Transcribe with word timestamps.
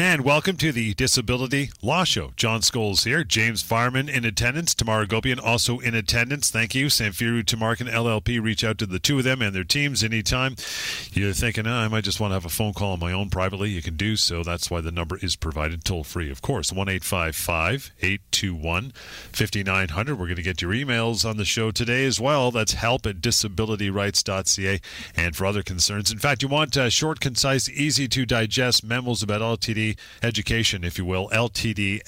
And 0.00 0.24
welcome 0.24 0.56
to 0.56 0.72
the 0.72 0.94
Disability 0.94 1.70
Law 1.82 2.04
Show. 2.04 2.32
John 2.34 2.62
Scholes 2.62 3.04
here. 3.04 3.22
James 3.22 3.60
Fireman 3.60 4.08
in 4.08 4.24
attendance. 4.24 4.74
Tamar 4.74 5.04
Agopian 5.04 5.38
also 5.38 5.78
in 5.78 5.94
attendance. 5.94 6.48
Thank 6.48 6.74
you. 6.74 6.86
Samfiru 6.86 7.44
Tumarkin 7.44 7.86
LLP. 7.86 8.42
Reach 8.42 8.64
out 8.64 8.78
to 8.78 8.86
the 8.86 8.98
two 8.98 9.18
of 9.18 9.24
them 9.24 9.42
and 9.42 9.54
their 9.54 9.62
teams 9.62 10.02
anytime. 10.02 10.56
You're 11.12 11.34
thinking, 11.34 11.66
oh, 11.66 11.74
I 11.74 11.88
might 11.88 12.04
just 12.04 12.18
want 12.18 12.30
to 12.30 12.36
have 12.36 12.46
a 12.46 12.48
phone 12.48 12.72
call 12.72 12.92
on 12.92 12.98
my 12.98 13.12
own 13.12 13.28
privately. 13.28 13.68
You 13.68 13.82
can 13.82 13.98
do 13.98 14.16
so. 14.16 14.42
That's 14.42 14.70
why 14.70 14.80
the 14.80 14.90
number 14.90 15.18
is 15.18 15.36
provided 15.36 15.84
toll 15.84 16.02
free, 16.02 16.30
of 16.30 16.40
course. 16.40 16.72
1 16.72 16.88
821 16.88 18.92
5900. 19.32 20.18
We're 20.18 20.24
going 20.24 20.36
to 20.36 20.42
get 20.42 20.62
your 20.62 20.72
emails 20.72 21.28
on 21.28 21.36
the 21.36 21.44
show 21.44 21.70
today 21.70 22.06
as 22.06 22.18
well. 22.18 22.50
That's 22.50 22.72
help 22.72 23.04
at 23.04 23.16
disabilityrights.ca 23.16 24.80
and 25.14 25.36
for 25.36 25.44
other 25.44 25.62
concerns. 25.62 26.10
In 26.10 26.18
fact, 26.18 26.42
you 26.42 26.48
want 26.48 26.78
uh, 26.78 26.88
short, 26.88 27.20
concise, 27.20 27.68
easy 27.68 28.08
to 28.08 28.24
digest 28.24 28.82
memos 28.82 29.22
about 29.22 29.42
LTD 29.42 29.89
education, 30.22 30.84
if 30.84 30.98
you 30.98 31.04
will. 31.04 31.28
LTDFAQ.ca 31.30 32.00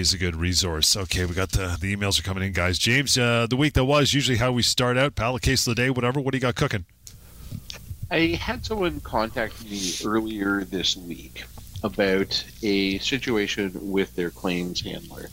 is 0.00 0.12
a 0.12 0.18
good 0.18 0.36
resource. 0.36 0.96
Okay, 0.96 1.24
we 1.24 1.34
got 1.34 1.52
the, 1.52 1.76
the 1.80 1.94
emails 1.94 2.18
are 2.18 2.22
coming 2.22 2.42
in, 2.42 2.52
guys. 2.52 2.78
James, 2.78 3.16
uh, 3.18 3.46
the 3.48 3.56
week 3.56 3.74
that 3.74 3.84
was 3.84 4.14
usually 4.14 4.38
how 4.38 4.52
we 4.52 4.62
start 4.62 4.96
out. 4.96 5.14
Pal, 5.14 5.38
case 5.38 5.66
of 5.66 5.74
the 5.74 5.82
day, 5.82 5.90
whatever. 5.90 6.20
What 6.20 6.32
do 6.32 6.38
you 6.38 6.42
got 6.42 6.54
cooking? 6.54 6.84
I 8.10 8.38
had 8.40 8.66
someone 8.66 9.00
contact 9.00 9.64
me 9.70 9.92
earlier 10.04 10.64
this 10.64 10.96
week 10.96 11.44
about 11.82 12.44
a 12.62 12.98
situation 12.98 13.72
with 13.90 14.14
their 14.16 14.30
claims 14.30 14.80
handler. 14.80 15.28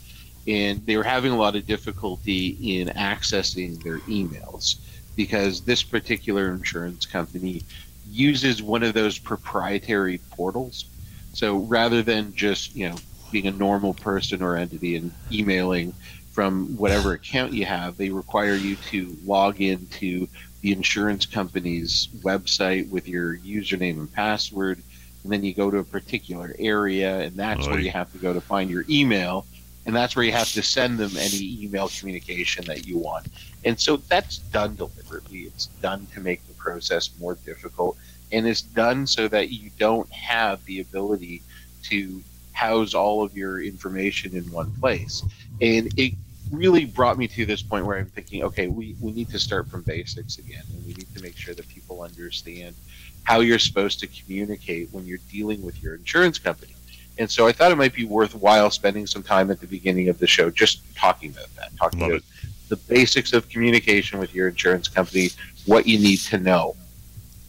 And 0.46 0.84
they 0.86 0.96
were 0.96 1.02
having 1.02 1.32
a 1.32 1.36
lot 1.36 1.56
of 1.56 1.66
difficulty 1.66 2.78
in 2.78 2.88
accessing 2.88 3.82
their 3.82 3.98
emails 4.00 4.76
because 5.16 5.62
this 5.62 5.82
particular 5.82 6.52
insurance 6.52 7.04
company 7.04 7.64
uses 8.10 8.62
one 8.62 8.82
of 8.82 8.94
those 8.94 9.18
proprietary 9.18 10.18
portals. 10.30 10.86
So 11.32 11.58
rather 11.58 12.02
than 12.02 12.34
just, 12.34 12.74
you 12.74 12.88
know, 12.88 12.96
being 13.30 13.46
a 13.46 13.52
normal 13.52 13.94
person 13.94 14.42
or 14.42 14.56
entity 14.56 14.96
and 14.96 15.12
emailing 15.30 15.92
from 16.32 16.76
whatever 16.76 17.12
account 17.14 17.52
you 17.52 17.64
have, 17.64 17.96
they 17.96 18.10
require 18.10 18.54
you 18.54 18.76
to 18.76 19.16
log 19.24 19.60
into 19.60 20.28
the 20.60 20.72
insurance 20.72 21.26
company's 21.26 22.08
website 22.22 22.88
with 22.90 23.08
your 23.08 23.38
username 23.38 23.98
and 23.98 24.12
password. 24.12 24.82
And 25.22 25.32
then 25.32 25.44
you 25.44 25.54
go 25.54 25.70
to 25.70 25.78
a 25.78 25.84
particular 25.84 26.54
area, 26.58 27.20
and 27.20 27.36
that's 27.36 27.66
where 27.66 27.80
you 27.80 27.90
have 27.90 28.10
to 28.12 28.18
go 28.18 28.32
to 28.32 28.40
find 28.40 28.70
your 28.70 28.84
email. 28.88 29.46
And 29.88 29.96
that's 29.96 30.14
where 30.14 30.24
you 30.24 30.32
have 30.32 30.52
to 30.52 30.62
send 30.62 30.98
them 30.98 31.16
any 31.16 31.64
email 31.64 31.88
communication 31.88 32.64
that 32.66 32.86
you 32.86 32.98
want. 32.98 33.26
And 33.64 33.80
so 33.80 33.96
that's 33.96 34.38
done 34.38 34.76
deliberately. 34.76 35.40
It's 35.40 35.66
done 35.82 36.06
to 36.12 36.20
make 36.20 36.46
the 36.46 36.54
process 36.54 37.10
more 37.18 37.34
difficult 37.46 37.96
and 38.32 38.46
it's 38.46 38.62
done 38.62 39.06
so 39.06 39.28
that 39.28 39.50
you 39.50 39.70
don't 39.78 40.10
have 40.10 40.64
the 40.64 40.80
ability 40.80 41.42
to 41.84 42.22
house 42.52 42.94
all 42.94 43.22
of 43.22 43.36
your 43.36 43.62
information 43.62 44.36
in 44.36 44.44
one 44.52 44.70
place. 44.80 45.22
And 45.60 45.92
it 45.98 46.14
really 46.50 46.84
brought 46.84 47.18
me 47.18 47.28
to 47.28 47.46
this 47.46 47.62
point 47.62 47.86
where 47.86 47.98
I'm 47.98 48.06
thinking, 48.06 48.42
okay, 48.44 48.66
we, 48.66 48.96
we 49.00 49.12
need 49.12 49.30
to 49.30 49.38
start 49.38 49.68
from 49.68 49.82
basics 49.82 50.38
again, 50.38 50.64
and 50.74 50.86
we 50.86 50.94
need 50.94 51.14
to 51.14 51.22
make 51.22 51.36
sure 51.36 51.54
that 51.54 51.68
people 51.68 52.02
understand 52.02 52.74
how 53.22 53.40
you're 53.40 53.58
supposed 53.58 54.00
to 54.00 54.06
communicate 54.06 54.88
when 54.92 55.06
you're 55.06 55.18
dealing 55.30 55.62
with 55.62 55.82
your 55.82 55.94
insurance 55.94 56.38
company. 56.38 56.74
And 57.18 57.30
so 57.30 57.46
I 57.46 57.52
thought 57.52 57.72
it 57.72 57.76
might 57.76 57.94
be 57.94 58.04
worthwhile 58.04 58.70
spending 58.70 59.06
some 59.06 59.22
time 59.22 59.50
at 59.50 59.60
the 59.60 59.66
beginning 59.66 60.08
of 60.08 60.18
the 60.18 60.26
show 60.26 60.50
just 60.50 60.82
talking 60.94 61.30
about 61.30 61.54
that, 61.56 61.76
talking 61.76 62.00
Love 62.00 62.10
about 62.10 62.20
it. 62.20 62.68
the 62.68 62.76
basics 62.76 63.32
of 63.32 63.48
communication 63.48 64.18
with 64.20 64.34
your 64.34 64.48
insurance 64.48 64.86
company, 64.86 65.30
what 65.66 65.86
you 65.86 65.98
need 65.98 66.18
to 66.18 66.38
know. 66.38 66.76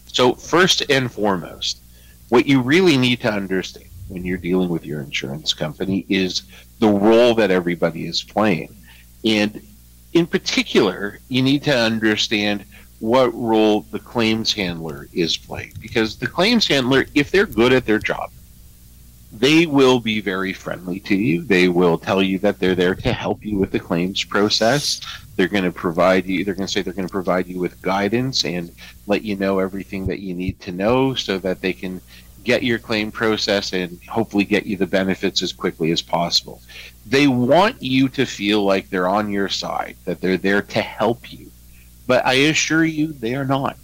So, 0.08 0.34
first 0.34 0.90
and 0.90 1.12
foremost, 1.12 1.82
what 2.30 2.48
you 2.48 2.62
really 2.62 2.98
need 2.98 3.22
to 3.22 3.32
understand 3.32 3.86
when 4.08 4.26
you're 4.26 4.38
dealing 4.38 4.70
with 4.70 4.86
your 4.86 5.02
insurance 5.02 5.54
company 5.54 6.04
is 6.10 6.44
the 6.80 6.88
role 6.88 7.36
that 7.36 7.52
everybody 7.52 8.08
is 8.08 8.24
playing. 8.24 8.76
And 9.24 9.62
in 10.14 10.26
particular, 10.26 11.20
you 11.28 11.44
need 11.44 11.62
to 11.64 11.78
understand 11.78 12.66
what 13.00 13.34
role 13.36 13.82
the 13.92 14.00
claims 14.00 14.52
handler 14.52 15.08
is 15.14 15.38
playing. 15.38 15.74
Because 15.80 16.18
the 16.18 16.28
claims 16.28 16.68
handler, 16.68 17.06
if 17.14 17.30
they're 17.30 17.46
good 17.46 17.72
at 17.72 17.86
their 17.86 18.00
job, 18.00 18.32
they 19.32 19.66
will 19.68 20.00
be 20.00 20.22
very 20.22 20.54
friendly 20.54 21.00
to 21.02 21.16
you. 21.16 21.44
They 21.44 21.68
will 21.68 21.98
tell 21.98 22.22
you 22.22 22.40
that 22.40 22.60
they're 22.60 22.76
there 22.76 22.96
to 22.96 23.14
help 23.14 23.46
you 23.46 23.58
with 23.58 23.72
the 23.72 23.80
claims 23.80 24.24
process. 24.24 25.02
They're 25.36 25.48
going 25.48 25.66
to 25.66 25.72
provide 25.72 26.26
you, 26.26 26.44
they're 26.44 26.56
going 26.56 26.68
to 26.68 26.72
say 26.72 26.82
they're 26.82 26.94
going 26.94 27.08
to 27.08 27.12
provide 27.12 27.48
you 27.48 27.60
with 27.60 27.82
guidance 27.82 28.44
and 28.44 28.72
let 29.06 29.22
you 29.22 29.36
know 29.36 29.60
everything 29.60 30.08
that 30.08 30.20
you 30.20 30.34
need 30.34 30.60
to 30.62 30.72
know 30.72 31.14
so 31.14 31.38
that 31.40 31.62
they 31.62 31.74
can 31.74 32.02
get 32.44 32.64
your 32.64 32.80
claim 32.80 33.12
process 33.12 33.74
and 33.74 34.00
hopefully 34.10 34.44
get 34.44 34.66
you 34.66 34.76
the 34.76 34.88
benefits 34.88 35.44
as 35.44 35.54
quickly 35.54 35.92
as 35.92 36.02
possible. 36.02 36.62
They 37.06 37.28
want 37.28 37.82
you 37.84 38.10
to 38.10 38.26
feel 38.26 38.64
like 38.64 38.90
they're 38.90 39.08
on 39.08 39.32
your 39.32 39.50
side, 39.50 39.96
that 40.06 40.22
they're 40.22 40.38
there 40.38 40.64
to 40.64 40.82
help 40.82 41.32
you. 41.32 41.52
But 42.08 42.26
I 42.26 42.34
assure 42.34 42.86
you, 42.86 43.14
they 43.14 43.36
are 43.36 43.46
not. 43.46 43.78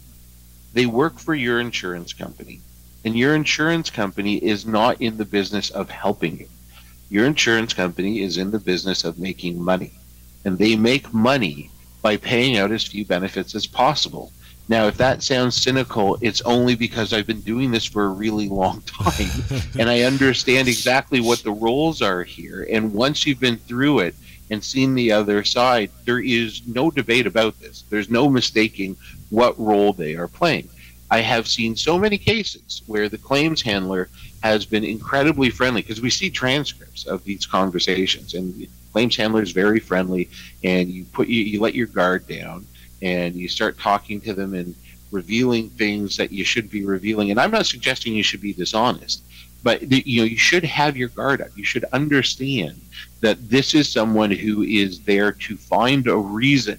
They 0.72 0.86
work 0.86 1.18
for 1.18 1.34
your 1.34 1.60
insurance 1.60 2.12
company 2.12 2.60
and 3.06 3.16
your 3.16 3.36
insurance 3.36 3.88
company 3.88 4.34
is 4.38 4.66
not 4.66 5.00
in 5.00 5.16
the 5.16 5.24
business 5.24 5.70
of 5.70 5.88
helping 5.88 6.40
you. 6.40 6.48
Your 7.08 7.24
insurance 7.24 7.72
company 7.72 8.20
is 8.20 8.36
in 8.36 8.50
the 8.50 8.58
business 8.58 9.04
of 9.04 9.20
making 9.20 9.62
money. 9.62 9.92
And 10.44 10.58
they 10.58 10.74
make 10.74 11.14
money 11.14 11.70
by 12.02 12.16
paying 12.16 12.56
out 12.56 12.72
as 12.72 12.84
few 12.84 13.04
benefits 13.04 13.54
as 13.54 13.64
possible. 13.64 14.32
Now, 14.68 14.88
if 14.88 14.96
that 14.96 15.22
sounds 15.22 15.54
cynical, 15.54 16.18
it's 16.20 16.40
only 16.40 16.74
because 16.74 17.12
I've 17.12 17.28
been 17.28 17.42
doing 17.42 17.70
this 17.70 17.84
for 17.84 18.06
a 18.06 18.08
really 18.08 18.48
long 18.48 18.80
time 18.82 19.30
and 19.78 19.88
I 19.88 20.02
understand 20.02 20.66
exactly 20.66 21.20
what 21.20 21.44
the 21.44 21.52
roles 21.52 22.02
are 22.02 22.24
here. 22.24 22.66
And 22.68 22.92
once 22.92 23.24
you've 23.24 23.38
been 23.38 23.58
through 23.58 24.00
it 24.00 24.16
and 24.50 24.64
seen 24.64 24.96
the 24.96 25.12
other 25.12 25.44
side, 25.44 25.92
there 26.06 26.18
is 26.18 26.66
no 26.66 26.90
debate 26.90 27.28
about 27.28 27.60
this. 27.60 27.84
There's 27.88 28.10
no 28.10 28.28
mistaking 28.28 28.96
what 29.30 29.56
role 29.60 29.92
they 29.92 30.16
are 30.16 30.26
playing. 30.26 30.70
I 31.10 31.20
have 31.20 31.46
seen 31.46 31.76
so 31.76 31.98
many 31.98 32.18
cases 32.18 32.82
where 32.86 33.08
the 33.08 33.18
claims 33.18 33.62
handler 33.62 34.08
has 34.42 34.64
been 34.64 34.84
incredibly 34.84 35.50
friendly 35.50 35.82
because 35.82 36.00
we 36.00 36.10
see 36.10 36.30
transcripts 36.30 37.06
of 37.06 37.24
these 37.24 37.46
conversations 37.46 38.34
and 38.34 38.54
the 38.54 38.68
claims 38.92 39.16
handler 39.16 39.42
is 39.42 39.52
very 39.52 39.80
friendly 39.80 40.28
and 40.64 40.88
you 40.88 41.04
put 41.04 41.28
you, 41.28 41.42
you 41.42 41.60
let 41.60 41.74
your 41.74 41.86
guard 41.86 42.26
down 42.26 42.66
and 43.02 43.34
you 43.34 43.48
start 43.48 43.78
talking 43.78 44.20
to 44.22 44.32
them 44.32 44.54
and 44.54 44.74
revealing 45.12 45.70
things 45.70 46.16
that 46.16 46.32
you 46.32 46.44
should 46.44 46.70
be 46.70 46.84
revealing 46.84 47.30
and 47.30 47.38
I'm 47.38 47.50
not 47.50 47.66
suggesting 47.66 48.14
you 48.14 48.22
should 48.22 48.40
be 48.40 48.52
dishonest 48.52 49.22
but 49.66 49.82
you 49.90 50.20
know 50.20 50.24
you 50.24 50.38
should 50.38 50.62
have 50.62 50.96
your 50.96 51.08
guard 51.08 51.40
up. 51.40 51.48
You 51.56 51.64
should 51.64 51.84
understand 51.86 52.80
that 53.20 53.50
this 53.50 53.74
is 53.74 53.88
someone 53.88 54.30
who 54.30 54.62
is 54.62 55.00
there 55.00 55.32
to 55.32 55.56
find 55.56 56.06
a 56.06 56.16
reason 56.16 56.78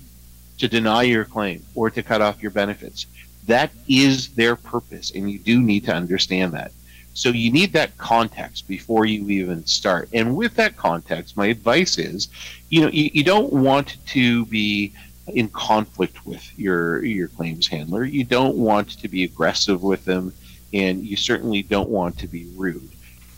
to 0.60 0.70
deny 0.70 1.04
your 1.04 1.26
claim 1.26 1.66
or 1.76 1.90
to 1.90 2.02
cut 2.02 2.22
off 2.22 2.42
your 2.42 2.52
benefits 2.52 3.06
that 3.48 3.72
is 3.88 4.30
their 4.36 4.56
purpose, 4.56 5.12
and 5.12 5.30
you 5.32 5.40
do 5.40 5.62
need 5.62 5.86
to 5.86 5.94
understand 5.94 6.54
that. 6.54 6.72
So 7.14 7.30
you 7.30 7.52
need 7.52 7.74
that 7.74 7.98
context 7.98 8.68
before 8.68 9.06
you 9.06 9.28
even 9.30 9.66
start. 9.66 10.10
And 10.14 10.38
with 10.38 10.54
that 10.56 10.78
context, 10.78 11.36
my 11.36 11.48
advice 11.48 11.98
is, 11.98 12.28
you 12.70 12.82
know, 12.82 12.90
you, 12.90 13.10
you 13.12 13.24
don't 13.24 13.52
want 13.52 13.98
to 14.08 14.46
be 14.46 14.94
in 15.34 15.50
conflict 15.50 16.26
with 16.26 16.58
your 16.58 17.04
your 17.04 17.28
claims 17.28 17.68
handler. 17.68 18.04
You 18.04 18.24
don't 18.24 18.56
want 18.56 18.90
to 19.00 19.08
be 19.08 19.24
aggressive 19.24 19.82
with 19.82 20.06
them, 20.06 20.32
and 20.74 21.04
you 21.06 21.18
certainly 21.18 21.64
don't 21.64 21.90
want 21.90 22.20
to 22.20 22.28
be 22.28 22.46
rude. 22.56 22.92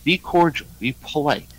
Be 0.04 0.18
cordial, 0.18 0.68
be 0.80 0.96
polite, 1.02 1.50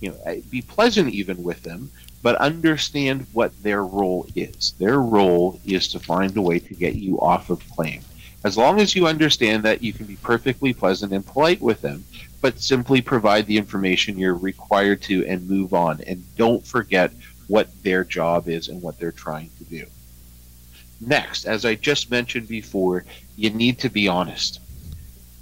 you 0.00 0.10
know, 0.10 0.42
be 0.50 0.62
pleasant 0.62 1.12
even 1.12 1.42
with 1.42 1.62
them, 1.62 1.90
but 2.22 2.36
understand 2.36 3.26
what 3.32 3.62
their 3.62 3.84
role 3.84 4.26
is. 4.34 4.74
Their 4.78 5.00
role 5.00 5.60
is 5.64 5.88
to 5.88 6.00
find 6.00 6.36
a 6.36 6.42
way 6.42 6.58
to 6.58 6.74
get 6.74 6.94
you 6.94 7.20
off 7.20 7.50
of 7.50 7.68
claim. 7.70 8.02
As 8.44 8.56
long 8.56 8.80
as 8.80 8.94
you 8.94 9.06
understand 9.06 9.64
that, 9.64 9.82
you 9.82 9.92
can 9.92 10.06
be 10.06 10.16
perfectly 10.16 10.72
pleasant 10.72 11.12
and 11.12 11.26
polite 11.26 11.60
with 11.60 11.80
them, 11.80 12.04
but 12.40 12.60
simply 12.60 13.00
provide 13.00 13.46
the 13.46 13.56
information 13.56 14.18
you're 14.18 14.34
required 14.34 15.02
to 15.02 15.26
and 15.26 15.48
move 15.48 15.74
on. 15.74 16.00
And 16.06 16.24
don't 16.36 16.64
forget 16.64 17.12
what 17.48 17.68
their 17.82 18.04
job 18.04 18.48
is 18.48 18.68
and 18.68 18.80
what 18.82 18.98
they're 18.98 19.12
trying 19.12 19.50
to 19.58 19.64
do. 19.64 19.86
Next, 21.00 21.44
as 21.44 21.64
I 21.64 21.74
just 21.74 22.10
mentioned 22.10 22.48
before, 22.48 23.04
you 23.36 23.50
need 23.50 23.78
to 23.80 23.90
be 23.90 24.08
honest. 24.08 24.60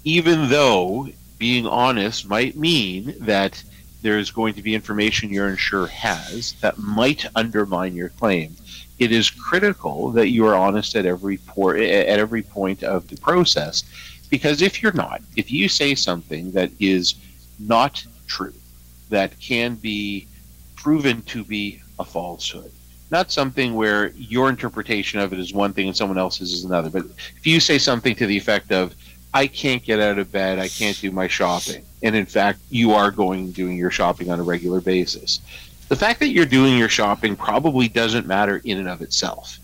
Even 0.03 0.49
though 0.49 1.09
being 1.39 1.67
honest 1.67 2.29
might 2.29 2.57
mean 2.57 3.15
that 3.21 3.63
there's 4.05 4.31
going 4.31 4.53
to 4.53 4.61
be 4.61 4.75
information 4.75 5.31
your 5.31 5.49
insurer 5.49 5.87
has 5.87 6.53
that 6.61 6.77
might 6.77 7.25
undermine 7.35 7.95
your 7.95 8.11
claim. 8.11 8.55
It 8.99 9.11
is 9.11 9.31
critical 9.31 10.11
that 10.11 10.29
you 10.29 10.47
are 10.47 10.55
honest 10.55 10.95
at 10.95 11.07
every 11.07 11.39
por- 11.39 11.79
at 11.79 12.19
every 12.19 12.43
point 12.43 12.83
of 12.83 13.09
the 13.09 13.17
process, 13.17 13.83
because 14.29 14.61
if 14.61 14.83
you're 14.83 14.93
not, 14.93 15.23
if 15.37 15.51
you 15.51 15.71
say 15.71 15.95
something 15.95 16.53
that 16.53 16.71
is 16.79 17.15
not 17.59 18.05
true, 18.27 18.53
that 19.09 19.41
can 19.41 19.75
be 19.77 20.29
proven 20.77 21.23
to 21.23 21.43
be 21.43 21.81
a 21.99 22.05
falsehood, 22.05 22.71
not 23.11 23.33
something 23.33 23.73
where 23.73 24.09
your 24.09 24.51
interpretation 24.51 25.19
of 25.19 25.33
it 25.33 25.39
is 25.39 25.55
one 25.55 25.73
thing 25.73 25.89
and 25.89 25.97
someone 25.97 26.19
else's 26.19 26.53
is 26.53 26.65
another, 26.65 26.91
but 26.91 27.07
if 27.39 27.47
you 27.47 27.59
say 27.59 27.79
something 27.79 28.15
to 28.17 28.27
the 28.27 28.37
effect 28.37 28.71
of 28.71 28.95
I 29.33 29.47
can't 29.47 29.83
get 29.83 29.99
out 29.99 30.19
of 30.19 30.31
bed, 30.31 30.59
I 30.59 30.69
can't 30.69 31.01
do 31.01 31.11
my 31.11 31.27
shopping. 31.27 31.85
And 32.05 32.15
in 32.15 32.27
fact, 32.27 32.61
you 32.71 32.93
are 32.93 33.11
going 33.11 33.51
doing 33.51 33.79
your 33.79 33.91
shopping 33.91 34.31
on 34.31 34.39
a 34.39 34.43
regular 34.43 34.81
basis. 34.81 35.41
The 35.89 35.97
fact 35.97 36.21
that 36.21 36.29
you're 36.29 36.45
doing 36.45 36.79
your 36.79 36.91
shopping 36.91 37.35
probably 37.35 37.89
doesn't 37.89 38.27
matter 38.27 38.61
in 38.63 38.79
and 38.79 38.89
of 38.89 39.01
itself. 39.01 39.59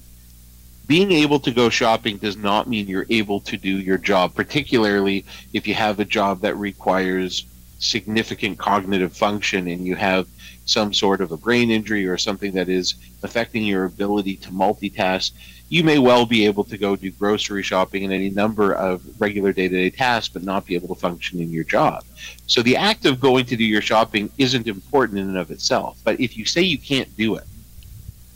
Being 0.87 1.13
able 1.13 1.39
to 1.41 1.53
go 1.53 1.69
shopping 1.69 2.17
does 2.17 2.37
not 2.37 2.67
mean 2.67 2.89
you're 2.89 3.07
able 3.11 3.41
to 3.41 3.57
do 3.57 3.79
your 3.79 3.99
job, 3.99 4.35
particularly 4.35 5.25
if 5.53 5.69
you 5.69 5.75
have 5.75 6.01
a 6.01 6.05
job 6.05 6.41
that 6.41 6.57
requires 6.57 7.45
significant 7.79 8.59
cognitive 8.59 9.15
function 9.17 9.69
and 9.69 9.87
you 9.87 9.95
have 9.95 10.27
some 10.65 10.95
sort 10.95 11.21
of 11.21 11.33
a 11.33 11.37
brain 11.37 11.71
injury 11.71 12.07
or 12.07 12.17
something 12.17 12.53
that 12.53 12.69
is 12.69 12.95
affecting 13.23 13.65
your 13.65 13.85
ability 13.85 14.37
to 14.37 14.51
multitask, 14.51 15.33
you 15.71 15.85
may 15.85 15.99
well 15.99 16.27
be 16.27 16.45
able 16.47 16.65
to 16.65 16.77
go 16.77 16.97
do 16.97 17.13
grocery 17.13 17.63
shopping 17.63 18.03
and 18.05 18.13
any 18.13 18.29
number 18.29 18.73
of 18.75 19.03
regular 19.21 19.53
day 19.53 19.69
to 19.69 19.77
day 19.77 19.89
tasks, 19.89 20.29
but 20.29 20.43
not 20.43 20.67
be 20.67 20.75
able 20.75 20.89
to 20.89 21.01
function 21.01 21.41
in 21.41 21.51
your 21.51 21.63
job. 21.65 22.05
So 22.49 22.61
the 22.61 22.77
act 22.77 23.07
of 23.07 23.21
going 23.21 23.47
to 23.47 23.57
do 23.57 23.65
your 23.65 23.81
shopping 23.81 24.31
isn't 24.37 24.67
important 24.67 25.21
in 25.21 25.29
and 25.29 25.39
of 25.39 25.53
itself. 25.53 26.01
But 26.03 26.19
if 26.19 26.37
you 26.37 26.45
say 26.45 26.63
you 26.63 26.77
can't 26.77 27.17
do 27.17 27.37
it, 27.37 27.45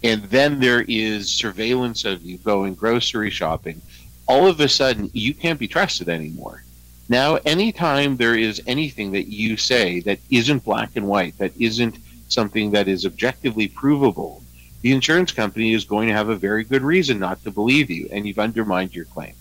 and 0.05 0.23
then 0.25 0.61
there 0.61 0.85
is 0.87 1.29
surveillance 1.29 2.05
of 2.05 2.23
you 2.23 2.39
going 2.39 2.75
grocery 2.75 3.31
shopping, 3.31 3.83
all 4.29 4.47
of 4.47 4.61
a 4.61 4.69
sudden 4.69 5.11
you 5.13 5.35
can't 5.35 5.59
be 5.59 5.67
trusted 5.67 6.09
anymore. 6.09 6.63
Now, 7.09 7.39
anytime 7.45 8.17
there 8.17 8.37
is 8.37 8.63
anything 8.69 9.11
that 9.11 9.27
you 9.27 9.57
say 9.57 10.01
that 10.01 10.21
isn't 10.31 10.63
black 10.63 10.91
and 10.95 11.09
white, 11.09 11.37
that 11.39 11.53
isn't 11.61 11.99
something 12.29 12.71
that 12.71 12.87
is 12.87 13.05
objectively 13.05 13.67
provable, 13.67 14.44
the 14.85 14.93
insurance 14.93 15.33
company 15.33 15.73
is 15.73 15.87
going 15.87 16.09
to 16.09 16.15
have 16.15 16.29
a 16.29 16.37
very 16.37 16.63
good 16.63 16.83
reason 16.83 17.19
not 17.19 17.43
to 17.43 17.51
believe 17.51 17.91
you, 17.91 18.07
and 18.13 18.27
you've 18.27 18.39
undermined 18.39 18.95
your 18.95 19.07
claim. 19.07 19.33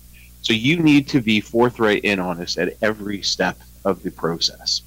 So 0.42 0.54
you 0.54 0.80
need 0.80 1.10
to 1.10 1.19
be 1.19 1.42
forthright 1.42 2.06
and 2.06 2.22
honest 2.22 2.57
at 2.57 2.78
every 2.81 3.22
step 3.24 3.60
of 3.84 4.04
the 4.04 4.12
process. 4.12 4.84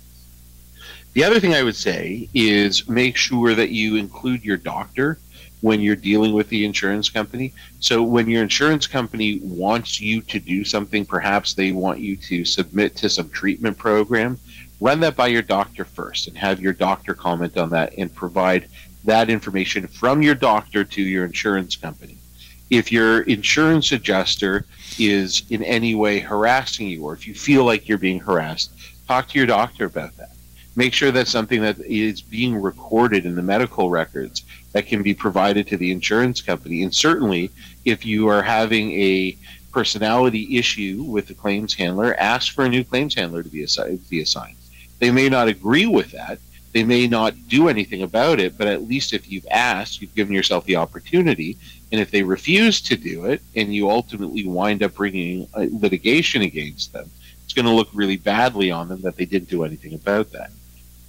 The 1.12 1.24
other 1.24 1.40
thing 1.40 1.52
I 1.52 1.62
would 1.62 1.76
say 1.76 2.30
is 2.32 2.88
make 2.88 3.18
sure 3.18 3.54
that 3.54 3.68
you 3.68 3.96
include 3.96 4.46
your 4.46 4.56
doctor 4.56 5.18
when 5.60 5.82
you're 5.82 5.94
dealing 5.94 6.32
with 6.32 6.48
the 6.48 6.64
insurance 6.64 7.10
company. 7.10 7.52
So 7.80 8.02
when 8.02 8.26
your 8.26 8.42
insurance 8.42 8.86
company 8.86 9.40
wants 9.42 10.00
you 10.00 10.22
to 10.22 10.40
do 10.40 10.64
something, 10.64 11.04
perhaps 11.04 11.52
they 11.52 11.72
want 11.72 12.00
you 12.00 12.16
to 12.16 12.46
submit 12.46 12.96
to 12.96 13.10
some 13.10 13.28
treatment 13.28 13.76
program, 13.76 14.38
run 14.80 15.00
that 15.00 15.16
by 15.16 15.26
your 15.26 15.42
doctor 15.42 15.84
first 15.84 16.28
and 16.28 16.38
have 16.38 16.60
your 16.60 16.72
doctor 16.72 17.12
comment 17.12 17.58
on 17.58 17.68
that 17.70 17.92
and 17.98 18.14
provide 18.14 18.70
that 19.06 19.30
information 19.30 19.86
from 19.86 20.22
your 20.22 20.34
doctor 20.34 20.84
to 20.84 21.02
your 21.02 21.24
insurance 21.24 21.76
company. 21.76 22.18
If 22.70 22.92
your 22.92 23.22
insurance 23.22 23.92
adjuster 23.92 24.66
is 24.98 25.44
in 25.50 25.62
any 25.62 25.94
way 25.94 26.18
harassing 26.18 26.88
you 26.88 27.04
or 27.04 27.14
if 27.14 27.26
you 27.26 27.34
feel 27.34 27.64
like 27.64 27.88
you're 27.88 27.98
being 27.98 28.20
harassed, 28.20 28.72
talk 29.06 29.28
to 29.28 29.38
your 29.38 29.46
doctor 29.46 29.86
about 29.86 30.16
that 30.16 30.36
make 30.76 30.92
sure 30.92 31.10
that's 31.10 31.30
something 31.30 31.62
that 31.62 31.80
is 31.80 32.20
being 32.20 32.54
recorded 32.54 33.24
in 33.24 33.34
the 33.34 33.42
medical 33.42 33.90
records 33.90 34.44
that 34.72 34.86
can 34.86 35.02
be 35.02 35.14
provided 35.14 35.66
to 35.66 35.76
the 35.76 35.90
insurance 35.90 36.42
company. 36.42 36.82
And 36.82 36.94
certainly, 36.94 37.50
if 37.84 38.04
you 38.04 38.28
are 38.28 38.42
having 38.42 38.92
a 38.92 39.36
personality 39.72 40.58
issue 40.58 41.02
with 41.02 41.26
the 41.26 41.34
claims 41.34 41.74
handler, 41.74 42.14
ask 42.14 42.52
for 42.52 42.64
a 42.64 42.68
new 42.68 42.84
claims 42.84 43.14
handler 43.14 43.42
to 43.42 43.48
be, 43.48 43.62
assi- 43.62 44.08
be 44.08 44.20
assigned. 44.20 44.56
They 44.98 45.10
may 45.10 45.28
not 45.28 45.48
agree 45.48 45.86
with 45.86 46.12
that. 46.12 46.38
They 46.72 46.84
may 46.84 47.06
not 47.06 47.48
do 47.48 47.68
anything 47.68 48.02
about 48.02 48.38
it, 48.38 48.58
but 48.58 48.66
at 48.66 48.86
least 48.86 49.12
if 49.12 49.30
you've 49.30 49.46
asked, 49.50 50.00
you've 50.00 50.14
given 50.14 50.34
yourself 50.34 50.64
the 50.64 50.76
opportunity. 50.76 51.56
And 51.90 52.00
if 52.00 52.10
they 52.10 52.22
refuse 52.22 52.80
to 52.82 52.96
do 52.96 53.26
it 53.26 53.40
and 53.54 53.74
you 53.74 53.88
ultimately 53.88 54.46
wind 54.46 54.82
up 54.82 54.94
bringing 54.94 55.48
uh, 55.54 55.66
litigation 55.70 56.42
against 56.42 56.92
them, 56.92 57.10
it's 57.44 57.54
going 57.54 57.66
to 57.66 57.72
look 57.72 57.88
really 57.94 58.16
badly 58.16 58.70
on 58.70 58.88
them 58.88 59.00
that 59.02 59.16
they 59.16 59.24
didn't 59.24 59.48
do 59.48 59.64
anything 59.64 59.94
about 59.94 60.32
that. 60.32 60.50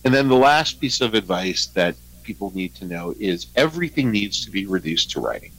And 0.06 0.14
then 0.14 0.30
the 0.30 0.36
last 0.36 0.80
piece 0.80 1.02
of 1.02 1.16
advice 1.16 1.66
that 1.68 1.96
people 2.24 2.52
need 2.56 2.76
to 2.76 2.86
know 2.86 3.14
is 3.20 3.48
everything 3.56 4.12
needs 4.12 4.46
to 4.46 4.52
be 4.52 4.66
reduced 4.66 5.12
to 5.12 5.20
writing. 5.20 5.52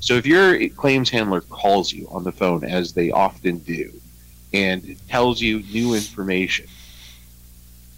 So 0.00 0.14
if 0.14 0.26
your 0.26 0.68
claims 0.70 1.10
handler 1.10 1.40
calls 1.40 1.92
you 1.92 2.08
on 2.10 2.24
the 2.24 2.32
phone, 2.32 2.64
as 2.64 2.92
they 2.92 3.10
often 3.10 3.58
do, 3.58 3.92
and 4.52 4.96
tells 5.08 5.40
you 5.40 5.62
new 5.72 5.94
information, 5.94 6.66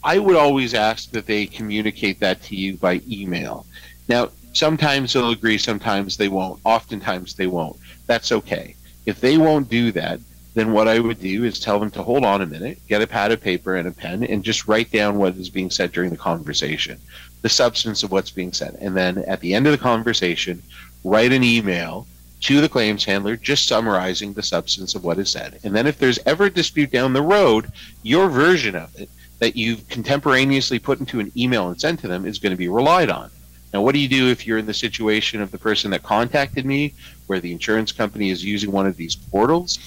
I 0.05 0.19
would 0.19 0.37
always 0.37 0.75
ask 0.75 1.11
that 1.13 1.27
they 1.27 1.47
communicate 1.47 2.21
that 2.21 2.43
to 2.45 2.57
you 2.57 2.77
by 2.77 3.01
email. 3.09 3.65
Now, 4.07 4.29
sometimes 4.53 5.13
they'll 5.15 5.31
agree, 5.31 5.57
sometimes 5.57 6.19
they 6.19 6.29
won't. 6.29 6.61
Oftentimes 6.65 7.35
they 7.35 7.47
won't. 7.47 7.79
That's 8.07 8.31
okay. 8.31 8.77
If 9.07 9.21
they 9.21 9.39
won't 9.39 9.71
do 9.71 9.93
that, 9.93 10.21
then 10.53 10.73
what 10.73 10.89
I 10.89 11.01
would 11.01 11.21
do 11.21 11.45
is 11.45 11.59
tell 11.59 11.81
them 11.81 11.91
to 11.93 12.03
hold 12.03 12.25
on 12.25 12.43
a 12.43 12.47
minute, 12.47 12.79
get 12.87 13.03
a 13.03 13.07
pad 13.07 13.33
of 13.33 13.41
paper 13.41 13.77
and 13.77 13.89
a 13.89 13.93
pen, 13.93 14.25
and 14.25 14.45
just 14.45 14.69
write 14.69 14.93
down 14.93 15.17
what 15.17 15.37
is 15.37 15.49
being 15.49 15.71
said 15.71 15.91
during 15.91 16.11
the 16.11 16.17
conversation, 16.17 17.01
the 17.41 17.49
substance 17.49 18.03
of 18.03 18.13
what's 18.13 18.31
being 18.31 18.53
said. 18.53 18.77
And 18.81 18.95
then 18.95 19.19
at 19.27 19.41
the 19.41 19.55
end 19.55 19.67
of 19.67 19.73
the 19.73 19.79
conversation, 19.79 20.63
write 21.03 21.33
an 21.33 21.43
email 21.43 22.07
to 22.43 22.61
the 22.61 22.69
claims 22.69 23.05
handler 23.05 23.37
just 23.37 23.67
summarizing 23.67 24.35
the 24.35 24.43
substance 24.43 24.95
of 24.95 25.03
what 25.03 25.19
is 25.19 25.31
said. 25.31 25.59
And 25.65 25.75
then 25.75 25.87
if 25.87 25.99
there's 25.99 26.19
ever 26.27 26.45
a 26.45 26.51
dispute 26.51 26.91
down 26.91 27.15
the 27.15 27.23
road, 27.23 27.73
your 28.03 28.29
version 28.29 28.77
of 28.77 28.95
it 29.01 29.09
that 29.39 29.57
you've 29.57 29.87
contemporaneously 29.89 30.79
put 30.79 31.01
into 31.01 31.21
an 31.21 31.33
email 31.37 31.69
and 31.69 31.81
sent 31.81 32.01
to 32.01 32.09
them 32.09 32.25
is 32.25 32.39
going 32.39 32.53
to 32.53 32.57
be 32.57 32.69
relied 32.69 33.11
on. 33.11 33.31
Now, 33.73 33.83
what 33.83 33.95
do 33.95 33.99
you 33.99 34.09
do 34.09 34.31
if 34.31 34.47
you're 34.47 34.59
in 34.59 34.67
the 34.67 34.75
situation 34.75 35.43
of 35.43 35.51
the 35.51 35.59
person 35.59 35.91
that 35.91 36.03
contacted 36.03 36.65
me, 36.65 36.95
where 37.27 37.41
the 37.41 37.53
insurance 37.53 37.91
company 37.91 38.31
is 38.31 38.45
using 38.45 38.71
one 38.71 38.87
of 38.87 38.97
these 38.97 39.17
portals? 39.17 39.79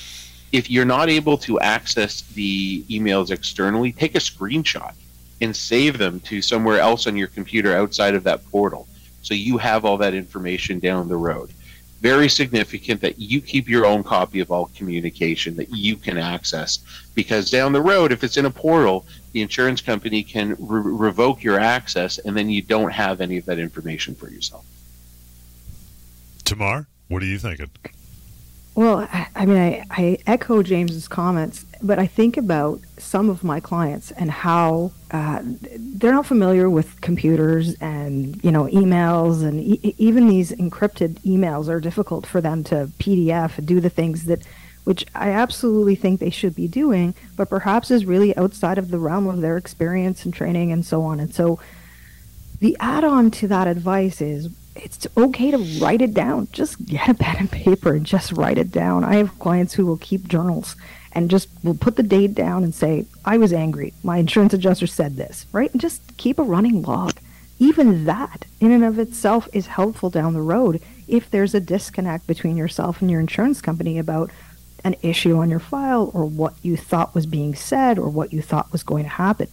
if 0.51 0.69
you're 0.69 0.85
not 0.85 1.09
able 1.09 1.37
to 1.37 1.59
access 1.59 2.21
the 2.21 2.83
emails 2.83 3.31
externally, 3.31 3.91
take 3.91 4.15
a 4.15 4.19
screenshot 4.19 4.93
and 5.41 5.55
save 5.55 5.97
them 5.97 6.19
to 6.21 6.41
somewhere 6.41 6.79
else 6.79 7.05
on 7.05 7.17
your 7.17 7.27
computer 7.27 7.75
outside 7.75 8.15
of 8.15 8.23
that 8.23 8.45
portal. 8.49 8.87
So 9.21 9.33
you 9.33 9.57
have 9.57 9.85
all 9.85 9.97
that 9.97 10.13
information 10.13 10.79
down 10.79 11.09
the 11.09 11.17
road. 11.17 11.51
Very 11.99 12.29
significant 12.29 13.01
that 13.01 13.19
you 13.19 13.41
keep 13.41 13.67
your 13.67 13.85
own 13.85 14.03
copy 14.03 14.39
of 14.39 14.51
all 14.51 14.71
communication 14.75 15.55
that 15.57 15.69
you 15.75 15.95
can 15.95 16.17
access 16.17 16.79
because 17.13 17.51
down 17.51 17.73
the 17.73 17.81
road, 17.81 18.11
if 18.11 18.23
it's 18.23 18.37
in 18.37 18.45
a 18.45 18.51
portal, 18.51 19.05
the 19.37 19.43
insurance 19.43 19.81
company 19.81 20.23
can 20.23 20.55
re- 20.57 20.81
revoke 20.81 21.43
your 21.43 21.59
access 21.59 22.17
and 22.17 22.35
then 22.35 22.49
you 22.49 22.63
don't 22.63 22.91
have 22.91 23.21
any 23.21 23.37
of 23.37 23.45
that 23.45 23.59
information 23.59 24.15
for 24.15 24.27
yourself. 24.31 24.65
Tamar, 26.43 26.87
what 27.07 27.21
are 27.21 27.27
you 27.27 27.37
thinking? 27.37 27.69
Well, 28.73 29.07
I, 29.35 29.45
mean, 29.45 29.57
I, 29.57 29.85
I, 29.91 30.17
echo 30.25 30.63
James's 30.63 31.07
comments, 31.07 31.67
but 31.83 31.99
I 31.99 32.07
think 32.07 32.35
about 32.35 32.79
some 32.97 33.29
of 33.29 33.43
my 33.43 33.59
clients 33.59 34.09
and 34.11 34.31
how 34.31 34.91
uh, 35.11 35.41
they're 35.43 36.13
not 36.13 36.25
familiar 36.25 36.67
with 36.67 36.99
computers 37.01 37.75
and 37.75 38.43
you 38.43 38.51
know 38.51 38.65
emails, 38.65 39.43
and 39.43 39.59
e- 39.59 39.95
even 39.97 40.27
these 40.27 40.51
encrypted 40.51 41.19
emails 41.21 41.69
are 41.69 41.79
difficult 41.79 42.25
for 42.25 42.39
them 42.39 42.63
to 42.65 42.89
PDF 42.99 43.57
and 43.57 43.67
do 43.67 43.79
the 43.79 43.89
things 43.89 44.25
that, 44.25 44.41
which 44.87 45.05
I 45.13 45.31
absolutely 45.31 45.95
think 45.95 46.21
they 46.21 46.29
should 46.29 46.55
be 46.55 46.69
doing, 46.69 47.13
but 47.35 47.49
perhaps 47.49 47.91
is 47.91 48.05
really 48.05 48.33
outside 48.37 48.77
of 48.77 48.89
the 48.89 48.99
realm 48.99 49.27
of 49.27 49.41
their 49.41 49.57
experience 49.57 50.23
and 50.23 50.33
training 50.33 50.71
and 50.71 50.85
so 50.85 51.01
on. 51.01 51.19
And 51.19 51.35
so, 51.35 51.59
the 52.61 52.77
add-on 52.79 53.29
to 53.31 53.49
that 53.49 53.67
advice 53.67 54.21
is 54.21 54.47
it's 54.77 55.05
okay 55.17 55.51
to 55.51 55.57
write 55.81 56.01
it 56.01 56.13
down. 56.13 56.47
Just 56.53 56.85
get 56.85 57.09
a 57.09 57.13
pen 57.13 57.35
and 57.37 57.51
paper 57.51 57.95
and 57.95 58.05
just 58.05 58.31
write 58.31 58.57
it 58.57 58.71
down. 58.71 59.03
I 59.03 59.15
have 59.15 59.37
clients 59.39 59.73
who 59.73 59.85
will 59.85 59.97
keep 59.97 60.29
journals 60.29 60.77
and 61.11 61.29
just 61.29 61.49
will 61.63 61.75
put 61.75 61.97
the 61.97 62.01
date 62.01 62.33
down 62.33 62.63
and 62.63 62.73
say, 62.73 63.07
I 63.25 63.37
was 63.37 63.51
angry. 63.51 63.93
My 64.03 64.19
insurance 64.19 64.53
adjuster 64.53 64.87
said 64.87 65.17
this, 65.17 65.47
right? 65.51 65.69
And 65.69 65.81
just 65.81 66.15
keep 66.15 66.39
a 66.39 66.43
running 66.43 66.81
log. 66.81 67.17
Even 67.59 68.05
that, 68.05 68.45
in 68.61 68.71
and 68.71 68.85
of 68.85 68.99
itself, 68.99 69.49
is 69.51 69.67
helpful 69.67 70.09
down 70.09 70.33
the 70.33 70.41
road 70.41 70.81
if 71.09 71.29
there's 71.29 71.53
a 71.53 71.59
disconnect 71.59 72.25
between 72.25 72.55
yourself 72.55 73.01
and 73.01 73.11
your 73.11 73.19
insurance 73.19 73.59
company 73.59 73.97
about 73.97 74.31
an 74.87 74.95
issue 75.01 75.37
on 75.37 75.49
your 75.49 75.59
file 75.59 76.09
or 76.13 76.25
what 76.25 76.55
you 76.63 76.75
thought 76.75 77.13
was 77.13 77.25
being 77.25 77.53
said 77.53 77.99
or 77.99 78.09
what 78.09 78.33
you 78.33 78.41
thought 78.41 78.71
was 78.71 78.83
going 78.83 79.03
to 79.03 79.09
happen. 79.09 79.47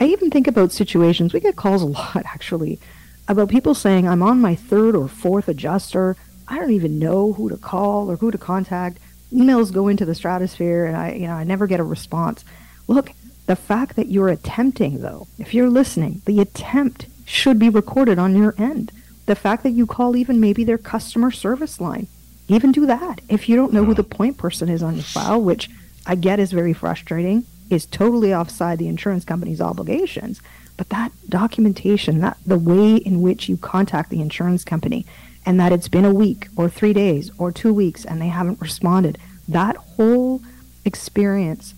I 0.00 0.06
even 0.06 0.30
think 0.30 0.46
about 0.46 0.72
situations, 0.72 1.34
we 1.34 1.40
get 1.40 1.56
calls 1.56 1.82
a 1.82 1.86
lot 1.86 2.16
actually 2.24 2.80
about 3.28 3.50
people 3.50 3.74
saying, 3.74 4.08
I'm 4.08 4.22
on 4.22 4.40
my 4.40 4.54
third 4.54 4.96
or 4.96 5.06
fourth 5.06 5.48
adjuster. 5.48 6.16
I 6.48 6.58
don't 6.58 6.72
even 6.72 6.98
know 6.98 7.34
who 7.34 7.48
to 7.48 7.56
call 7.56 8.10
or 8.10 8.16
who 8.16 8.30
to 8.30 8.38
contact. 8.38 8.98
Emails 9.32 9.72
go 9.72 9.86
into 9.86 10.04
the 10.04 10.14
stratosphere 10.14 10.86
and 10.86 10.96
I, 10.96 11.12
you 11.12 11.26
know, 11.26 11.34
I 11.34 11.44
never 11.44 11.66
get 11.66 11.78
a 11.78 11.84
response. 11.84 12.44
Look, 12.88 13.12
the 13.46 13.56
fact 13.56 13.96
that 13.96 14.08
you're 14.08 14.28
attempting, 14.28 15.00
though, 15.00 15.28
if 15.38 15.54
you're 15.54 15.70
listening, 15.70 16.22
the 16.24 16.40
attempt 16.40 17.06
should 17.24 17.58
be 17.58 17.68
recorded 17.68 18.18
on 18.18 18.36
your 18.36 18.54
end. 18.58 18.90
The 19.26 19.36
fact 19.36 19.62
that 19.62 19.70
you 19.70 19.86
call 19.86 20.16
even 20.16 20.40
maybe 20.40 20.64
their 20.64 20.78
customer 20.78 21.30
service 21.30 21.80
line, 21.80 22.08
even 22.50 22.72
do 22.72 22.86
that. 22.86 23.20
If 23.28 23.48
you 23.48 23.56
don't 23.56 23.72
know 23.72 23.84
who 23.84 23.94
the 23.94 24.02
point 24.02 24.36
person 24.36 24.68
is 24.68 24.82
on 24.82 24.94
your 24.94 25.04
file, 25.04 25.40
which 25.40 25.70
I 26.06 26.14
get 26.14 26.40
is 26.40 26.52
very 26.52 26.72
frustrating, 26.72 27.44
is 27.70 27.86
totally 27.86 28.34
offside 28.34 28.78
the 28.78 28.88
insurance 28.88 29.24
company's 29.24 29.60
obligations. 29.60 30.40
But 30.76 30.88
that 30.88 31.12
documentation, 31.28 32.20
that 32.20 32.38
the 32.44 32.58
way 32.58 32.96
in 32.96 33.22
which 33.22 33.48
you 33.48 33.56
contact 33.56 34.10
the 34.10 34.20
insurance 34.20 34.64
company, 34.64 35.06
and 35.46 35.60
that 35.60 35.72
it's 35.72 35.88
been 35.88 36.04
a 36.04 36.12
week 36.12 36.48
or 36.56 36.68
three 36.68 36.92
days 36.92 37.30
or 37.38 37.52
two 37.52 37.72
weeks 37.72 38.04
and 38.04 38.20
they 38.20 38.28
haven't 38.28 38.60
responded, 38.60 39.18
that 39.48 39.76
whole 39.76 40.42
experience 40.84 41.74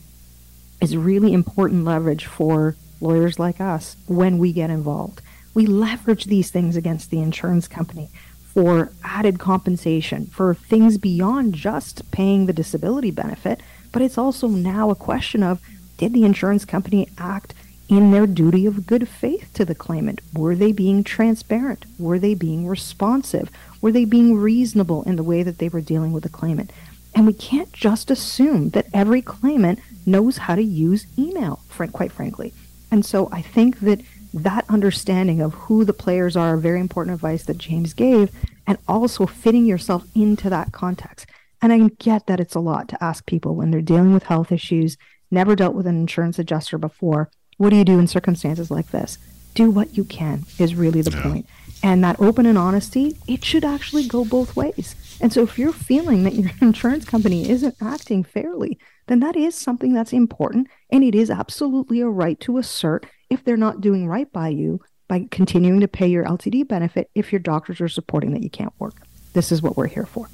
is 0.80 0.96
really 0.96 1.32
important 1.32 1.84
leverage 1.84 2.24
for 2.26 2.76
lawyers 3.00 3.38
like 3.38 3.60
us 3.60 3.96
when 4.06 4.38
we 4.38 4.52
get 4.52 4.70
involved. 4.70 5.20
We 5.54 5.66
leverage 5.66 6.24
these 6.24 6.50
things 6.50 6.76
against 6.76 7.10
the 7.10 7.20
insurance 7.20 7.68
company 7.68 8.10
for 8.54 8.92
added 9.02 9.38
compensation, 9.38 10.26
for 10.26 10.54
things 10.54 10.98
beyond 10.98 11.54
just 11.54 12.10
paying 12.10 12.46
the 12.46 12.52
disability 12.52 13.10
benefit, 13.10 13.60
but 13.92 14.02
it's 14.02 14.18
also 14.18 14.48
now 14.48 14.90
a 14.90 14.94
question 14.94 15.42
of 15.42 15.60
did 15.96 16.12
the 16.12 16.24
insurance 16.24 16.64
company 16.64 17.08
act 17.18 17.54
in 17.88 18.10
their 18.10 18.26
duty 18.26 18.66
of 18.66 18.86
good 18.86 19.08
faith 19.08 19.50
to 19.54 19.64
the 19.64 19.74
claimant? 19.74 20.20
Were 20.34 20.54
they 20.54 20.72
being 20.72 21.04
transparent? 21.04 21.84
Were 21.98 22.18
they 22.18 22.34
being 22.34 22.66
responsive? 22.66 23.50
Were 23.80 23.92
they 23.92 24.04
being 24.04 24.36
reasonable 24.36 25.02
in 25.04 25.16
the 25.16 25.22
way 25.22 25.42
that 25.42 25.58
they 25.58 25.68
were 25.68 25.80
dealing 25.80 26.12
with 26.12 26.22
the 26.22 26.28
claimant? 26.28 26.72
And 27.14 27.26
we 27.26 27.34
can't 27.34 27.72
just 27.72 28.10
assume 28.10 28.70
that 28.70 28.86
every 28.94 29.20
claimant 29.20 29.80
knows 30.06 30.38
how 30.38 30.54
to 30.54 30.62
use 30.62 31.06
email, 31.18 31.60
quite 31.92 32.12
frankly. 32.12 32.54
And 32.90 33.04
so 33.04 33.28
I 33.30 33.42
think 33.42 33.80
that 33.80 34.00
that 34.34 34.64
understanding 34.68 35.40
of 35.40 35.54
who 35.54 35.84
the 35.84 35.92
players 35.92 36.36
are, 36.36 36.56
very 36.56 36.80
important 36.80 37.14
advice 37.14 37.44
that 37.44 37.58
James 37.58 37.92
gave, 37.94 38.30
and 38.66 38.78
also 38.88 39.26
fitting 39.26 39.66
yourself 39.66 40.04
into 40.14 40.48
that 40.50 40.72
context. 40.72 41.26
And 41.60 41.72
I 41.72 41.90
get 41.98 42.26
that 42.26 42.40
it's 42.40 42.54
a 42.54 42.60
lot 42.60 42.88
to 42.88 43.04
ask 43.04 43.26
people 43.26 43.54
when 43.54 43.70
they're 43.70 43.80
dealing 43.80 44.12
with 44.12 44.24
health 44.24 44.50
issues, 44.50 44.96
never 45.30 45.54
dealt 45.54 45.74
with 45.74 45.86
an 45.86 45.96
insurance 45.96 46.38
adjuster 46.38 46.78
before. 46.78 47.30
What 47.56 47.70
do 47.70 47.76
you 47.76 47.84
do 47.84 47.98
in 47.98 48.06
circumstances 48.06 48.70
like 48.70 48.90
this? 48.90 49.18
Do 49.54 49.70
what 49.70 49.96
you 49.96 50.04
can, 50.04 50.44
is 50.58 50.74
really 50.74 51.02
the 51.02 51.10
yeah. 51.10 51.22
point. 51.22 51.46
And 51.82 52.02
that 52.04 52.20
open 52.20 52.46
and 52.46 52.56
honesty, 52.56 53.16
it 53.26 53.44
should 53.44 53.64
actually 53.64 54.06
go 54.06 54.24
both 54.24 54.54
ways. 54.54 54.94
And 55.20 55.32
so 55.32 55.42
if 55.42 55.58
you're 55.58 55.72
feeling 55.72 56.24
that 56.24 56.34
your 56.34 56.50
insurance 56.60 57.04
company 57.04 57.48
isn't 57.48 57.76
acting 57.80 58.24
fairly, 58.24 58.78
then 59.08 59.20
that 59.20 59.36
is 59.36 59.54
something 59.54 59.92
that's 59.92 60.12
important. 60.12 60.68
And 60.90 61.02
it 61.02 61.14
is 61.14 61.30
absolutely 61.30 62.00
a 62.00 62.08
right 62.08 62.38
to 62.40 62.58
assert 62.58 63.06
if 63.30 63.44
they're 63.44 63.56
not 63.56 63.80
doing 63.80 64.06
right 64.06 64.30
by 64.32 64.48
you 64.48 64.80
by 65.08 65.26
continuing 65.30 65.80
to 65.80 65.88
pay 65.88 66.06
your 66.06 66.24
LTD 66.24 66.68
benefit 66.68 67.10
if 67.14 67.32
your 67.32 67.40
doctors 67.40 67.80
are 67.80 67.88
supporting 67.88 68.32
that 68.32 68.42
you 68.42 68.50
can't 68.50 68.72
work. 68.78 68.94
This 69.32 69.52
is 69.52 69.62
what 69.62 69.76
we're 69.76 69.88
here 69.88 70.06
for. 70.06 70.28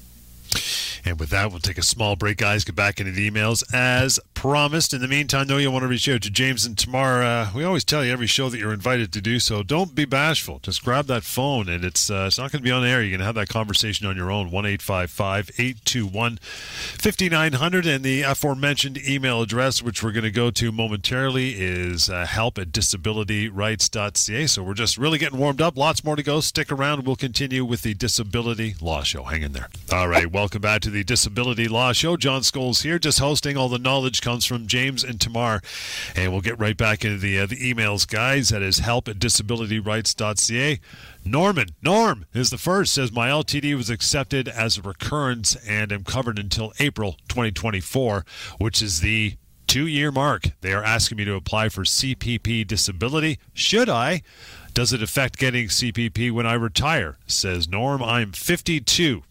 And 1.05 1.19
with 1.19 1.31
that, 1.31 1.51
we'll 1.51 1.61
take 1.61 1.79
a 1.79 1.83
small 1.83 2.17
break, 2.17 2.39
guys. 2.39 2.65
Get 2.65 2.75
back 2.75 3.01
into 3.01 3.13
the 3.13 3.31
emails 3.31 3.63
as 3.73 4.21
promised. 4.35 4.95
In 4.95 5.01
the 5.01 5.09
meantime, 5.09 5.47
though, 5.47 5.57
you'll 5.57 5.73
want 5.73 5.83
to 5.83 5.89
reach 5.89 6.09
out 6.09 6.23
to 6.23 6.31
James 6.31 6.65
and 6.65 6.77
Tamar. 6.77 7.23
Uh, 7.23 7.51
we 7.55 7.65
always 7.65 7.85
tell 7.85 8.05
you 8.05 8.13
every 8.13 8.27
show 8.27 8.49
that 8.49 8.59
you're 8.59 8.73
invited 8.73 9.13
to 9.13 9.21
do 9.21 9.39
so. 9.39 9.63
Don't 9.63 9.95
be 9.95 10.05
bashful. 10.05 10.59
Just 10.61 10.85
grab 10.85 11.07
that 11.07 11.25
phone, 11.25 11.69
and 11.69 11.85
it's 11.85 12.11
uh, 12.11 12.25
it's 12.29 12.39
not 12.39 12.53
going 12.53 12.63
to 12.63 12.65
be 12.65 12.71
on 12.71 12.85
air. 12.85 13.03
You're 13.03 13.11
going 13.11 13.21
to 13.21 13.27
have 13.27 13.35
that 13.35 13.49
conversation 13.49 14.07
on 14.07 14.17
your 14.17 14.31
own. 14.31 14.51
One 14.51 14.67
eight 14.67 14.83
five 14.83 15.11
five 15.11 15.51
eight 15.59 15.85
two 15.85 16.07
one 16.07 16.39
fifty 16.39 17.29
nine 17.29 17.55
hundred, 17.55 17.87
and 17.87 18.05
the 18.05 18.23
aforementioned 18.23 18.99
email 18.99 19.43
address, 19.43 19.83
which 19.83 20.03
we're 20.03 20.13
going 20.13 20.25
to 20.25 20.31
go 20.31 20.51
to 20.51 20.73
momentarily, 20.73 21.55
is 21.59 22.09
uh, 22.09 22.27
help 22.27 22.59
at 22.59 22.69
disabilityrights.ca. 22.73 24.47
So 24.47 24.63
we're 24.63 24.75
just 24.75 24.99
really 24.99 25.19
getting 25.19 25.39
warmed 25.39 25.61
up. 25.61 25.77
Lots 25.77 26.05
more 26.05 26.17
to 26.17 26.23
go. 26.23 26.41
Stick 26.41 26.71
around. 26.71 27.07
We'll 27.07 27.17
continue 27.17 27.65
with 27.65 27.83
the 27.83 27.95
Disability 27.95 28.75
Law 28.81 29.03
Show. 29.03 29.25
Hang 29.25 29.43
in 29.43 29.53
there. 29.53 29.69
All 29.93 30.09
right. 30.09 30.31
Welcome 30.31 30.63
back 30.63 30.81
to 30.83 30.88
the 30.91 30.99
the 30.99 31.05
Disability 31.05 31.69
Law 31.69 31.93
Show. 31.93 32.17
John 32.17 32.41
Scholes 32.41 32.83
here, 32.83 32.99
just 32.99 33.21
hosting. 33.21 33.57
All 33.57 33.69
the 33.69 33.79
knowledge 33.79 34.21
comes 34.21 34.45
from 34.45 34.67
James 34.67 35.05
and 35.05 35.21
Tamar. 35.21 35.63
And 36.17 36.33
we'll 36.33 36.41
get 36.41 36.59
right 36.59 36.77
back 36.77 37.05
into 37.05 37.19
the, 37.19 37.39
uh, 37.39 37.47
the 37.47 37.57
emails, 37.57 38.05
guys. 38.07 38.49
That 38.49 38.63
is 38.63 38.81
help 38.81 39.07
at 39.07 39.21
disabilityrights.ca. 39.21 40.81
Norman, 41.25 41.69
Norm 41.83 42.27
is 42.35 42.51
the 42.51 42.59
first, 42.59 42.95
says 42.95 43.13
my 43.13 43.29
LTD 43.29 43.77
was 43.77 43.91
accepted 43.91 44.49
as 44.49 44.77
a 44.77 44.83
recurrence 44.83 45.55
and 45.69 45.93
am 45.93 46.03
covered 46.03 46.39
until 46.39 46.73
April 46.81 47.13
2024, 47.29 48.27
which 48.59 48.83
is 48.83 49.01
the 49.01 49.37
two 49.69 49.87
year 49.87 50.11
mark. 50.11 50.51
They 50.63 50.73
are 50.73 50.83
asking 50.83 51.19
me 51.19 51.27
to 51.27 51.35
apply 51.35 51.69
for 51.69 51.85
CPP 51.85 52.67
disability. 52.67 53.39
Should 53.53 53.89
I? 53.89 54.23
Does 54.75 54.93
it 54.93 55.03
affect 55.03 55.39
getting 55.39 55.69
CPP 55.69 56.33
when 56.33 56.47
I 56.47 56.55
retire? 56.55 57.19
Says 57.29 57.69
Norm. 57.69 58.03
I'm 58.03 58.33
52. 58.33 59.23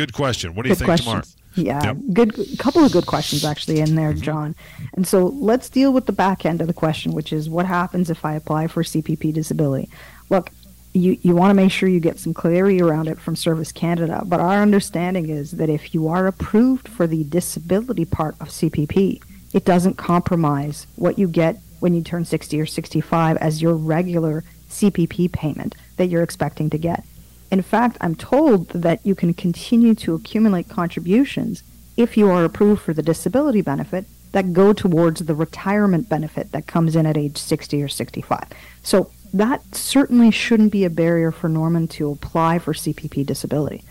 Good 0.00 0.14
question. 0.14 0.54
What 0.54 0.62
do 0.62 0.70
you 0.70 0.74
think, 0.74 0.86
questions. 0.86 1.36
Tamar? 1.54 1.66
Yeah, 1.66 1.84
yep. 1.84 1.96
good 2.14 2.58
couple 2.58 2.82
of 2.82 2.90
good 2.90 3.04
questions 3.04 3.44
actually 3.44 3.80
in 3.80 3.96
there, 3.96 4.12
mm-hmm. 4.12 4.22
John. 4.22 4.54
And 4.94 5.06
so 5.06 5.26
let's 5.26 5.68
deal 5.68 5.92
with 5.92 6.06
the 6.06 6.12
back 6.12 6.46
end 6.46 6.62
of 6.62 6.68
the 6.68 6.72
question, 6.72 7.12
which 7.12 7.34
is 7.34 7.50
what 7.50 7.66
happens 7.66 8.08
if 8.08 8.24
I 8.24 8.32
apply 8.32 8.68
for 8.68 8.82
CPP 8.82 9.34
disability? 9.34 9.90
Look, 10.30 10.52
you, 10.94 11.18
you 11.20 11.36
want 11.36 11.50
to 11.50 11.54
make 11.54 11.70
sure 11.70 11.86
you 11.86 12.00
get 12.00 12.18
some 12.18 12.32
clarity 12.32 12.80
around 12.80 13.08
it 13.08 13.18
from 13.18 13.36
Service 13.36 13.72
Canada, 13.72 14.22
but 14.24 14.40
our 14.40 14.62
understanding 14.62 15.28
is 15.28 15.50
that 15.52 15.68
if 15.68 15.92
you 15.92 16.08
are 16.08 16.26
approved 16.26 16.88
for 16.88 17.06
the 17.06 17.24
disability 17.24 18.06
part 18.06 18.36
of 18.40 18.48
CPP, 18.48 19.22
it 19.52 19.66
doesn't 19.66 19.98
compromise 19.98 20.86
what 20.96 21.18
you 21.18 21.28
get 21.28 21.58
when 21.80 21.92
you 21.92 22.00
turn 22.00 22.24
60 22.24 22.58
or 22.58 22.64
65 22.64 23.36
as 23.36 23.60
your 23.60 23.74
regular 23.74 24.44
CPP 24.70 25.30
payment 25.30 25.74
that 25.98 26.06
you're 26.06 26.22
expecting 26.22 26.70
to 26.70 26.78
get. 26.78 27.04
In 27.50 27.62
fact, 27.62 27.96
I'm 28.00 28.14
told 28.14 28.68
that 28.68 29.04
you 29.04 29.14
can 29.14 29.34
continue 29.34 29.94
to 29.96 30.14
accumulate 30.14 30.68
contributions 30.68 31.62
if 31.96 32.16
you 32.16 32.30
are 32.30 32.44
approved 32.44 32.82
for 32.82 32.94
the 32.94 33.02
disability 33.02 33.60
benefit 33.60 34.06
that 34.32 34.52
go 34.52 34.72
towards 34.72 35.20
the 35.20 35.34
retirement 35.34 36.08
benefit 36.08 36.52
that 36.52 36.66
comes 36.66 36.94
in 36.94 37.06
at 37.06 37.16
age 37.16 37.36
60 37.36 37.82
or 37.82 37.88
65. 37.88 38.44
So 38.82 39.10
that 39.32 39.74
certainly 39.74 40.30
shouldn't 40.30 40.72
be 40.72 40.84
a 40.84 40.90
barrier 40.90 41.32
for 41.32 41.48
Norman 41.48 41.88
to 41.88 42.10
apply 42.10 42.58
for 42.58 42.72
CPP 42.72 43.26
disability. 43.26 43.84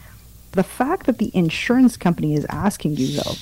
The 0.52 0.64
fact 0.64 1.06
that 1.06 1.18
the 1.18 1.32
insurance 1.34 1.98
company 1.98 2.34
is 2.34 2.46
asking 2.50 2.96
you, 2.96 3.18
though, 3.18 3.36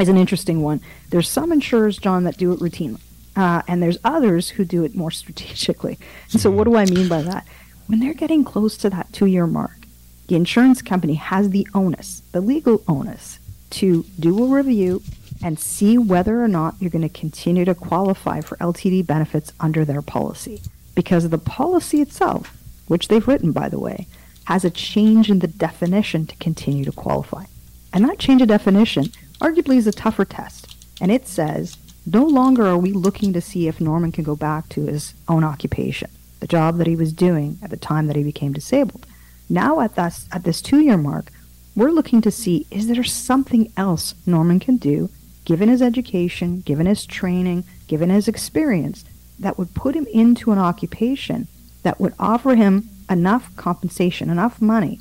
is 0.00 0.08
an 0.08 0.16
interesting 0.16 0.62
one. 0.62 0.80
There's 1.10 1.28
some 1.28 1.52
insurers, 1.52 1.98
John, 1.98 2.24
that 2.24 2.36
do 2.36 2.52
it 2.52 2.60
routinely, 2.60 3.00
uh, 3.34 3.62
and 3.66 3.82
there's 3.82 3.98
others 4.04 4.50
who 4.50 4.64
do 4.64 4.84
it 4.84 4.94
more 4.94 5.10
strategically. 5.10 5.98
And 6.32 6.40
so, 6.40 6.50
what 6.50 6.64
do 6.64 6.76
I 6.76 6.84
mean 6.84 7.08
by 7.08 7.22
that? 7.22 7.46
When 7.88 8.00
they're 8.00 8.14
getting 8.14 8.44
close 8.44 8.76
to 8.76 8.90
that 8.90 9.12
two 9.12 9.26
year 9.26 9.46
mark, 9.46 9.86
the 10.28 10.36
insurance 10.36 10.82
company 10.82 11.14
has 11.14 11.50
the 11.50 11.66
onus, 11.74 12.22
the 12.32 12.40
legal 12.40 12.84
onus, 12.86 13.38
to 13.70 14.04
do 14.20 14.44
a 14.44 14.46
review 14.46 15.02
and 15.42 15.58
see 15.58 15.96
whether 15.96 16.42
or 16.42 16.48
not 16.48 16.74
you're 16.78 16.90
going 16.90 17.00
to 17.00 17.08
continue 17.08 17.64
to 17.64 17.74
qualify 17.74 18.42
for 18.42 18.56
LTD 18.58 19.06
benefits 19.06 19.52
under 19.58 19.84
their 19.86 20.02
policy. 20.02 20.60
Because 20.94 21.28
the 21.28 21.38
policy 21.38 22.02
itself, 22.02 22.54
which 22.88 23.08
they've 23.08 23.26
written, 23.26 23.52
by 23.52 23.70
the 23.70 23.78
way, 23.78 24.06
has 24.44 24.64
a 24.64 24.70
change 24.70 25.30
in 25.30 25.38
the 25.38 25.46
definition 25.46 26.26
to 26.26 26.36
continue 26.36 26.84
to 26.84 26.92
qualify. 26.92 27.44
And 27.92 28.04
that 28.04 28.18
change 28.18 28.42
of 28.42 28.48
definition 28.48 29.06
arguably 29.40 29.76
is 29.76 29.86
a 29.86 29.92
tougher 29.92 30.26
test. 30.26 30.76
And 31.00 31.10
it 31.10 31.26
says 31.26 31.78
no 32.04 32.26
longer 32.26 32.66
are 32.66 32.76
we 32.76 32.92
looking 32.92 33.32
to 33.32 33.40
see 33.40 33.66
if 33.66 33.80
Norman 33.80 34.12
can 34.12 34.24
go 34.24 34.36
back 34.36 34.68
to 34.70 34.82
his 34.82 35.14
own 35.26 35.42
occupation 35.42 36.10
the 36.40 36.46
job 36.46 36.78
that 36.78 36.86
he 36.86 36.96
was 36.96 37.12
doing 37.12 37.58
at 37.62 37.70
the 37.70 37.76
time 37.76 38.06
that 38.06 38.16
he 38.16 38.22
became 38.22 38.52
disabled. 38.52 39.06
Now, 39.48 39.80
at 39.80 39.96
this, 39.96 40.28
at 40.32 40.44
this 40.44 40.60
two 40.60 40.80
year 40.80 40.96
mark, 40.96 41.30
we're 41.74 41.90
looking 41.90 42.20
to 42.22 42.30
see 42.30 42.66
is 42.70 42.86
there 42.88 43.04
something 43.04 43.72
else 43.76 44.14
Norman 44.26 44.60
can 44.60 44.76
do, 44.76 45.10
given 45.44 45.68
his 45.68 45.82
education, 45.82 46.60
given 46.60 46.86
his 46.86 47.06
training, 47.06 47.64
given 47.86 48.10
his 48.10 48.28
experience, 48.28 49.04
that 49.38 49.58
would 49.58 49.74
put 49.74 49.94
him 49.94 50.06
into 50.12 50.50
an 50.50 50.58
occupation 50.58 51.46
that 51.82 52.00
would 52.00 52.14
offer 52.18 52.54
him 52.56 52.88
enough 53.08 53.54
compensation, 53.56 54.28
enough 54.28 54.60
money 54.60 55.00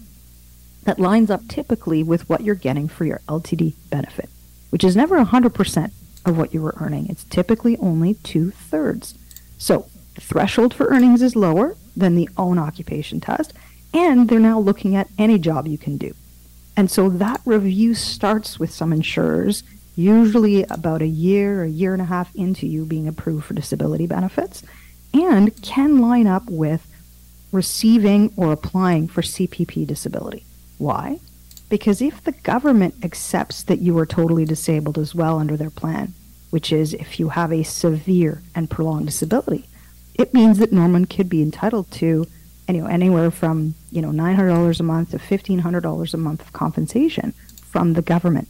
that 0.84 1.00
lines 1.00 1.29
up 1.29 1.46
typically 1.50 2.01
with 2.01 2.29
what 2.29 2.41
you're 2.41 2.56
getting 2.56 2.88
for 2.88 3.03
your 3.03 3.20
LTD 3.27 3.74
benefit, 3.89 4.29
which 4.70 4.86
is 4.86 4.96
never 4.96 5.17
100% 5.17 5.91
of 6.25 6.38
what 6.38 6.53
you 6.53 6.62
were 6.62 6.75
earning. 6.79 7.08
It's 7.10 7.25
typically 7.25 7.75
only 7.77 8.13
two 8.13 8.51
thirds. 8.51 9.15
So 9.58 9.88
the 10.17 10.21
threshold 10.21 10.74
for 10.74 10.88
earnings 10.88 11.21
is 11.21 11.36
lower 11.36 11.77
than 11.95 12.15
the 12.15 12.27
own 12.38 12.57
occupation 12.57 13.21
test, 13.21 13.53
and 13.93 14.27
they're 14.27 14.39
now 14.39 14.59
looking 14.59 14.95
at 14.95 15.07
any 15.19 15.38
job 15.38 15.67
you 15.67 15.77
can 15.77 15.95
do. 15.95 16.12
And 16.75 16.89
so 16.89 17.07
that 17.07 17.39
review 17.45 17.93
starts 17.93 18.59
with 18.59 18.71
some 18.71 18.91
insurers, 18.91 19.62
usually 19.95 20.63
about 20.63 21.03
a 21.03 21.07
year, 21.07 21.63
a 21.63 21.69
year 21.69 21.93
and 21.93 22.01
a 22.01 22.05
half 22.05 22.36
into 22.36 22.65
you 22.65 22.83
being 22.83 23.07
approved 23.07 23.45
for 23.45 23.53
disability 23.53 24.07
benefits, 24.07 24.63
and 25.13 25.62
can 25.62 26.00
line 26.00 26.25
up 26.25 26.50
with 26.50 26.88
receiving 27.51 28.33
or 28.36 28.51
applying 28.51 29.07
for 29.07 29.21
CPP 29.21 29.86
disability. 29.86 30.43
Why? 30.79 31.19
Because 31.69 32.01
if 32.01 32.24
the 32.24 32.31
government 32.31 32.95
accepts 33.03 33.62
that 33.63 33.81
you 33.81 33.95
are 34.00 34.05
totally 34.07 34.45
disabled 34.45 34.97
as 34.97 35.13
well 35.13 35.38
under 35.38 35.55
their 35.55 35.69
plan, 35.69 36.15
which 36.50 36.71
is 36.71 36.95
if 36.95 37.19
you 37.19 37.29
have 37.29 37.51
a 37.51 37.62
severe 37.62 38.41
and 38.55 38.67
prolonged 38.67 39.05
disability, 39.05 39.67
it 40.17 40.33
means 40.33 40.59
that 40.59 40.71
Norman 40.71 41.05
could 41.05 41.29
be 41.29 41.41
entitled 41.41 41.91
to 41.91 42.27
know, 42.69 42.86
anywhere 42.86 43.31
from 43.31 43.75
you 43.91 44.01
know 44.01 44.09
$900 44.09 44.79
a 44.79 44.83
month 44.83 45.12
to 45.12 45.17
$1,500 45.17 46.13
a 46.13 46.17
month 46.17 46.41
of 46.41 46.53
compensation 46.53 47.33
from 47.62 47.93
the 47.93 48.01
government. 48.01 48.47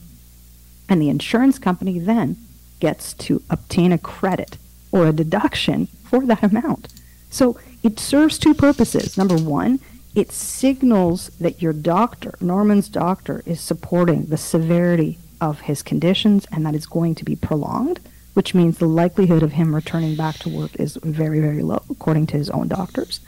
And 0.90 1.02
the 1.02 1.10
insurance 1.10 1.60
company 1.60 2.00
then 2.00 2.38
gets 2.80 3.14
to 3.14 3.42
obtain 3.50 3.92
a 3.92 3.98
credit 3.98 4.58
or 4.92 5.06
a 5.06 5.14
deduction 5.14 5.88
for 6.04 6.26
that 6.26 6.44
amount. 6.44 6.88
So 7.30 7.60
it 7.84 8.00
serves 8.00 8.38
two 8.38 8.54
purposes. 8.54 9.18
Number 9.18 9.36
one, 9.36 9.80
it 10.16 10.32
signals 10.32 11.30
that 11.40 11.62
your 11.62 11.74
doctor, 11.74 12.36
Norman's 12.40 12.90
doctor, 12.90 13.44
is 13.46 13.60
supporting 13.60 14.28
the 14.28 14.38
severity 14.38 15.18
of 15.42 15.62
his 15.62 15.84
conditions 15.84 16.48
and 16.52 16.66
that 16.66 16.74
it's 16.74 16.86
going 16.86 17.16
to 17.16 17.26
be 17.26 17.36
prolonged, 17.36 18.00
which 18.38 18.54
means 18.54 18.78
the 18.78 18.86
likelihood 18.86 19.42
of 19.42 19.54
him 19.54 19.74
returning 19.74 20.16
back 20.16 20.36
to 20.38 20.48
work 20.48 20.70
is 20.76 20.96
very, 21.02 21.40
very 21.40 21.64
low, 21.64 21.82
according 21.90 22.28
to 22.28 22.38
his 22.38 22.52
own 22.52 22.68
doctors. 22.68 23.20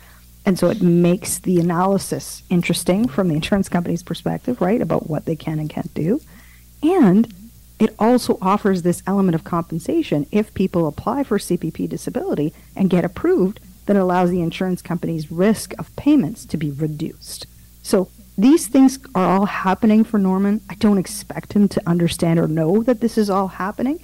And 0.46 0.60
so 0.60 0.70
it 0.70 0.84
makes 0.84 1.40
the 1.40 1.60
analysis 1.60 2.44
interesting 2.52 3.08
from 3.08 3.28
the 3.28 3.34
insurance 3.34 3.70
company's 3.70 4.04
perspective, 4.04 4.62
right, 4.62 4.80
about 4.80 5.10
what 5.10 5.26
they 5.26 5.36
can 5.36 5.58
and 5.58 5.68
can't 5.68 5.92
do. 5.96 6.22
And 6.84 7.34
it 7.80 7.96
also 7.98 8.38
offers 8.40 8.84
this 8.84 9.02
element 9.08 9.34
of 9.34 9.44
compensation 9.44 10.28
if 10.30 10.54
people 10.54 10.86
apply 10.86 11.24
for 11.24 11.40
CPP 11.40 11.90
disability 11.90 12.54
and 12.76 12.92
get 12.92 13.04
approved 13.04 13.60
that 13.88 13.96
allows 13.96 14.30
the 14.30 14.42
insurance 14.42 14.84
company's 14.84 15.32
risk 15.32 15.74
of 15.80 15.96
payments 15.96 16.46
to 16.46 16.56
be 16.56 16.70
reduced. 16.70 17.48
So 17.82 18.12
these 18.38 18.68
things 18.68 19.00
are 19.16 19.26
all 19.26 19.48
happening 19.48 20.04
for 20.04 20.20
Norman. 20.20 20.62
I 20.70 20.76
don't 20.76 21.00
expect 21.00 21.54
him 21.54 21.68
to 21.70 21.90
understand 21.90 22.38
or 22.38 22.48
know 22.48 22.84
that 22.84 23.02
this 23.02 23.18
is 23.18 23.32
all 23.32 23.48
happening. 23.48 24.00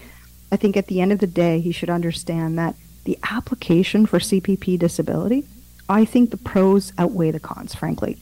I 0.52 0.58
think 0.58 0.78
at 0.78 0.88
the 0.88 1.02
end 1.02 1.12
of 1.12 1.20
the 1.20 1.28
day, 1.28 1.60
he 1.60 1.72
should 1.72 1.90
understand 1.90 2.58
that 2.58 2.76
the 3.04 3.18
application 3.30 4.06
for 4.06 4.20
CPP 4.20 4.80
disability 4.80 5.46
I 5.88 6.06
think 6.06 6.32
the 6.32 6.38
pros 6.38 6.94
outweigh 6.98 7.32
the 7.32 7.40
cons, 7.40 7.76
frankly. 7.76 8.18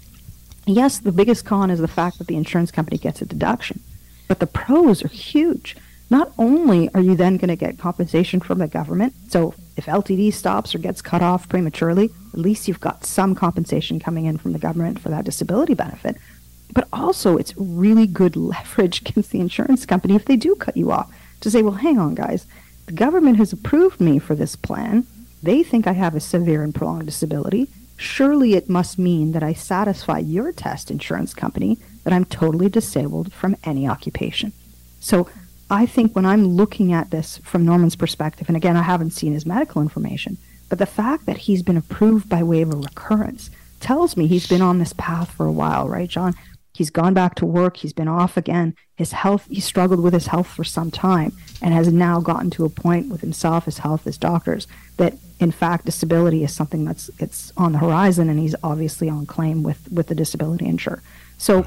Yes, 0.66 1.00
the 1.00 1.12
biggest 1.12 1.46
con 1.46 1.72
is 1.72 1.80
the 1.80 1.88
fact 1.88 2.18
that 2.18 2.28
the 2.28 2.36
insurance 2.36 2.72
company 2.72 2.98
gets 2.98 3.22
a 3.22 3.26
deduction, 3.26 3.82
but 4.28 4.40
the 4.40 4.48
pros 4.48 5.04
are 5.04 5.10
huge. 5.10 5.78
Not 6.10 6.32
only 6.38 6.94
are 6.94 7.00
you 7.00 7.16
then 7.16 7.38
going 7.38 7.50
to 7.50 7.56
get 7.56 7.80
compensation 7.80 8.40
from 8.40 8.60
the 8.60 8.68
government, 8.68 9.14
so 9.30 9.54
if 9.78 9.86
LTD 9.86 10.34
stops 10.34 10.76
or 10.76 10.78
gets 10.78 11.02
cut 11.02 11.22
off 11.22 11.50
prematurely, 11.50 12.12
at 12.34 12.40
least 12.40 12.68
you've 12.68 12.80
got 12.80 13.06
some 13.06 13.34
compensation 13.34 14.00
coming 14.00 14.26
in 14.26 14.38
from 14.38 14.54
the 14.54 14.60
government 14.60 15.00
for 15.00 15.10
that 15.10 15.26
disability 15.26 15.74
benefit. 15.74 16.18
But 16.74 16.88
also, 16.92 17.38
it's 17.38 17.54
really 17.58 18.08
good 18.08 18.36
leverage 18.36 19.02
against 19.02 19.32
the 19.32 19.40
insurance 19.40 19.86
company 19.86 20.16
if 20.16 20.26
they 20.26 20.36
do 20.36 20.56
cut 20.56 20.78
you 20.78 20.92
off 20.92 21.14
to 21.44 21.52
say, 21.52 21.62
well, 21.62 21.74
hang 21.74 22.00
on, 22.00 22.16
guys, 22.16 22.46
the 22.86 22.94
government 22.94 23.38
has 23.38 23.54
approved 23.54 24.00
me 24.00 24.18
for 24.18 24.34
this 24.34 24.56
plan. 24.56 25.06
They 25.42 25.62
think 25.62 25.86
I 25.86 25.92
have 25.92 26.16
a 26.16 26.20
severe 26.20 26.64
and 26.64 26.74
prolonged 26.74 27.06
disability. 27.06 27.70
Surely 27.98 28.56
it 28.56 28.70
must 28.70 28.98
mean 28.98 29.34
that 29.34 29.44
I 29.44 29.54
satisfy 29.54 30.20
your 30.20 30.52
test, 30.52 30.90
insurance 30.90 31.34
company, 31.34 31.78
that 32.04 32.14
I'm 32.14 32.26
totally 32.26 32.70
disabled 32.70 33.32
from 33.32 33.56
any 33.64 33.88
occupation. 33.88 34.54
So 35.00 35.30
I 35.70 35.86
think 35.86 36.16
when 36.16 36.26
I'm 36.26 36.48
looking 36.48 36.94
at 36.94 37.12
this 37.12 37.38
from 37.40 37.66
Norman's 37.66 37.96
perspective, 37.96 38.48
and 38.48 38.58
again, 38.58 38.78
I 38.78 38.84
haven't 38.84 39.12
seen 39.12 39.34
his 39.34 39.46
medical 39.46 39.82
information, 39.82 40.38
but 40.70 40.80
the 40.80 40.86
fact 40.86 41.26
that 41.26 41.40
he's 41.40 41.62
been 41.62 41.78
approved 41.78 42.30
by 42.30 42.42
way 42.42 42.62
of 42.62 42.74
a 42.74 42.78
recurrence 42.78 43.50
tells 43.80 44.16
me 44.16 44.28
he's 44.28 44.48
been 44.48 44.62
on 44.62 44.80
this 44.80 44.94
path 44.94 45.30
for 45.32 45.46
a 45.46 45.52
while, 45.52 45.90
right, 45.90 46.10
John? 46.10 46.36
He's 46.74 46.90
gone 46.90 47.14
back 47.14 47.36
to 47.36 47.46
work. 47.46 47.78
He's 47.78 47.94
been 47.94 48.08
off 48.08 48.36
again. 48.36 48.76
His 48.96 49.12
health, 49.12 49.48
he 49.50 49.60
struggled 49.60 50.02
with 50.02 50.14
his 50.14 50.28
health 50.28 50.48
for 50.48 50.64
some 50.64 50.90
time 50.90 51.34
and 51.62 51.74
has 51.74 51.92
now 51.92 52.20
gotten 52.20 52.50
to 52.52 52.66
a 52.66 52.70
point 52.70 53.10
with 53.10 53.22
himself, 53.22 53.66
his 53.66 53.80
health, 53.80 54.06
his 54.06 54.18
doctors, 54.18 54.68
that 54.98 55.14
in 55.40 55.52
fact 55.52 55.86
disability 55.86 56.44
is 56.44 56.54
something 56.54 56.86
that's 56.86 57.10
it's 57.20 57.54
on 57.58 57.74
the 57.74 57.78
horizon 57.78 58.30
and 58.30 58.40
he's 58.40 58.56
obviously 58.64 59.10
on 59.10 59.26
claim 59.26 59.62
with, 59.62 59.92
with 59.92 60.08
the 60.08 60.16
disability 60.16 60.66
insurer. 60.66 61.02
So 61.38 61.66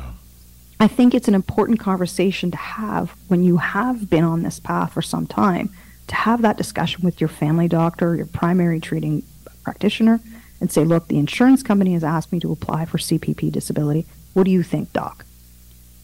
I 0.81 0.89
think 0.89 1.15
it's 1.15 1.29
an 1.29 1.35
important 1.35 1.79
conversation 1.79 2.51
to 2.51 2.57
have 2.57 3.15
when 3.29 3.45
you 3.45 3.59
have 3.59 4.11
been 4.11 4.25
on 4.25 4.43
this 4.43 4.59
path 4.59 4.93
for 4.93 5.03
some 5.03 5.27
time 5.27 5.71
to 6.09 6.15
have 6.15 6.43
that 6.43 6.57
discussion 6.57 7.03
with 7.05 7.21
your 7.21 7.29
family 7.29 7.69
doctor, 7.69 8.15
your 8.15 8.27
primary 8.27 8.81
treating 8.81 9.23
practitioner, 9.63 10.21
and 10.61 10.71
say, 10.71 10.85
look, 10.85 11.09
the 11.09 11.19
insurance 11.19 11.63
company 11.63 11.93
has 11.93 12.05
asked 12.05 12.33
me 12.33 12.41
to 12.41 12.53
apply 12.53 12.85
for 12.85 12.99
CPP 12.99 13.51
disability. 13.53 14.07
What 14.37 14.45
do 14.45 14.51
you 14.51 14.63
think, 14.63 14.93
doc? 14.93 15.25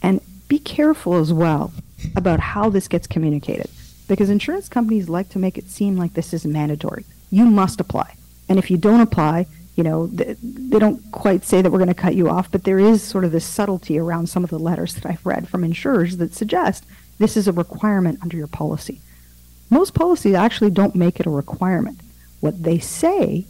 And 0.03 0.23
be 0.49 0.59
careful 0.59 1.17
as 1.17 1.35
well 1.35 1.71
about 2.17 2.41
how 2.41 2.71
this 2.71 2.89
gets 2.89 3.07
communicated 3.07 3.69
because 4.09 4.31
insurance 4.31 4.71
companies 4.71 5.11
like 5.11 5.29
to 5.29 5.39
make 5.39 5.59
it 5.59 5.69
seem 5.69 5.99
like 5.99 6.15
this 6.15 6.33
is 6.33 6.47
mandatory. 6.47 7.05
You 7.31 7.45
must 7.45 7.79
apply. 7.79 8.15
And 8.49 8.59
if 8.59 8.71
you 8.71 8.79
don't 8.79 9.03
apply, 9.03 9.49
you 9.77 9.85
know, 9.85 10.07
they, 10.07 10.35
don't 10.79 11.03
quite 11.13 11.45
say 11.45 11.61
that 11.61 11.71
we're 11.71 11.79
going 11.79 11.89
to 11.89 11.95
cut 11.95 12.15
you 12.15 12.31
off, 12.31 12.51
but 12.51 12.65
there 12.65 12.79
is 12.79 13.03
sort 13.03 13.27
of 13.27 13.33
this 13.33 13.45
subtlety 13.45 13.99
around 13.99 14.31
some 14.31 14.45
of 14.45 14.49
the 14.49 14.59
letters 14.59 14.95
that 14.95 15.05
I've 15.05 15.27
read 15.27 15.47
from 15.47 15.63
insurers 15.63 16.17
that 16.17 16.33
suggest 16.33 16.87
this 17.19 17.37
is 17.37 17.47
a 17.47 17.53
requirement 17.53 18.19
under 18.23 18.39
your 18.39 18.47
policy. 18.47 19.03
Most 19.69 19.93
policies 19.93 20.35
actually 20.35 20.71
don't 20.71 20.95
make 20.95 21.21
it 21.21 21.27
a 21.27 21.31
requirement. 21.31 22.01
What 22.41 22.63
they 22.63 22.79
say 22.79 23.45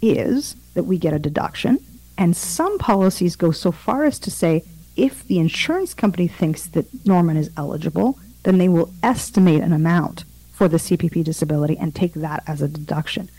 is 0.00 0.54
that 0.74 0.84
we 0.84 0.98
get 0.98 1.14
a 1.14 1.18
deduction 1.18 1.80
and 2.20 2.36
some 2.36 2.76
policies 2.76 3.34
go 3.34 3.50
so 3.50 3.72
far 3.72 4.04
as 4.04 4.18
to 4.20 4.30
say 4.30 4.62
if 4.94 5.26
the 5.26 5.38
insurance 5.38 5.94
company 5.94 6.28
thinks 6.28 6.66
that 6.66 7.06
Norman 7.06 7.38
is 7.38 7.50
eligible, 7.56 8.18
then 8.42 8.58
they 8.58 8.68
will 8.68 8.92
estimate 9.02 9.62
an 9.62 9.72
amount 9.72 10.24
for 10.52 10.68
the 10.68 10.76
CPP 10.76 11.24
disability 11.24 11.78
and 11.78 11.94
take 11.94 12.12
that 12.12 12.42
as 12.46 12.60
a 12.60 12.68
deduction. 12.68 13.30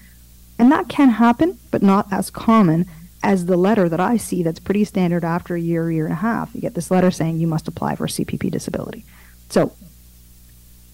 And 0.57 0.71
that 0.71 0.89
can 0.89 1.09
happen, 1.09 1.59
but 1.69 1.83
not 1.83 2.11
as 2.11 2.31
common 2.31 2.87
as 3.21 3.45
the 3.45 3.55
letter 3.55 3.87
that 3.87 3.99
I 3.99 4.17
see 4.17 4.41
that's 4.41 4.59
pretty 4.59 4.83
standard 4.83 5.23
after 5.23 5.53
a 5.53 5.61
year, 5.61 5.91
year 5.91 6.05
and 6.05 6.13
a 6.13 6.17
half. 6.17 6.55
You 6.55 6.61
get 6.61 6.73
this 6.73 6.89
letter 6.89 7.11
saying 7.11 7.37
you 7.37 7.45
must 7.45 7.67
apply 7.67 7.95
for 7.95 8.07
CPP 8.07 8.49
disability. 8.49 9.05
So, 9.49 9.73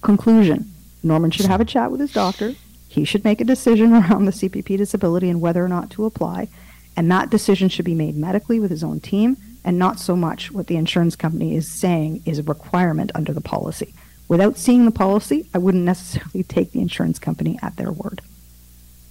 conclusion 0.02 0.74
Norman 1.04 1.32
should 1.32 1.46
have 1.46 1.62
a 1.62 1.66
chat 1.66 1.90
with 1.90 2.02
his 2.02 2.12
doctor. 2.12 2.54
He 2.90 3.06
should 3.06 3.24
make 3.24 3.40
a 3.40 3.46
decision 3.46 3.94
around 3.94 4.26
the 4.26 4.32
CPP 4.32 4.78
disability 4.78 5.30
and 5.30 5.40
whether 5.40 5.64
or 5.64 5.70
not 5.70 5.90
to 5.92 6.04
apply. 6.04 6.50
And 6.98 7.12
that 7.12 7.30
decision 7.30 7.70
should 7.70 7.86
be 7.86 7.94
made 7.94 8.18
medically 8.18 8.60
with 8.60 8.72
his 8.72 8.84
own 8.84 9.00
team 9.00 9.38
and 9.64 9.78
not 9.78 10.00
so 10.00 10.16
much 10.16 10.52
what 10.52 10.66
the 10.66 10.78
insurance 10.78 11.16
company 11.16 11.56
is 11.56 11.70
saying 11.70 12.24
is 12.26 12.40
a 12.40 12.44
requirement 12.44 13.12
under 13.14 13.34
the 13.34 13.42
policy. 13.42 13.94
Without 14.28 14.58
seeing 14.58 14.84
the 14.86 14.92
policy, 14.92 15.48
I 15.54 15.60
wouldn't 15.60 15.84
necessarily 15.84 16.44
take 16.48 16.72
the 16.72 16.82
insurance 16.82 17.20
company 17.20 17.60
at 17.62 17.76
their 17.76 17.92
word. 17.92 18.22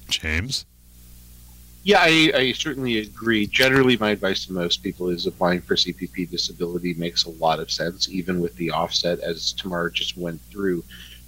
James? 0.09 0.67
Yeah, 1.85 2.01
I, 2.01 2.33
I, 2.35 2.53
certainly 2.53 2.99
agree. 2.99 3.47
Generally, 3.47 3.99
my 3.99 4.11
advice 4.11 4.45
to 4.47 4.53
most 4.53 4.83
people 4.83 5.09
is 5.09 5.27
applying 5.27 5.61
for 5.61 5.77
CPP 5.77 6.29
disability 6.29 6.95
makes 6.95 7.25
a 7.25 7.31
lot 7.31 7.61
of 7.61 7.71
sense, 7.71 8.09
even 8.09 8.41
with 8.41 8.57
the 8.57 8.73
offset, 8.73 9.21
as 9.21 9.53
Tamar 9.53 9.91
just 9.91 10.17
went 10.17 10.41
through. 10.51 10.83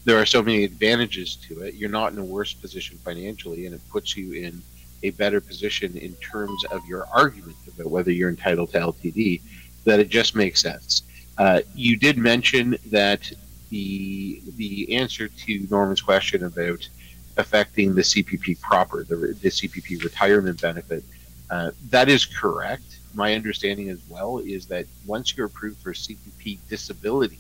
There 0.05 0.19
are 0.19 0.27
so 0.27 0.43
many 0.43 0.65
advantages 0.65 1.37
to 1.49 1.61
it. 1.61 1.75
You're 1.75 1.91
not 1.91 2.13
in 2.13 2.19
a 2.19 2.25
worse 2.25 2.55
position 2.55 2.99
financially, 2.99 3.67
and 3.67 3.75
it 3.75 3.81
puts 3.89 4.17
you 4.17 4.33
in 4.33 4.61
a 5.03 5.11
better 5.11 5.41
position 5.41 5.97
in 5.97 6.15
terms 6.15 6.65
of 6.71 6.85
your 6.87 7.07
argument 7.13 7.57
about 7.69 7.91
whether 7.91 8.11
you're 8.11 8.31
entitled 8.31 8.71
to 8.73 8.79
LTD, 8.79 9.41
that 9.85 10.01
it 10.01 10.09
just 10.09 10.35
makes 10.35 10.61
sense. 10.61 11.03
Uh, 11.37 11.61
you 11.75 11.97
did 11.97 12.19
mention 12.19 12.77
that 12.87 13.31
the 13.71 14.43
the 14.57 14.97
answer 14.97 15.29
to 15.29 15.67
Norman's 15.71 16.01
question 16.01 16.45
about 16.45 16.89
affecting 17.37 17.95
the 17.95 18.03
CPP 18.03 18.61
proper, 18.61 19.05
the, 19.05 19.17
the 19.17 19.49
CPP 19.49 20.03
retirement 20.03 20.61
benefit, 20.61 21.05
uh, 21.51 21.71
that 21.91 22.09
is 22.09 22.25
correct. 22.27 22.99
My 23.15 23.35
understanding 23.35 23.89
as 23.91 24.01
well 24.09 24.39
is 24.39 24.67
that 24.67 24.87
once 25.07 25.37
you're 25.37 25.47
approved 25.47 25.79
for 25.79 25.93
CPP 25.93 26.59
disability, 26.69 27.39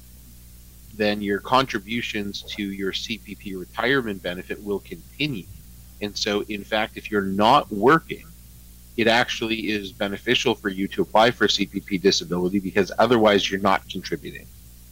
then 0.94 1.20
your 1.20 1.40
contributions 1.40 2.42
to 2.42 2.62
your 2.62 2.92
CPP 2.92 3.58
retirement 3.58 4.22
benefit 4.22 4.62
will 4.62 4.80
continue 4.80 5.46
and 6.00 6.16
so, 6.16 6.42
in 6.48 6.64
fact, 6.64 6.96
if 6.96 7.10
you're 7.10 7.22
not 7.22 7.70
working, 7.72 8.24
it 8.96 9.06
actually 9.06 9.70
is 9.70 9.92
beneficial 9.92 10.54
for 10.54 10.68
you 10.68 10.88
to 10.88 11.02
apply 11.02 11.30
for 11.30 11.46
CPP 11.46 12.00
disability 12.00 12.58
because 12.58 12.90
otherwise 12.98 13.50
you're 13.50 13.60
not 13.60 13.88
contributing 13.88 14.46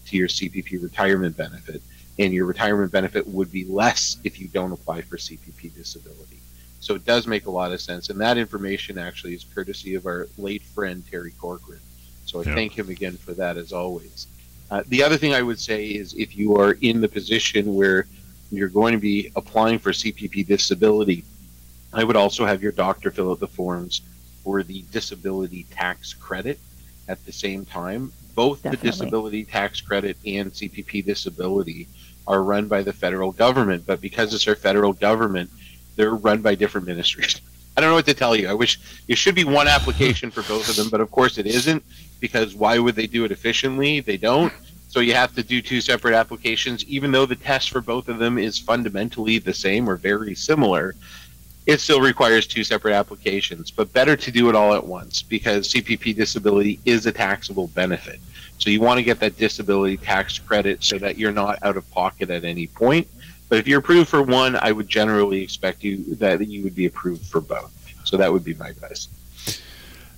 to 0.06 0.16
your 0.16 0.28
CPP 0.28 0.82
retirement 0.82 1.36
benefit. 1.36 1.82
And 2.18 2.32
your 2.32 2.46
retirement 2.46 2.92
benefit 2.92 3.26
would 3.26 3.52
be 3.52 3.64
less 3.64 4.18
if 4.24 4.40
you 4.40 4.48
don't 4.48 4.72
apply 4.72 5.02
for 5.02 5.16
CPP 5.16 5.74
disability. 5.74 6.38
So 6.80 6.94
it 6.94 7.04
does 7.04 7.26
make 7.26 7.46
a 7.46 7.50
lot 7.50 7.72
of 7.72 7.80
sense. 7.80 8.08
And 8.08 8.20
that 8.20 8.38
information 8.38 8.96
actually 8.96 9.34
is 9.34 9.44
courtesy 9.44 9.96
of 9.96 10.06
our 10.06 10.28
late 10.38 10.62
friend, 10.62 11.02
Terry 11.10 11.32
Corcoran. 11.32 11.80
So 12.24 12.40
I 12.40 12.44
yeah. 12.44 12.54
thank 12.54 12.78
him 12.78 12.88
again 12.88 13.16
for 13.16 13.34
that 13.34 13.56
as 13.56 13.72
always. 13.72 14.28
Uh, 14.70 14.82
the 14.86 15.02
other 15.02 15.16
thing 15.16 15.34
I 15.34 15.42
would 15.42 15.60
say 15.60 15.86
is 15.86 16.14
if 16.14 16.36
you 16.36 16.56
are 16.56 16.72
in 16.80 17.00
the 17.00 17.08
position 17.08 17.74
where 17.74 18.06
you're 18.50 18.68
going 18.68 18.92
to 18.92 18.98
be 18.98 19.30
applying 19.36 19.78
for 19.78 19.92
CPP 19.92 20.46
disability, 20.46 21.24
I 21.92 22.04
would 22.04 22.16
also 22.16 22.44
have 22.44 22.62
your 22.62 22.72
doctor 22.72 23.10
fill 23.10 23.30
out 23.30 23.40
the 23.40 23.48
forms 23.48 24.02
for 24.44 24.62
the 24.62 24.84
disability 24.92 25.66
tax 25.70 26.14
credit 26.14 26.58
at 27.08 27.24
the 27.24 27.32
same 27.32 27.64
time. 27.64 28.12
Both 28.34 28.62
Definitely. 28.62 28.76
the 28.76 28.92
disability 28.92 29.44
tax 29.44 29.80
credit 29.80 30.16
and 30.26 30.52
CPP 30.52 31.04
disability 31.04 31.88
are 32.26 32.42
run 32.42 32.68
by 32.68 32.82
the 32.82 32.92
federal 32.92 33.32
government, 33.32 33.84
but 33.86 34.00
because 34.00 34.34
it's 34.34 34.46
our 34.46 34.54
federal 34.54 34.92
government, 34.92 35.50
they're 35.96 36.14
run 36.14 36.42
by 36.42 36.54
different 36.54 36.86
ministries. 36.86 37.40
I 37.76 37.80
don't 37.80 37.90
know 37.90 37.96
what 37.96 38.06
to 38.06 38.14
tell 38.14 38.34
you. 38.34 38.48
I 38.48 38.54
wish 38.54 38.78
it 39.06 39.18
should 39.18 39.34
be 39.34 39.44
one 39.44 39.68
application 39.68 40.30
for 40.30 40.42
both 40.42 40.68
of 40.68 40.76
them, 40.76 40.88
but 40.88 41.00
of 41.00 41.10
course 41.10 41.36
it 41.38 41.46
isn't 41.46 41.82
because 42.20 42.54
why 42.54 42.78
would 42.78 42.94
they 42.94 43.06
do 43.06 43.24
it 43.24 43.32
efficiently? 43.32 44.00
They 44.00 44.16
don't. 44.16 44.52
So 44.96 45.00
you 45.00 45.12
have 45.12 45.34
to 45.34 45.42
do 45.42 45.60
two 45.60 45.82
separate 45.82 46.14
applications, 46.14 46.82
even 46.86 47.12
though 47.12 47.26
the 47.26 47.36
test 47.36 47.68
for 47.68 47.82
both 47.82 48.08
of 48.08 48.16
them 48.16 48.38
is 48.38 48.58
fundamentally 48.58 49.36
the 49.36 49.52
same 49.52 49.90
or 49.90 49.96
very 49.96 50.34
similar. 50.34 50.94
It 51.66 51.80
still 51.80 52.00
requires 52.00 52.46
two 52.46 52.64
separate 52.64 52.94
applications, 52.94 53.70
but 53.70 53.92
better 53.92 54.16
to 54.16 54.30
do 54.32 54.48
it 54.48 54.54
all 54.54 54.72
at 54.72 54.86
once 54.86 55.20
because 55.20 55.68
CPP 55.68 56.16
disability 56.16 56.80
is 56.86 57.04
a 57.04 57.12
taxable 57.12 57.66
benefit. 57.66 58.20
So 58.56 58.70
you 58.70 58.80
want 58.80 58.96
to 58.96 59.02
get 59.02 59.20
that 59.20 59.36
disability 59.36 59.98
tax 59.98 60.38
credit 60.38 60.82
so 60.82 60.96
that 60.96 61.18
you're 61.18 61.30
not 61.30 61.58
out 61.60 61.76
of 61.76 61.90
pocket 61.90 62.30
at 62.30 62.44
any 62.44 62.66
point. 62.66 63.06
But 63.50 63.58
if 63.58 63.68
you're 63.68 63.80
approved 63.80 64.08
for 64.08 64.22
one, 64.22 64.56
I 64.56 64.72
would 64.72 64.88
generally 64.88 65.42
expect 65.42 65.84
you 65.84 66.14
that 66.14 66.40
you 66.48 66.64
would 66.64 66.74
be 66.74 66.86
approved 66.86 67.26
for 67.26 67.42
both. 67.42 67.70
So 68.04 68.16
that 68.16 68.32
would 68.32 68.44
be 68.44 68.54
my 68.54 68.68
advice. 68.68 69.08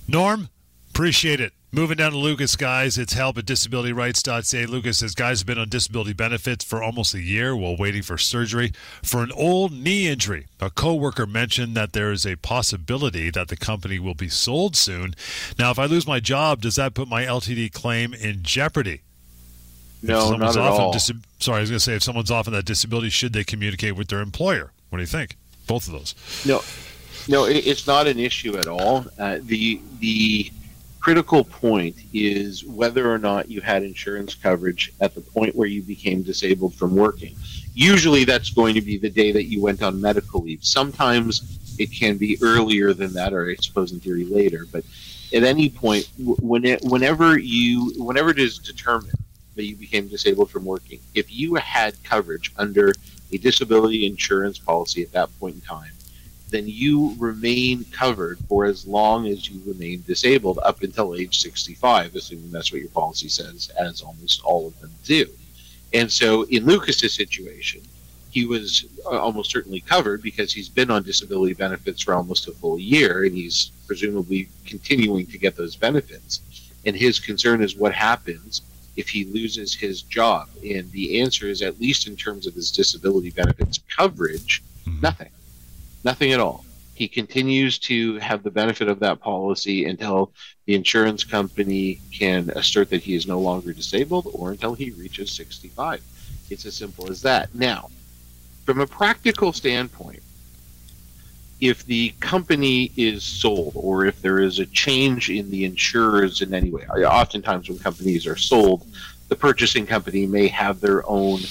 Norm, 0.07 0.47
appreciate 0.91 1.41
it. 1.41 1.51
Moving 1.71 1.97
down 1.97 2.13
to 2.13 2.17
Lucas, 2.17 2.55
guys, 2.55 2.97
it's 2.97 3.13
help 3.13 3.37
at 3.37 3.45
disabilityrights.ca. 3.45 4.65
Lucas 4.65 4.97
says 4.97 5.13
guys 5.13 5.41
have 5.41 5.45
been 5.45 5.59
on 5.59 5.69
disability 5.69 6.13
benefits 6.13 6.65
for 6.65 6.81
almost 6.81 7.13
a 7.13 7.21
year 7.21 7.55
while 7.55 7.77
waiting 7.77 8.01
for 8.01 8.17
surgery 8.17 8.73
for 9.03 9.21
an 9.21 9.31
old 9.33 9.71
knee 9.71 10.07
injury. 10.07 10.47
A 10.59 10.71
coworker 10.71 11.27
mentioned 11.27 11.75
that 11.75 11.93
there 11.93 12.11
is 12.11 12.25
a 12.25 12.37
possibility 12.37 13.29
that 13.29 13.49
the 13.49 13.55
company 13.55 13.99
will 13.99 14.15
be 14.15 14.29
sold 14.29 14.75
soon. 14.75 15.13
Now, 15.59 15.69
if 15.69 15.77
I 15.77 15.85
lose 15.85 16.07
my 16.07 16.19
job, 16.19 16.61
does 16.61 16.75
that 16.77 16.95
put 16.95 17.07
my 17.07 17.23
LTD 17.23 17.71
claim 17.71 18.15
in 18.15 18.41
jeopardy? 18.41 19.01
No, 20.01 20.31
not 20.35 20.57
at 20.57 20.57
all. 20.57 20.91
Dis- 20.91 21.11
sorry, 21.37 21.57
I 21.57 21.61
was 21.61 21.69
going 21.69 21.77
to 21.77 21.83
say 21.83 21.93
if 21.93 22.01
someone's 22.01 22.31
off 22.31 22.47
on 22.47 22.53
that 22.53 22.65
disability, 22.65 23.09
should 23.09 23.33
they 23.33 23.43
communicate 23.43 23.95
with 23.95 24.07
their 24.07 24.21
employer? 24.21 24.71
What 24.89 24.97
do 24.97 25.03
you 25.03 25.07
think? 25.07 25.35
Both 25.67 25.85
of 25.85 25.93
those. 25.93 26.15
No, 26.47 26.63
no, 27.27 27.45
it's 27.45 27.85
not 27.85 28.07
an 28.07 28.17
issue 28.17 28.57
at 28.57 28.67
all. 28.67 29.05
Uh, 29.19 29.37
the 29.43 29.79
the 29.99 30.51
critical 30.99 31.43
point 31.43 31.95
is 32.13 32.65
whether 32.65 33.11
or 33.11 33.17
not 33.17 33.49
you 33.49 33.61
had 33.61 33.83
insurance 33.83 34.35
coverage 34.35 34.91
at 34.99 35.15
the 35.15 35.21
point 35.21 35.55
where 35.55 35.67
you 35.67 35.81
became 35.81 36.21
disabled 36.21 36.73
from 36.75 36.95
working. 36.95 37.35
Usually, 37.73 38.25
that's 38.25 38.49
going 38.49 38.75
to 38.75 38.81
be 38.81 38.97
the 38.97 39.09
day 39.09 39.31
that 39.31 39.45
you 39.45 39.61
went 39.61 39.81
on 39.81 40.01
medical 40.01 40.41
leave. 40.41 40.63
Sometimes 40.63 41.57
it 41.79 41.91
can 41.91 42.17
be 42.17 42.37
earlier 42.41 42.93
than 42.93 43.13
that, 43.13 43.33
or 43.33 43.49
I 43.49 43.55
suppose 43.55 43.91
in 43.91 43.99
theory 43.99 44.25
later. 44.25 44.65
But 44.71 44.83
at 45.33 45.43
any 45.43 45.69
point, 45.69 46.09
when 46.17 46.65
it, 46.65 46.81
whenever 46.83 47.37
you, 47.37 47.93
whenever 47.97 48.29
it 48.31 48.39
is 48.39 48.57
determined 48.57 49.13
that 49.55 49.63
you 49.63 49.75
became 49.75 50.07
disabled 50.07 50.49
from 50.49 50.65
working, 50.65 50.99
if 51.15 51.31
you 51.31 51.55
had 51.55 52.01
coverage 52.03 52.51
under 52.57 52.93
a 53.31 53.37
disability 53.37 54.05
insurance 54.05 54.57
policy 54.57 55.01
at 55.01 55.11
that 55.13 55.29
point 55.39 55.55
in 55.55 55.61
time, 55.61 55.91
then 56.49 56.67
you 56.67 57.15
remain 57.19 57.85
covered 57.91 58.39
for 58.47 58.65
as 58.65 58.87
long 58.87 59.27
as 59.27 59.49
you 59.49 59.61
remain 59.65 60.03
disabled 60.07 60.59
up 60.63 60.81
until 60.81 61.15
age 61.15 61.39
65, 61.39 62.15
assuming 62.15 62.51
that's 62.51 62.71
what 62.71 62.81
your 62.81 62.89
policy 62.89 63.29
says, 63.29 63.69
as 63.79 64.01
almost 64.01 64.41
all 64.43 64.67
of 64.67 64.79
them 64.81 64.91
do. 65.03 65.27
And 65.93 66.11
so 66.11 66.43
in 66.43 66.65
Lucas's 66.65 67.13
situation, 67.13 67.81
he 68.31 68.45
was 68.45 68.85
uh, 69.05 69.19
almost 69.19 69.49
certainly 69.49 69.81
covered 69.81 70.21
because 70.21 70.53
he's 70.53 70.69
been 70.69 70.91
on 70.91 71.03
disability 71.03 71.53
benefits 71.53 72.03
for 72.03 72.13
almost 72.13 72.47
a 72.47 72.51
full 72.51 72.77
year 72.77 73.23
and 73.23 73.35
he's 73.35 73.71
presumably 73.87 74.47
continuing 74.65 75.25
to 75.27 75.37
get 75.37 75.55
those 75.55 75.75
benefits. 75.75 76.41
And 76.85 76.95
his 76.95 77.19
concern 77.19 77.63
is 77.63 77.75
what 77.75 77.93
happens 77.93 78.61
if 78.95 79.09
he 79.09 79.25
loses 79.25 79.73
his 79.73 80.03
job. 80.03 80.47
And 80.63 80.91
the 80.91 81.21
answer 81.21 81.47
is, 81.47 81.61
at 81.61 81.79
least 81.81 82.07
in 82.07 82.15
terms 82.15 82.45
of 82.45 82.53
his 82.53 82.71
disability 82.71 83.31
benefits 83.31 83.79
coverage, 83.95 84.61
mm-hmm. 84.85 85.01
nothing 85.01 85.29
Nothing 86.03 86.31
at 86.31 86.39
all. 86.39 86.65
He 86.95 87.07
continues 87.07 87.79
to 87.79 88.17
have 88.17 88.43
the 88.43 88.51
benefit 88.51 88.89
of 88.89 88.99
that 88.99 89.21
policy 89.21 89.85
until 89.85 90.33
the 90.65 90.75
insurance 90.75 91.23
company 91.23 91.99
can 92.11 92.49
assert 92.51 92.89
that 92.89 93.03
he 93.03 93.15
is 93.15 93.25
no 93.25 93.39
longer 93.39 93.71
disabled 93.71 94.27
or 94.33 94.51
until 94.51 94.73
he 94.73 94.91
reaches 94.91 95.31
65. 95.31 96.01
It's 96.49 96.65
as 96.65 96.75
simple 96.75 97.09
as 97.09 97.21
that. 97.21 97.53
Now, 97.55 97.89
from 98.65 98.81
a 98.81 98.87
practical 98.87 99.53
standpoint, 99.53 100.21
if 101.61 101.85
the 101.85 102.13
company 102.19 102.91
is 102.95 103.23
sold 103.23 103.73
or 103.75 104.05
if 104.05 104.21
there 104.21 104.39
is 104.39 104.59
a 104.59 104.65
change 104.67 105.29
in 105.29 105.49
the 105.51 105.65
insurers 105.65 106.41
in 106.41 106.53
any 106.53 106.69
way, 106.69 106.83
oftentimes 106.83 107.69
when 107.69 107.79
companies 107.79 108.25
are 108.25 108.37
sold, 108.37 108.85
the 109.27 109.35
purchasing 109.35 109.85
company 109.85 110.25
may 110.25 110.47
have 110.47 110.79
their 110.79 111.07
own 111.09 111.41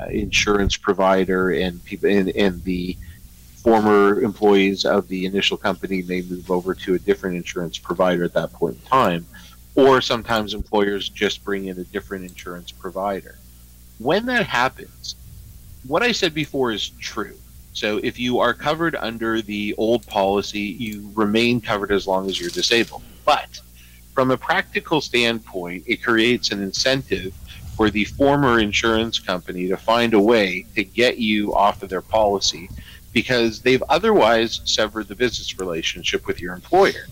uh, 0.00 0.06
insurance 0.06 0.76
provider 0.76 1.50
and 1.50 1.82
people 1.84 2.08
and, 2.08 2.30
and 2.30 2.62
the 2.64 2.96
former 3.62 4.22
employees 4.22 4.84
of 4.84 5.06
the 5.08 5.26
initial 5.26 5.56
company 5.56 6.02
may 6.02 6.22
move 6.22 6.50
over 6.50 6.74
to 6.74 6.94
a 6.94 6.98
different 6.98 7.36
insurance 7.36 7.76
provider 7.76 8.24
at 8.24 8.32
that 8.32 8.52
point 8.52 8.76
in 8.76 8.82
time, 8.82 9.26
or 9.74 10.00
sometimes 10.00 10.54
employers 10.54 11.08
just 11.08 11.44
bring 11.44 11.66
in 11.66 11.78
a 11.78 11.84
different 11.84 12.24
insurance 12.24 12.70
provider. 12.70 13.36
When 13.98 14.26
that 14.26 14.46
happens, 14.46 15.14
what 15.86 16.02
I 16.02 16.12
said 16.12 16.34
before 16.34 16.72
is 16.72 16.88
true. 17.00 17.36
So 17.72 17.98
if 17.98 18.18
you 18.18 18.40
are 18.40 18.54
covered 18.54 18.96
under 18.96 19.42
the 19.42 19.74
old 19.76 20.06
policy, 20.06 20.60
you 20.60 21.10
remain 21.14 21.60
covered 21.60 21.92
as 21.92 22.06
long 22.06 22.28
as 22.28 22.40
you're 22.40 22.50
disabled. 22.50 23.02
But 23.24 23.60
from 24.14 24.30
a 24.30 24.36
practical 24.36 25.00
standpoint, 25.00 25.84
it 25.86 26.02
creates 26.02 26.50
an 26.50 26.62
incentive 26.62 27.34
for 27.76 27.90
the 27.90 28.04
former 28.04 28.58
insurance 28.58 29.18
company 29.18 29.68
to 29.68 29.76
find 29.76 30.14
a 30.14 30.20
way 30.20 30.66
to 30.74 30.84
get 30.84 31.18
you 31.18 31.54
off 31.54 31.82
of 31.82 31.88
their 31.88 32.02
policy 32.02 32.68
because 33.12 33.60
they've 33.60 33.82
otherwise 33.88 34.60
severed 34.64 35.08
the 35.08 35.14
business 35.14 35.58
relationship 35.58 36.26
with 36.26 36.40
your 36.40 36.54
employer. 36.54 37.06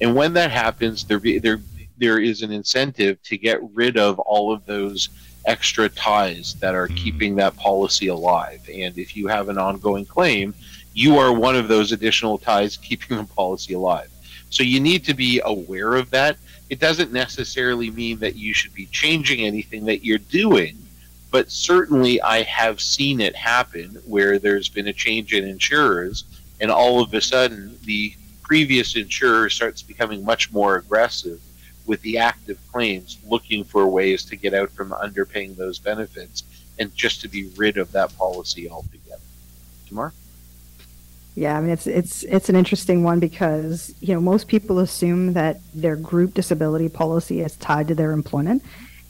And 0.00 0.14
when 0.14 0.32
that 0.34 0.50
happens, 0.50 1.04
there 1.04 1.18
be, 1.18 1.38
there 1.38 1.60
there 1.98 2.20
is 2.20 2.42
an 2.42 2.52
incentive 2.52 3.20
to 3.24 3.36
get 3.36 3.60
rid 3.74 3.96
of 3.96 4.18
all 4.20 4.52
of 4.52 4.64
those 4.66 5.08
extra 5.46 5.88
ties 5.88 6.54
that 6.54 6.74
are 6.74 6.86
mm-hmm. 6.86 6.96
keeping 6.96 7.36
that 7.36 7.56
policy 7.56 8.08
alive. 8.08 8.60
And 8.72 8.96
if 8.98 9.16
you 9.16 9.26
have 9.26 9.48
an 9.48 9.58
ongoing 9.58 10.06
claim, 10.06 10.54
you 10.94 11.18
are 11.18 11.32
one 11.32 11.56
of 11.56 11.68
those 11.68 11.92
additional 11.92 12.38
ties 12.38 12.76
keeping 12.82 13.16
the 13.16 13.24
policy 13.24 13.74
alive. 13.74 14.10
So 14.50 14.62
you 14.62 14.80
need 14.80 15.04
to 15.04 15.14
be 15.14 15.40
aware 15.44 15.94
of 15.94 16.10
that. 16.10 16.36
It 16.70 16.80
doesn't 16.80 17.12
necessarily 17.12 17.90
mean 17.90 18.18
that 18.20 18.36
you 18.36 18.54
should 18.54 18.74
be 18.74 18.86
changing 18.86 19.40
anything 19.40 19.84
that 19.86 20.04
you're 20.04 20.18
doing 20.18 20.76
but 21.30 21.50
certainly 21.50 22.20
I 22.20 22.42
have 22.42 22.80
seen 22.80 23.20
it 23.20 23.36
happen 23.36 24.00
where 24.06 24.38
there's 24.38 24.68
been 24.68 24.88
a 24.88 24.92
change 24.92 25.34
in 25.34 25.44
insurers, 25.44 26.24
and 26.60 26.70
all 26.70 27.02
of 27.02 27.12
a 27.14 27.20
sudden 27.20 27.78
the 27.84 28.14
previous 28.42 28.96
insurer 28.96 29.50
starts 29.50 29.82
becoming 29.82 30.24
much 30.24 30.52
more 30.52 30.76
aggressive 30.76 31.40
with 31.86 32.00
the 32.02 32.18
active 32.18 32.58
claims, 32.72 33.18
looking 33.26 33.64
for 33.64 33.86
ways 33.86 34.24
to 34.24 34.36
get 34.36 34.54
out 34.54 34.70
from 34.70 34.90
underpaying 34.90 35.56
those 35.56 35.78
benefits 35.78 36.44
and 36.78 36.94
just 36.94 37.20
to 37.22 37.28
be 37.28 37.50
rid 37.56 37.76
of 37.76 37.90
that 37.92 38.16
policy 38.16 38.68
altogether. 38.68 39.22
Tamar? 39.86 40.12
Yeah, 41.34 41.56
I 41.56 41.60
mean 41.60 41.70
it's 41.70 41.86
it's 41.86 42.24
it's 42.24 42.48
an 42.48 42.56
interesting 42.56 43.04
one 43.04 43.20
because 43.20 43.94
you 44.00 44.12
know 44.12 44.20
most 44.20 44.48
people 44.48 44.80
assume 44.80 45.34
that 45.34 45.60
their 45.72 45.94
group 45.94 46.34
disability 46.34 46.88
policy 46.88 47.42
is 47.42 47.56
tied 47.56 47.86
to 47.88 47.94
their 47.94 48.10
employment, 48.10 48.62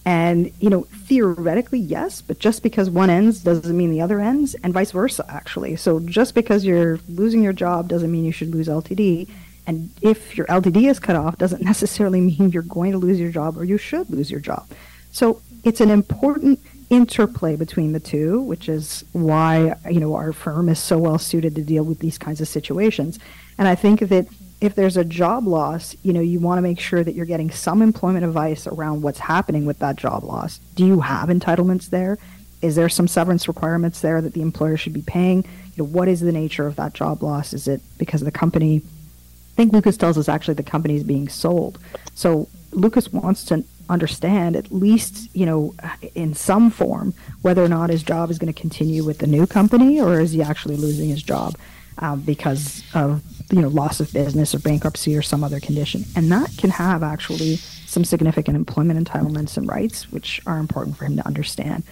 and, 0.08 0.50
you 0.58 0.70
know, 0.70 0.84
theoretically, 0.84 1.78
yes, 1.78 2.22
but 2.22 2.38
just 2.38 2.62
because 2.62 2.88
one 2.88 3.10
ends 3.10 3.40
doesn't 3.40 3.76
mean 3.76 3.90
the 3.90 4.00
other 4.00 4.20
ends, 4.20 4.54
and 4.54 4.72
vice 4.72 4.90
versa, 4.90 5.22
actually. 5.28 5.76
So 5.76 6.00
just 6.00 6.34
because 6.34 6.64
you're 6.64 6.98
losing 7.10 7.42
your 7.42 7.52
job 7.52 7.88
doesn't 7.88 8.10
mean 8.10 8.24
you 8.24 8.32
should 8.32 8.54
lose 8.54 8.68
LTD. 8.68 9.28
And 9.66 9.90
if 10.00 10.34
your 10.34 10.46
LTD 10.46 10.88
is 10.88 10.98
cut 10.98 11.14
off, 11.14 11.36
doesn't 11.36 11.62
necessarily 11.72 12.22
mean 12.22 12.48
you're 12.52 12.62
going 12.62 12.92
to 12.92 12.98
lose 12.98 13.20
your 13.20 13.30
job 13.30 13.58
or 13.58 13.64
you 13.64 13.76
should 13.76 14.08
lose 14.08 14.30
your 14.30 14.40
job. 14.40 14.66
So 15.12 15.42
it's 15.62 15.82
an 15.82 15.90
important 15.90 16.58
interplay 16.88 17.56
between 17.56 17.92
the 17.92 18.00
two, 18.00 18.40
which 18.40 18.66
is 18.66 19.04
why, 19.12 19.74
you 19.90 20.00
know, 20.00 20.14
our 20.14 20.32
firm 20.32 20.70
is 20.70 20.78
so 20.78 20.96
well 20.96 21.18
suited 21.18 21.54
to 21.56 21.62
deal 21.62 21.84
with 21.84 21.98
these 21.98 22.16
kinds 22.16 22.40
of 22.40 22.48
situations. 22.48 23.18
And 23.58 23.68
I 23.68 23.74
think 23.74 24.00
that 24.00 24.26
if 24.60 24.74
there's 24.74 24.96
a 24.96 25.04
job 25.04 25.46
loss, 25.46 25.94
you 26.02 26.12
know, 26.12 26.20
you 26.20 26.40
want 26.40 26.58
to 26.58 26.62
make 26.62 26.80
sure 26.80 27.04
that 27.04 27.14
you're 27.14 27.26
getting 27.26 27.50
some 27.50 27.80
employment 27.80 28.24
advice 28.24 28.66
around 28.66 29.02
what's 29.02 29.20
happening 29.20 29.66
with 29.66 29.78
that 29.78 29.96
job 29.96 30.24
loss. 30.24 30.58
Do 30.74 30.84
you 30.84 31.00
have 31.00 31.28
entitlements 31.28 31.90
there? 31.90 32.18
Is 32.60 32.74
there 32.74 32.88
some 32.88 33.06
severance 33.06 33.46
requirements 33.46 34.00
there 34.00 34.20
that 34.20 34.32
the 34.32 34.42
employer 34.42 34.76
should 34.76 34.92
be 34.92 35.02
paying? 35.02 35.44
You 35.76 35.84
know, 35.84 35.84
what 35.84 36.08
is 36.08 36.20
the 36.20 36.32
nature 36.32 36.66
of 36.66 36.74
that 36.76 36.92
job 36.92 37.22
loss? 37.22 37.52
Is 37.52 37.68
it 37.68 37.80
because 37.98 38.22
the 38.22 38.32
company? 38.32 38.78
I 38.78 39.56
think 39.56 39.72
Lucas 39.72 39.96
tells 39.96 40.18
us 40.18 40.28
actually 40.28 40.54
the 40.54 40.64
company 40.64 40.96
is 40.96 41.04
being 41.04 41.28
sold. 41.28 41.78
So 42.14 42.48
Lucas 42.72 43.12
wants 43.12 43.44
to 43.46 43.64
understand 43.88 44.56
at 44.56 44.72
least, 44.72 45.34
you 45.34 45.46
know, 45.46 45.74
in 46.16 46.34
some 46.34 46.70
form, 46.70 47.14
whether 47.42 47.64
or 47.64 47.68
not 47.68 47.90
his 47.90 48.02
job 48.02 48.28
is 48.30 48.38
going 48.38 48.52
to 48.52 48.60
continue 48.60 49.04
with 49.04 49.18
the 49.18 49.26
new 49.26 49.46
company 49.46 50.00
or 50.00 50.20
is 50.20 50.32
he 50.32 50.42
actually 50.42 50.76
losing 50.76 51.08
his 51.08 51.22
job 51.22 51.56
um, 51.98 52.20
because 52.20 52.82
of 52.94 53.22
you 53.50 53.60
know 53.60 53.68
loss 53.68 54.00
of 54.00 54.12
business 54.12 54.54
or 54.54 54.58
bankruptcy 54.58 55.16
or 55.16 55.22
some 55.22 55.42
other 55.42 55.60
condition. 55.60 56.04
And 56.16 56.30
that 56.32 56.50
can 56.58 56.70
have 56.70 57.02
actually 57.02 57.56
some 57.56 58.04
significant 58.04 58.56
employment 58.56 59.06
entitlements 59.06 59.56
and 59.56 59.66
rights 59.66 60.12
which 60.12 60.40
are 60.46 60.58
important 60.58 60.96
for 60.96 61.06
him 61.06 61.16
to 61.16 61.26
understand. 61.26 61.84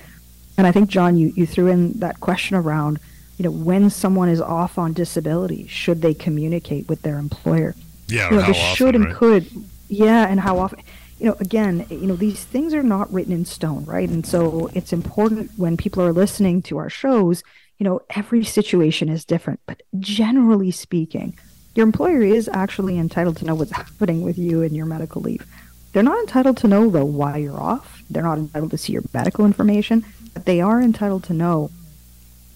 And 0.58 0.66
i 0.66 0.72
think 0.72 0.88
john 0.88 1.16
you, 1.16 1.32
you 1.36 1.46
threw 1.46 1.66
in 1.66 1.92
that 2.00 2.20
question 2.20 2.56
around 2.56 2.98
you 3.36 3.42
know 3.42 3.50
when 3.50 3.90
someone 3.90 4.28
is 4.28 4.40
off 4.40 4.78
on 4.78 4.92
disability 4.92 5.66
should 5.66 6.02
they 6.02 6.14
communicate 6.14 6.88
with 6.88 7.02
their 7.02 7.18
employer? 7.18 7.74
Yeah 8.08 8.30
you 8.30 8.36
know, 8.36 8.46
the 8.46 8.54
should 8.54 8.94
and 8.94 9.06
right? 9.06 9.14
could 9.14 9.50
yeah 9.88 10.26
and 10.26 10.40
how 10.40 10.58
often 10.58 10.80
you 11.18 11.26
know 11.26 11.36
again 11.40 11.86
you 11.90 12.06
know 12.06 12.16
these 12.16 12.44
things 12.44 12.72
are 12.74 12.82
not 12.82 13.12
written 13.12 13.32
in 13.32 13.44
stone 13.44 13.84
right? 13.84 14.08
And 14.08 14.26
so 14.26 14.70
it's 14.74 14.92
important 14.92 15.50
when 15.56 15.76
people 15.76 16.02
are 16.02 16.12
listening 16.12 16.62
to 16.62 16.78
our 16.78 16.90
shows 16.90 17.42
you 17.78 17.84
know, 17.84 18.00
every 18.10 18.44
situation 18.44 19.08
is 19.08 19.24
different, 19.24 19.60
but 19.66 19.82
generally 19.98 20.70
speaking, 20.70 21.38
your 21.74 21.84
employer 21.84 22.22
is 22.22 22.48
actually 22.52 22.98
entitled 22.98 23.36
to 23.38 23.44
know 23.44 23.54
what's 23.54 23.72
happening 23.72 24.22
with 24.22 24.38
you 24.38 24.62
and 24.62 24.74
your 24.74 24.86
medical 24.86 25.20
leave. 25.20 25.46
They're 25.92 26.02
not 26.02 26.18
entitled 26.20 26.56
to 26.58 26.68
know, 26.68 26.90
though, 26.90 27.04
why 27.04 27.38
you're 27.38 27.60
off. 27.60 28.02
They're 28.10 28.22
not 28.22 28.38
entitled 28.38 28.70
to 28.72 28.78
see 28.78 28.92
your 28.92 29.02
medical 29.12 29.44
information, 29.44 30.04
but 30.32 30.44
they 30.44 30.60
are 30.60 30.80
entitled 30.80 31.24
to 31.24 31.34
know 31.34 31.70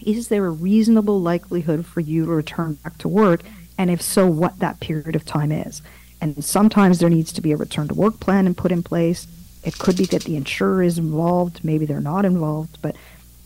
is 0.01 0.29
there 0.29 0.47
a 0.47 0.51
reasonable 0.51 1.21
likelihood 1.21 1.85
for 1.85 2.01
you 2.01 2.25
to 2.25 2.31
return 2.31 2.75
back 2.75 2.97
to 2.99 3.09
work? 3.09 3.43
And 3.77 3.91
if 3.91 4.01
so, 4.01 4.27
what 4.27 4.59
that 4.59 4.81
period 4.81 5.15
of 5.15 5.25
time 5.25 5.53
is. 5.53 5.83
And 6.21 6.43
sometimes 6.45 6.99
there 6.99 7.11
needs 7.11 7.33
to 7.33 7.41
be 7.41 7.53
a 7.53 7.57
return 7.57 7.89
to 7.89 7.95
work 7.95 8.21
plan 8.21 8.47
and 8.47 8.57
put 8.57 8.73
in 8.73 8.83
place. 8.83 9.27
It 9.63 9.79
could 9.79 9.97
be 9.97 10.07
that 10.07 10.25
the 10.25 10.37
insurer 10.37 10.83
is 10.83 10.99
involved, 10.99 11.65
maybe 11.65 11.87
they're 11.87 12.01
not 12.01 12.25
involved, 12.25 12.79
but 12.81 12.97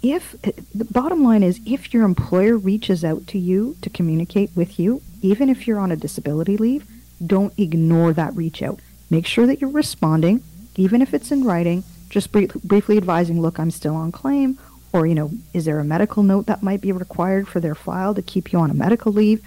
if 0.05 0.33
the 0.43 0.85
bottom 0.85 1.25
line 1.25 1.43
is 1.43 1.61
if 1.65 1.95
your 1.95 2.05
employer 2.05 2.59
reaches 2.59 3.05
out 3.05 3.27
to 3.29 3.39
you 3.39 3.75
to 3.81 3.89
communicate 3.89 4.51
with 4.55 4.79
you, 4.79 5.01
even 5.23 5.49
if 5.49 5.67
you're 5.67 5.79
on 5.79 5.91
a 5.91 5.97
disability 5.97 6.59
leave, 6.59 6.87
don't 7.27 7.59
ignore 7.59 8.13
that 8.13 8.37
reach 8.37 8.63
out. 8.63 8.81
Make 9.09 9.27
sure 9.27 9.47
that 9.47 9.63
you're 9.63 9.71
responding, 9.71 10.43
even 10.77 11.01
if 11.01 11.15
it's 11.15 11.33
in 11.33 11.45
writing, 11.45 11.85
just 12.11 12.31
brief, 12.31 12.53
briefly 12.63 12.99
advising, 12.99 13.41
look, 13.41 13.59
I'm 13.59 13.71
still 13.71 13.97
on 13.97 14.13
claim, 14.13 14.59
or, 14.93 15.07
you 15.07 15.15
know, 15.15 15.31
is 15.55 15.65
there 15.65 15.79
a 15.79 15.85
medical 15.85 16.23
note 16.23 16.47
that 16.47 16.63
might 16.63 16.83
be 16.83 16.93
required 16.93 17.49
for 17.49 17.61
their 17.61 17.75
file 17.75 18.15
to 18.15 18.23
keep 18.23 18.53
you 18.53 18.59
on 18.59 18.71
a 18.71 18.75
medical 18.75 19.11
leave? 19.11 19.43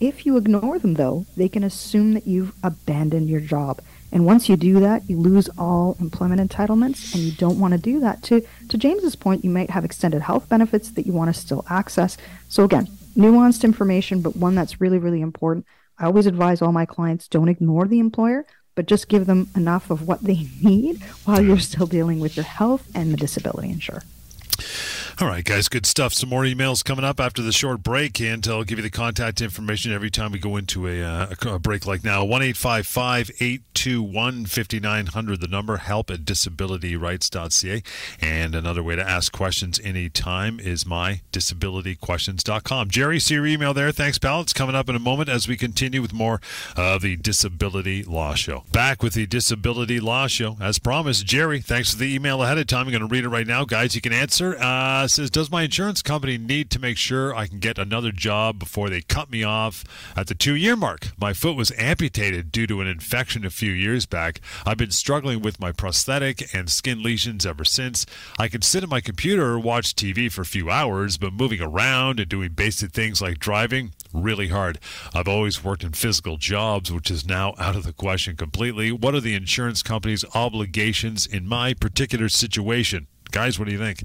If 0.00 0.26
you 0.26 0.36
ignore 0.36 0.80
them, 0.80 0.94
though, 0.94 1.26
they 1.36 1.48
can 1.48 1.62
assume 1.62 2.14
that 2.14 2.26
you've 2.26 2.54
abandoned 2.64 3.28
your 3.28 3.40
job. 3.40 3.80
And 4.12 4.26
once 4.26 4.48
you 4.48 4.56
do 4.56 4.78
that, 4.80 5.08
you 5.08 5.18
lose 5.18 5.48
all 5.56 5.96
employment 5.98 6.40
entitlements, 6.40 7.14
and 7.14 7.22
you 7.22 7.32
don't 7.32 7.58
want 7.58 7.72
to 7.72 7.78
do 7.78 7.98
that. 8.00 8.22
To, 8.24 8.46
to 8.68 8.78
James's 8.78 9.16
point, 9.16 9.42
you 9.42 9.50
might 9.50 9.70
have 9.70 9.86
extended 9.86 10.20
health 10.20 10.50
benefits 10.50 10.90
that 10.90 11.06
you 11.06 11.14
want 11.14 11.34
to 11.34 11.40
still 11.40 11.64
access. 11.70 12.18
So, 12.48 12.62
again, 12.62 12.88
nuanced 13.16 13.64
information, 13.64 14.20
but 14.20 14.36
one 14.36 14.54
that's 14.54 14.82
really, 14.82 14.98
really 14.98 15.22
important. 15.22 15.66
I 15.98 16.04
always 16.04 16.26
advise 16.26 16.60
all 16.60 16.72
my 16.72 16.84
clients 16.84 17.26
don't 17.26 17.48
ignore 17.48 17.86
the 17.86 18.00
employer, 18.00 18.44
but 18.74 18.86
just 18.86 19.08
give 19.08 19.26
them 19.26 19.48
enough 19.56 19.90
of 19.90 20.06
what 20.06 20.22
they 20.22 20.46
need 20.62 21.02
while 21.24 21.42
you're 21.42 21.58
still 21.58 21.86
dealing 21.86 22.20
with 22.20 22.36
your 22.36 22.44
health 22.44 22.86
and 22.94 23.12
the 23.12 23.16
disability 23.16 23.70
insurer. 23.70 24.02
All 25.20 25.28
right, 25.28 25.44
guys, 25.44 25.68
good 25.68 25.84
stuff. 25.84 26.14
Some 26.14 26.30
more 26.30 26.42
emails 26.42 26.82
coming 26.82 27.04
up 27.04 27.20
after 27.20 27.42
the 27.42 27.52
short 27.52 27.82
break, 27.82 28.18
and 28.20 28.46
I'll 28.48 28.64
give 28.64 28.78
you 28.78 28.82
the 28.82 28.88
contact 28.90 29.42
information 29.42 29.92
every 29.92 30.10
time 30.10 30.32
we 30.32 30.38
go 30.38 30.56
into 30.56 30.88
a, 30.88 31.02
uh, 31.02 31.34
a 31.46 31.58
break 31.58 31.86
like 31.86 32.02
now. 32.02 32.24
1 32.24 32.40
821 32.42 34.46
5900, 34.46 35.40
the 35.40 35.48
number, 35.48 35.76
help 35.76 36.10
at 36.10 36.20
disabilityrights.ca. 36.20 37.82
And 38.20 38.54
another 38.54 38.82
way 38.82 38.96
to 38.96 39.06
ask 39.06 39.30
questions 39.32 39.78
anytime 39.84 40.58
is 40.58 40.84
mydisabilityquestions.com. 40.84 42.88
Jerry, 42.88 43.20
see 43.20 43.34
your 43.34 43.46
email 43.46 43.74
there. 43.74 43.92
Thanks, 43.92 44.18
pal. 44.18 44.40
It's 44.40 44.54
coming 44.54 44.74
up 44.74 44.88
in 44.88 44.96
a 44.96 45.00
moment 45.00 45.28
as 45.28 45.46
we 45.46 45.58
continue 45.58 46.00
with 46.00 46.14
more 46.14 46.40
of 46.74 47.02
the 47.02 47.16
Disability 47.16 48.02
Law 48.02 48.32
Show. 48.34 48.64
Back 48.72 49.02
with 49.02 49.12
the 49.12 49.26
Disability 49.26 50.00
Law 50.00 50.26
Show. 50.26 50.56
As 50.58 50.78
promised, 50.78 51.26
Jerry, 51.26 51.60
thanks 51.60 51.92
for 51.92 51.98
the 51.98 52.14
email 52.14 52.42
ahead 52.42 52.56
of 52.56 52.66
time. 52.66 52.86
I'm 52.86 52.92
going 52.92 53.02
to 53.02 53.06
read 53.06 53.24
it 53.24 53.28
right 53.28 53.46
now. 53.46 53.66
Guys, 53.66 53.94
you 53.94 54.00
can 54.00 54.14
answer. 54.14 54.56
Uh, 54.58 55.01
Uh, 55.02 55.08
says, 55.08 55.30
Does 55.30 55.50
my 55.50 55.62
insurance 55.62 56.00
company 56.00 56.38
need 56.38 56.70
to 56.70 56.78
make 56.78 56.96
sure 56.96 57.34
I 57.34 57.48
can 57.48 57.58
get 57.58 57.76
another 57.76 58.12
job 58.12 58.60
before 58.60 58.88
they 58.88 59.00
cut 59.00 59.32
me 59.32 59.42
off 59.42 59.82
at 60.14 60.28
the 60.28 60.34
two 60.36 60.54
year 60.54 60.76
mark? 60.76 61.08
My 61.18 61.32
foot 61.32 61.56
was 61.56 61.72
amputated 61.76 62.52
due 62.52 62.68
to 62.68 62.80
an 62.80 62.86
infection 62.86 63.44
a 63.44 63.50
few 63.50 63.72
years 63.72 64.06
back. 64.06 64.40
I've 64.64 64.76
been 64.76 64.92
struggling 64.92 65.42
with 65.42 65.58
my 65.58 65.72
prosthetic 65.72 66.54
and 66.54 66.70
skin 66.70 67.02
lesions 67.02 67.44
ever 67.44 67.64
since. 67.64 68.06
I 68.38 68.46
can 68.46 68.62
sit 68.62 68.84
at 68.84 68.88
my 68.88 69.00
computer 69.00 69.44
or 69.44 69.58
watch 69.58 69.96
TV 69.96 70.30
for 70.30 70.42
a 70.42 70.46
few 70.46 70.70
hours, 70.70 71.18
but 71.18 71.32
moving 71.32 71.60
around 71.60 72.20
and 72.20 72.28
doing 72.28 72.52
basic 72.52 72.92
things 72.92 73.20
like 73.20 73.40
driving, 73.40 73.94
really 74.12 74.48
hard. 74.48 74.78
I've 75.12 75.26
always 75.26 75.64
worked 75.64 75.82
in 75.82 75.94
physical 75.94 76.36
jobs, 76.36 76.92
which 76.92 77.10
is 77.10 77.26
now 77.26 77.54
out 77.58 77.74
of 77.74 77.82
the 77.82 77.92
question 77.92 78.36
completely. 78.36 78.92
What 78.92 79.16
are 79.16 79.20
the 79.20 79.34
insurance 79.34 79.82
company's 79.82 80.24
obligations 80.32 81.26
in 81.26 81.48
my 81.48 81.74
particular 81.74 82.28
situation? 82.28 83.08
Guys, 83.32 83.58
what 83.58 83.64
do 83.64 83.72
you 83.72 83.78
think? 83.78 84.04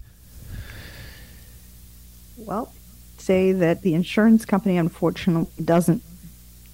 Well, 2.37 2.73
say 3.17 3.51
that 3.51 3.81
the 3.81 3.93
insurance 3.93 4.45
company 4.45 4.77
unfortunately 4.77 5.51
doesn't 5.63 6.03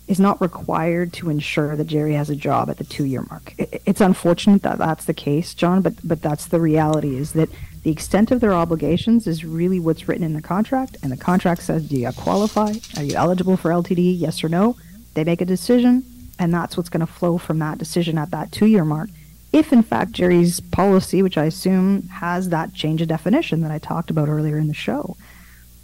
is 0.08 0.20
not 0.20 0.42
required 0.42 1.14
to 1.14 1.30
ensure 1.30 1.78
that 1.78 1.86
Jerry 1.86 2.14
has 2.14 2.30
a 2.30 2.36
job 2.36 2.70
at 2.70 2.78
the 2.78 2.84
two 2.84 3.06
year 3.06 3.26
mark. 3.30 3.54
It's 3.58 4.02
unfortunate 4.02 4.62
that 4.64 4.78
that's 4.78 5.06
the 5.06 5.14
case, 5.14 5.54
John, 5.54 5.82
but 5.82 5.94
but 6.04 6.22
that's 6.22 6.48
the 6.48 6.60
reality 6.60 7.16
is 7.16 7.34
that 7.34 7.50
the 7.84 7.92
extent 7.92 8.32
of 8.32 8.40
their 8.40 8.54
obligations 8.54 9.28
is 9.28 9.44
really 9.46 9.80
what's 9.80 10.08
written 10.08 10.24
in 10.24 10.34
the 10.34 10.42
contract, 10.42 10.98
and 11.04 11.12
the 11.12 11.18
contract 11.18 11.64
says, 11.64 11.88
do 11.88 11.98
you 11.98 12.12
qualify? 12.12 12.74
Are 12.98 13.04
you 13.04 13.16
eligible 13.16 13.58
for 13.58 13.72
LTD? 13.72 14.20
Yes 14.20 14.44
or 14.44 14.50
no? 14.50 14.78
They 15.14 15.24
make 15.24 15.42
a 15.42 15.46
decision, 15.46 16.04
and 16.40 16.54
that's 16.54 16.76
what's 16.78 16.90
going 16.90 17.06
to 17.06 17.12
flow 17.12 17.38
from 17.38 17.60
that 17.60 17.78
decision 17.78 18.18
at 18.18 18.32
that 18.32 18.52
two 18.52 18.68
year 18.68 18.86
mark. 18.86 19.10
If 19.52 19.72
in 19.72 19.84
fact 19.84 20.12
Jerry's 20.14 20.60
policy, 20.60 21.22
which 21.22 21.38
I 21.38 21.46
assume 21.46 22.04
has 22.10 22.50
that 22.50 22.74
change 22.74 23.02
of 23.02 23.08
definition 23.08 23.62
that 23.62 23.72
I 23.72 23.78
talked 23.78 24.10
about 24.10 24.28
earlier 24.28 24.58
in 24.58 24.68
the 24.68 24.74
show, 24.74 25.16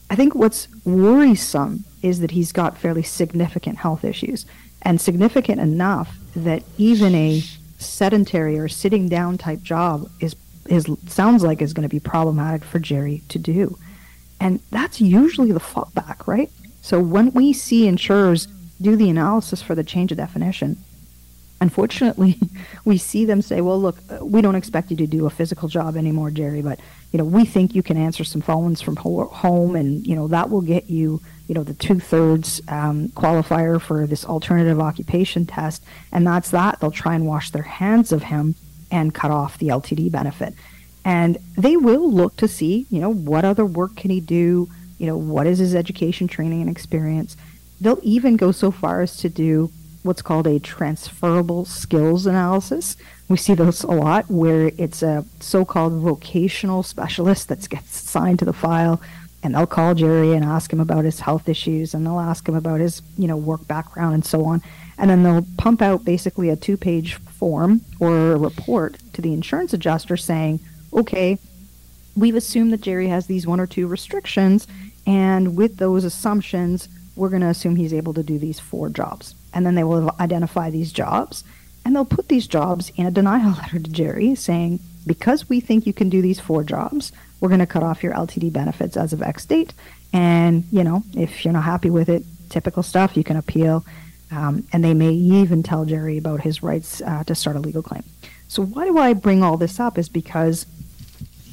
I 0.10 0.15
think 0.15 0.36
what's 0.36 0.67
worrisome 0.86 1.86
is 2.02 2.19
that 2.19 2.32
he's 2.32 2.52
got 2.52 2.78
fairly 2.78 3.04
significant 3.04 3.78
health 3.78 4.04
issues, 4.04 4.45
and 4.82 5.00
significant 5.00 5.60
enough 5.60 6.17
that 6.36 6.63
even 6.78 7.13
a 7.15 7.43
sedentary 7.78 8.58
or 8.58 8.67
sitting 8.67 9.08
down 9.08 9.38
type 9.38 9.62
job 9.62 10.10
is 10.19 10.36
is 10.67 10.88
sounds 11.08 11.43
like 11.43 11.62
is 11.62 11.74
going 11.74 11.88
to 11.88 11.89
be 11.89 12.00
problematic 12.00 12.63
for 12.63 12.80
Jerry 12.80 13.24
to 13.30 13.39
do. 13.39 13.78
And 14.39 14.60
that's 14.72 15.02
usually 15.02 15.52
the 15.52 15.60
fallback, 15.60 16.28
right? 16.28 16.50
So 16.82 17.00
when 17.00 17.32
we 17.34 17.54
see 17.54 17.88
insurers 17.88 18.48
do 18.80 18.95
the 18.95 19.10
analysis 19.10 19.62
for 19.62 19.76
the 19.76 19.84
change 19.84 20.12
of 20.12 20.17
definition, 20.17 20.78
unfortunately, 21.62 22.39
we 22.86 22.98
see 22.98 23.26
them 23.26 23.41
say, 23.41 23.62
"Well, 23.62 23.80
look, 23.80 23.98
we 24.22 24.41
don't 24.41 24.56
expect 24.56 24.91
you 24.91 24.98
to 24.98 25.08
do 25.08 25.26
a 25.26 25.30
physical 25.30 25.67
job 25.67 25.95
anymore, 25.98 26.32
Jerry, 26.32 26.62
but 26.62 26.80
you 27.12 27.17
know, 27.17 27.26
we 27.26 27.45
think 27.45 27.74
you 27.74 27.84
can 27.84 27.98
answer 27.98 28.24
some 28.24 28.41
phones 28.41 28.82
from 28.82 28.95
home, 28.95 29.76
and 29.76 30.06
you 30.06 30.15
know 30.15 30.28
that 30.28 30.50
will 30.50 30.62
get 30.62 30.89
you, 30.89 31.22
you 31.48 31.56
know, 31.56 31.63
the 31.63 31.74
two 31.74 32.00
thirds 32.00 32.62
um, 32.67 33.10
qualifier 33.10 33.82
for 33.82 34.06
this 34.06 34.26
alternative 34.26 34.80
occupation 34.80 35.45
test, 35.45 35.84
and 36.12 36.26
that's 36.26 36.52
that. 36.52 36.80
They'll 36.80 36.91
try 36.91 37.15
and 37.15 37.26
wash 37.26 37.52
their 37.52 37.63
hands 37.63 38.12
of 38.12 38.24
him 38.24 38.56
and 38.91 39.13
cut 39.13 39.32
off 39.32 39.58
the 39.58 39.67
LTD 39.67 40.12
benefit, 40.12 40.54
and 41.04 41.38
they 41.58 41.78
will 41.78 42.12
look 42.12 42.36
to 42.38 42.48
see, 42.48 42.86
you 42.89 43.02
know, 43.02 43.13
what 43.13 43.45
other 43.45 43.65
work 43.65 43.95
can 43.95 44.12
he 44.12 44.19
do, 44.19 44.69
you 44.98 45.08
know, 45.08 45.17
what 45.17 45.48
is 45.48 45.60
his 45.60 45.76
education, 45.76 46.28
training, 46.28 46.62
and 46.62 46.69
experience. 46.69 47.36
They'll 47.82 48.00
even 48.04 48.36
go 48.36 48.52
so 48.52 48.72
far 48.72 49.02
as 49.02 49.15
to 49.17 49.30
do 49.30 49.72
what's 50.04 50.22
called 50.22 50.48
a 50.48 50.60
transferable 50.60 51.66
skills 51.66 52.26
analysis. 52.26 52.96
We 53.28 53.38
see 53.38 53.54
those 53.54 53.84
a 53.84 53.92
lot 53.92 54.30
where 54.30 54.72
it's 54.78 55.04
a 55.04 55.26
so 55.40 55.66
called 55.66 55.94
vocational 55.94 56.84
specialist 56.84 57.50
that 57.50 57.70
gets 57.70 58.02
assigned 58.02 58.40
to 58.40 58.46
the 58.46 58.54
file 58.54 59.02
and 59.44 59.56
they'll 59.56 59.68
call 59.68 59.94
Jerry 59.96 60.34
and 60.34 60.44
ask 60.44 60.72
him 60.72 60.80
about 60.80 61.06
his 61.06 61.20
health 61.20 61.48
issues 61.48 61.94
and 61.94 62.06
they'll 62.06 62.20
ask 62.20 62.48
him 62.48 62.56
about 62.56 62.80
his, 62.80 63.02
you 63.18 63.28
know, 63.28 63.38
work 63.38 63.68
background 63.68 64.14
and 64.14 64.26
so 64.26 64.46
on. 64.46 64.62
And 64.98 65.10
then 65.10 65.24
they'll 65.24 65.46
pump 65.58 65.82
out 65.82 66.04
basically 66.04 66.50
a 66.50 66.56
two 66.56 66.76
page 66.76 67.16
form 67.16 67.82
or 68.00 68.34
a 68.34 68.38
report 68.38 68.98
to 69.14 69.22
the 69.22 69.34
insurance 69.34 69.74
adjuster 69.74 70.18
saying, 70.18 70.60
okay, 70.94 71.38
we've 72.16 72.36
assumed 72.36 72.74
that 72.74 72.82
Jerry 72.82 73.08
has 73.08 73.28
these 73.28 73.48
one 73.48 73.60
or 73.60 73.68
two 73.68 73.88
restrictions, 73.88 74.68
and 75.06 75.56
with 75.56 75.78
those 75.78 76.04
assumptions, 76.04 76.90
we're 77.16 77.30
going 77.30 77.42
to 77.42 77.48
assume 77.48 77.78
he's 77.78 77.94
able 77.94 78.14
to 78.14 78.24
do 78.24 78.38
these 78.38 78.60
four 78.60 78.90
jobs 78.90 79.36
and 79.54 79.66
then 79.66 79.76
they 79.76 79.84
will 79.84 80.16
identify 80.20 80.70
these 80.70 80.92
jobs 80.92 81.44
and 81.86 81.96
they'll 81.96 82.06
put 82.06 82.28
these 82.28 82.48
jobs 82.48 82.92
in 82.96 83.06
a 83.06 83.12
denial 83.12 83.52
letter 83.58 83.80
to 83.80 83.92
Jerry 83.92 84.36
saying, 84.36 84.80
because 85.06 85.50
we 85.50 85.60
think 85.60 85.88
you 85.88 85.94
can 85.94 86.10
do 86.10 86.22
these 86.22 86.40
four 86.40 86.64
jobs, 86.64 87.12
we're 87.40 87.50
going 87.50 87.60
to 87.60 87.66
cut 87.66 87.84
off 87.84 88.04
your 88.04 88.14
LTD 88.14 88.52
benefits 88.54 88.98
as 88.98 89.14
of 89.14 89.22
X 89.22 89.46
date. 89.46 89.74
And, 90.14 90.66
you 90.72 90.84
know, 90.84 91.04
if 91.16 91.44
you're 91.44 91.54
not 91.54 91.64
happy 91.64 91.90
with 91.90 92.10
it, 92.10 92.24
typical 92.50 92.84
stuff, 92.84 93.16
you 93.16 93.24
can 93.24 93.38
appeal. 93.38 93.86
Um, 94.32 94.68
and 94.72 94.84
they 94.84 94.94
may 94.94 95.12
even 95.12 95.64
tell 95.64 95.86
Jerry 95.86 96.18
about 96.18 96.42
his 96.42 96.62
rights 96.62 97.02
uh, 97.02 97.24
to 97.24 97.34
start 97.34 97.56
a 97.56 97.60
legal 97.60 97.82
claim. 97.82 98.04
So, 98.48 98.64
why 98.64 98.86
do 98.86 98.98
I 98.98 99.14
bring 99.14 99.42
all 99.42 99.58
this 99.58 99.80
up? 99.80 99.98
Is 99.98 100.10
because 100.10 100.68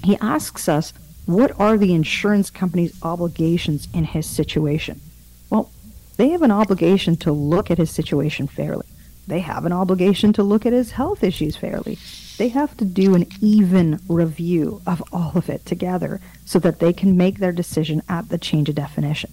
he 0.04 0.18
asks 0.18 0.68
us, 0.68 0.92
what 1.24 1.58
are 1.58 1.78
the 1.78 1.94
insurance 1.94 2.50
company's 2.50 2.94
obligations 3.02 3.88
in 3.94 4.04
his 4.04 4.26
situation? 4.26 5.00
They 6.16 6.28
have 6.30 6.42
an 6.42 6.50
obligation 6.50 7.16
to 7.18 7.32
look 7.32 7.70
at 7.70 7.78
his 7.78 7.90
situation 7.90 8.46
fairly. 8.46 8.86
They 9.26 9.40
have 9.40 9.66
an 9.66 9.72
obligation 9.72 10.32
to 10.34 10.42
look 10.42 10.64
at 10.64 10.72
his 10.72 10.92
health 10.92 11.24
issues 11.24 11.56
fairly. 11.56 11.98
They 12.38 12.48
have 12.48 12.76
to 12.76 12.84
do 12.84 13.14
an 13.14 13.26
even 13.40 13.98
review 14.08 14.82
of 14.86 15.02
all 15.12 15.32
of 15.34 15.50
it 15.50 15.66
together 15.66 16.20
so 16.44 16.58
that 16.60 16.78
they 16.78 16.92
can 16.92 17.16
make 17.16 17.38
their 17.38 17.52
decision 17.52 18.02
at 18.08 18.28
the 18.28 18.38
change 18.38 18.68
of 18.68 18.76
definition. 18.76 19.30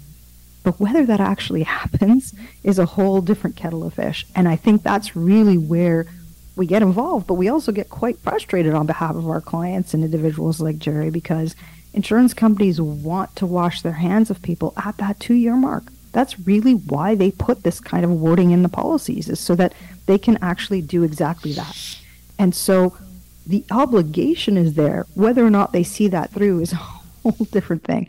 But 0.64 0.80
whether 0.80 1.06
that 1.06 1.20
actually 1.20 1.64
happens 1.82 2.34
is 2.64 2.80
a 2.80 2.86
whole 2.86 3.22
different 3.22 3.56
kettle 3.56 3.84
of 3.84 3.94
fish. 3.94 4.26
And 4.36 4.48
I 4.48 4.56
think 4.56 4.82
that's 4.82 5.16
really 5.16 5.58
where 5.58 6.08
we 6.56 6.66
get 6.66 6.82
involved, 6.82 7.28
but 7.28 7.34
we 7.36 7.50
also 7.50 7.72
get 7.72 7.90
quite 7.90 8.20
frustrated 8.20 8.74
on 8.74 8.86
behalf 8.86 9.16
of 9.16 9.28
our 9.28 9.42
clients 9.42 9.94
and 9.94 10.04
individuals 10.04 10.62
like 10.62 10.78
Jerry 10.78 11.10
because 11.10 11.56
insurance 11.94 12.34
companies 12.34 12.80
want 12.80 13.36
to 13.36 13.46
wash 13.46 13.82
their 13.82 13.94
hands 13.94 14.30
of 14.30 14.42
people 14.42 14.74
at 14.78 14.98
that 14.98 15.20
two 15.20 15.34
year 15.34 15.56
mark. 15.56 15.86
That's 16.14 16.40
really 16.40 16.74
why 16.74 17.16
they 17.16 17.32
put 17.32 17.64
this 17.64 17.80
kind 17.80 18.06
of 18.06 18.12
wording 18.12 18.52
in 18.52 18.64
the 18.64 18.70
policies, 18.70 19.28
is 19.28 19.40
so 19.40 19.56
that 19.56 19.74
they 20.06 20.18
can 20.18 20.38
actually 20.42 20.82
do 20.82 21.04
exactly 21.04 21.52
that. 21.54 21.98
And 22.40 22.56
so 22.56 22.98
the 23.46 23.66
obligation 23.72 24.58
is 24.58 24.76
there. 24.76 25.06
Whether 25.16 25.46
or 25.46 25.50
not 25.50 25.74
they 25.74 25.84
see 25.84 26.08
that 26.08 26.32
through 26.32 26.62
is 26.62 26.74
a 26.74 26.78
whole 26.78 27.48
different 27.52 27.84
thing. 27.84 28.08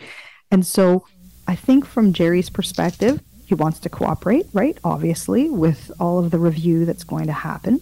And 0.51 0.67
so 0.67 1.07
I 1.47 1.57
think 1.57 1.85
from 1.85 2.13
Jerry's 2.13 2.51
perspective, 2.51 3.21
he 3.47 3.55
wants 3.55 3.79
to 3.81 3.89
cooperate, 3.89 4.47
right? 4.53 4.79
Obviously, 4.83 5.51
with 5.51 5.91
all 6.01 6.19
of 6.19 6.31
the 6.31 6.39
review 6.39 6.85
that's 6.85 7.05
going 7.05 7.27
to 7.27 7.33
happen. 7.33 7.81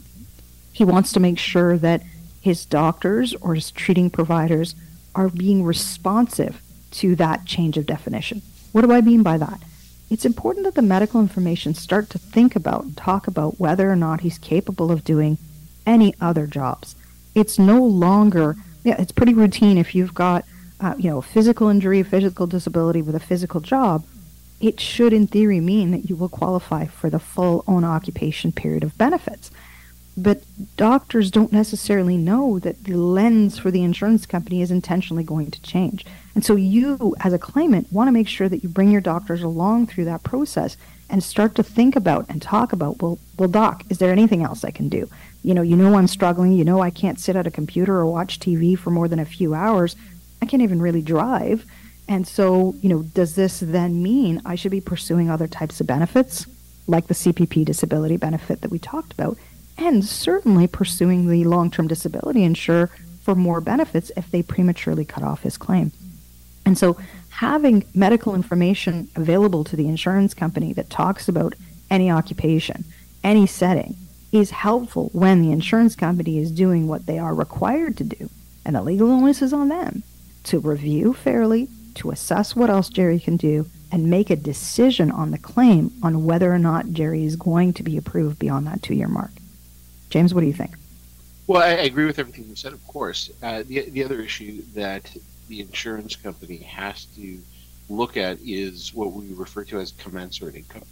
He 0.73 0.85
wants 0.85 1.13
to 1.13 1.21
make 1.21 1.39
sure 1.39 1.77
that 1.79 2.03
his 2.41 2.65
doctors 2.65 3.35
or 3.37 3.55
his 3.55 3.71
treating 3.71 4.11
providers 4.11 4.75
are 5.15 5.29
being 5.29 5.63
responsive 5.63 6.61
to 6.93 7.15
that 7.17 7.45
change 7.45 7.77
of 7.77 7.87
definition. 7.87 8.43
What 8.73 8.83
do 8.83 8.93
I 8.93 9.01
mean 9.01 9.23
by 9.23 9.39
that? 9.39 9.61
It's 10.13 10.27
important 10.27 10.67
that 10.67 10.75
the 10.75 10.83
medical 10.83 11.23
information 11.23 11.73
start 11.73 12.11
to 12.11 12.19
think 12.19 12.55
about 12.55 12.85
and 12.85 12.95
talk 12.95 13.27
about 13.27 13.59
whether 13.59 13.91
or 13.91 13.97
not 13.97 14.21
he's 14.21 14.37
capable 14.37 14.93
of 14.93 15.05
doing 15.05 15.39
any 15.87 16.15
other 16.21 16.47
jobs. 16.47 16.95
It's 17.35 17.59
no 17.59 17.83
longer, 17.83 18.57
yeah, 18.85 19.01
it's 19.01 19.11
pretty 19.11 19.33
routine 19.33 19.79
if 19.79 19.95
you've 19.95 20.13
got, 20.13 20.45
uh, 20.81 20.97
you 20.99 21.09
know, 21.09 21.17
a 21.17 21.23
physical 21.23 21.71
injury, 21.71 22.03
physical 22.03 22.47
disability 22.47 23.01
with 23.01 23.15
a 23.15 23.21
physical 23.21 23.63
job. 23.63 24.05
It 24.61 24.81
should, 24.81 25.15
in 25.15 25.29
theory, 25.29 25.61
mean 25.61 25.93
that 25.93 26.11
you 26.11 26.15
will 26.15 26.29
qualify 26.29 26.85
for 26.89 27.09
the 27.09 27.19
full 27.19 27.65
own 27.67 27.83
occupation 27.83 28.53
period 28.53 28.85
of 28.85 28.99
benefits. 28.99 29.51
But 30.17 30.43
doctors 30.77 31.31
don't 31.31 31.53
necessarily 31.53 32.17
know 32.17 32.59
that 32.59 32.85
the 32.85 32.95
lens 32.95 33.59
for 33.59 33.71
the 33.71 33.83
insurance 33.83 34.27
company 34.27 34.61
is 34.61 34.71
intentionally 34.71 35.25
going 35.25 35.51
to 35.51 35.63
change. 35.63 36.05
And 36.35 36.45
so 36.45 36.55
you, 36.55 37.15
as 37.21 37.33
a 37.33 37.39
claimant, 37.39 37.93
want 37.93 38.09
to 38.09 38.13
make 38.13 38.29
sure 38.29 38.49
that 38.49 38.63
you 38.63 38.69
bring 38.69 38.91
your 38.91 39.01
doctors 39.01 39.43
along 39.43 39.87
through 39.87 40.05
that 40.07 40.23
process 40.23 40.77
and 41.09 41.23
start 41.23 41.55
to 41.55 41.63
think 41.63 41.97
about 41.97 42.27
and 42.29 42.41
talk 42.41 42.73
about, 42.73 43.01
well, 43.01 43.19
well, 43.39 43.49
doc, 43.49 43.85
is 43.91 43.99
there 43.99 44.13
anything 44.13 44.43
else 44.43 44.65
I 44.65 44.71
can 44.71 44.89
do? 44.89 45.09
You 45.43 45.55
know, 45.55 45.63
you 45.63 45.77
know 45.77 45.95
I'm 45.95 46.07
struggling. 46.07 46.53
You 46.53 46.65
know 46.65 46.81
I 46.81 46.91
can't 46.91 47.19
sit 47.19 47.37
at 47.37 47.47
a 47.47 47.51
computer 47.51 47.97
or 47.97 48.07
watch 48.07 48.39
TV 48.39 48.79
for 48.79 48.91
more 48.91 49.09
than 49.09 49.19
a 49.19 49.25
few 49.25 49.55
hours. 49.55 49.97
I 50.41 50.47
can't 50.47 50.63
even 50.63 50.81
really 50.81 51.03
drive. 51.03 51.65
And 52.09 52.27
so, 52.27 52.75
you 52.81 52.89
know, 52.89 53.03
does 53.03 53.35
this 53.35 53.61
then 53.61 54.03
mean 54.03 54.43
I 54.45 54.55
should 54.55 54.71
be 54.71 54.81
pursuing 54.81 55.31
other 55.31 55.47
types 55.47 55.81
of 55.81 55.87
benefits, 55.87 56.47
like 56.87 57.07
the 57.07 57.15
CPP 57.15 57.65
disability 57.65 58.17
benefit 58.17 58.61
that 58.61 58.71
we 58.71 58.79
talked 58.79 59.13
about? 59.13 59.39
And 59.83 60.05
certainly 60.05 60.67
pursuing 60.67 61.29
the 61.29 61.45
long 61.45 61.71
term 61.71 61.89
disability 61.89 62.45
insurer 62.45 62.91
for 63.23 63.35
more 63.35 63.61
benefits 63.61 64.11
if 64.17 64.31
they 64.31 64.43
prematurely 64.43 65.05
cut 65.05 65.25
off 65.25 65.43
his 65.43 65.57
claim. 65.57 65.93
And 66.65 66.79
so, 66.79 66.97
having 67.31 67.85
medical 67.95 68.35
information 68.35 69.09
available 69.17 69.65
to 69.65 69.77
the 69.77 69.89
insurance 69.89 70.35
company 70.35 70.73
that 70.75 70.91
talks 70.91 71.29
about 71.29 71.55
any 71.91 72.11
occupation, 72.11 72.85
any 73.25 73.47
setting, 73.47 73.97
is 74.31 74.51
helpful 74.51 75.11
when 75.13 75.43
the 75.43 75.53
insurance 75.53 75.97
company 75.97 76.39
is 76.39 76.51
doing 76.51 76.87
what 76.87 77.07
they 77.07 77.19
are 77.19 77.35
required 77.35 77.97
to 77.99 78.05
do. 78.05 78.31
And 78.65 78.77
the 78.77 78.83
legal 78.83 79.11
onus 79.11 79.43
is 79.43 79.53
on 79.53 79.69
them 79.69 80.03
to 80.45 80.59
review 80.59 81.13
fairly, 81.13 81.69
to 81.95 82.11
assess 82.11 82.57
what 82.57 82.71
else 82.71 82.89
Jerry 82.89 83.19
can 83.19 83.37
do, 83.37 83.67
and 83.91 84.09
make 84.09 84.31
a 84.31 84.37
decision 84.37 85.11
on 85.11 85.31
the 85.31 85.39
claim 85.39 85.93
on 86.03 86.25
whether 86.25 86.53
or 86.53 86.59
not 86.59 86.93
Jerry 86.93 87.25
is 87.25 87.37
going 87.37 87.75
to 87.75 87.83
be 87.83 87.97
approved 87.97 88.39
beyond 88.39 88.67
that 88.67 88.83
two 88.83 88.95
year 88.95 89.09
mark. 89.09 89.33
James, 90.13 90.35
what 90.35 90.43
do 90.43 90.47
you 90.47 90.53
think? 90.53 90.77
Well, 91.47 91.63
I, 91.63 91.71
agree 91.71 92.05
with 92.05 92.19
everything 92.19 92.45
you 92.47 92.55
said, 92.55 92.75
of 92.75 92.87
course. 92.87 93.31
Uh, 93.43 93.63
the, 93.67 93.89
the 93.89 94.05
other 94.05 94.21
issue 94.21 94.61
that 94.75 95.11
the 95.49 95.63
insurance 95.63 96.17
company 96.17 96.59
has 96.59 97.07
to 97.17 97.39
look 97.89 98.19
at 98.19 98.37
is 98.45 98.93
what 98.93 99.13
we 99.13 99.33
refer 99.33 99.65
to 99.65 99.81
as 99.81 99.93
commensurate 99.93 100.55
income. 100.55 100.85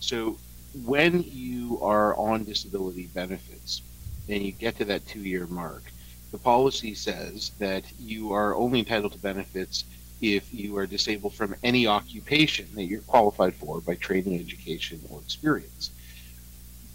So 0.00 0.38
when 0.84 1.22
you 1.22 1.78
are 1.82 2.16
on 2.16 2.42
disability 2.42 3.06
benefits 3.14 3.80
and 4.28 4.42
you 4.42 4.50
get 4.50 4.76
to 4.78 4.84
that 4.86 5.06
two 5.06 5.20
year 5.20 5.46
mark, 5.46 5.84
the 6.32 6.38
policy 6.38 6.94
says 6.94 7.52
that 7.60 7.84
you 8.00 8.32
are 8.32 8.56
only 8.56 8.80
entitled 8.80 9.12
to 9.12 9.18
benefits 9.18 9.84
if 10.20 10.52
you 10.52 10.76
are 10.78 10.86
disabled 10.88 11.32
from 11.32 11.54
any 11.62 11.86
occupation 11.86 12.66
that 12.74 12.86
you're 12.86 13.02
qualified 13.02 13.54
for 13.54 13.80
by 13.80 13.94
training, 13.94 14.40
education, 14.40 15.00
or 15.10 15.20
experience. 15.20 15.90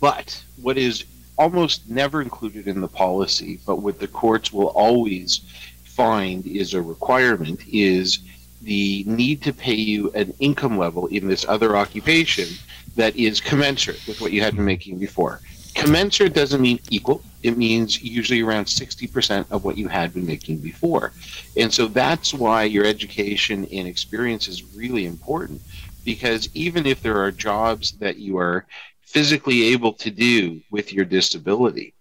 But 0.01 0.43
what 0.61 0.77
is 0.77 1.05
almost 1.37 1.89
never 1.89 2.21
included 2.21 2.67
in 2.67 2.81
the 2.81 2.87
policy, 2.87 3.59
but 3.65 3.77
what 3.77 3.99
the 3.99 4.07
courts 4.07 4.53
will 4.53 4.67
always 4.67 5.41
find 5.83 6.45
is 6.45 6.73
a 6.73 6.81
requirement 6.81 7.61
is 7.71 8.19
the 8.61 9.03
need 9.05 9.41
to 9.43 9.53
pay 9.53 9.73
you 9.73 10.11
an 10.11 10.33
income 10.39 10.77
level 10.77 11.07
in 11.07 11.27
this 11.27 11.45
other 11.47 11.75
occupation 11.75 12.47
that 12.95 13.15
is 13.15 13.41
commensurate 13.41 14.01
with 14.07 14.21
what 14.21 14.31
you 14.31 14.41
had 14.41 14.55
been 14.55 14.65
making 14.65 14.97
before. 14.97 15.41
Commensurate 15.75 16.33
doesn't 16.33 16.61
mean 16.61 16.79
equal. 16.89 17.21
It 17.41 17.57
means 17.57 18.01
usually 18.01 18.41
around 18.41 18.65
60% 18.65 19.45
of 19.49 19.65
what 19.65 19.77
you 19.77 19.87
had 19.87 20.13
been 20.13 20.25
making 20.25 20.59
before. 20.59 21.11
And 21.57 21.73
so 21.73 21.87
that's 21.87 22.33
why 22.33 22.63
your 22.63 22.85
education 22.85 23.67
and 23.71 23.87
experience 23.87 24.47
is 24.47 24.63
really 24.75 25.05
important 25.05 25.61
because 26.05 26.49
even 26.53 26.85
if 26.85 27.01
there 27.01 27.17
are 27.17 27.31
jobs 27.31 27.93
that 27.93 28.17
you 28.17 28.37
are 28.37 28.65
physically 29.13 29.65
able 29.73 29.93
to 29.93 30.09
do 30.09 30.59
with 30.71 30.91
your 30.91 31.05
disability, 31.05 31.93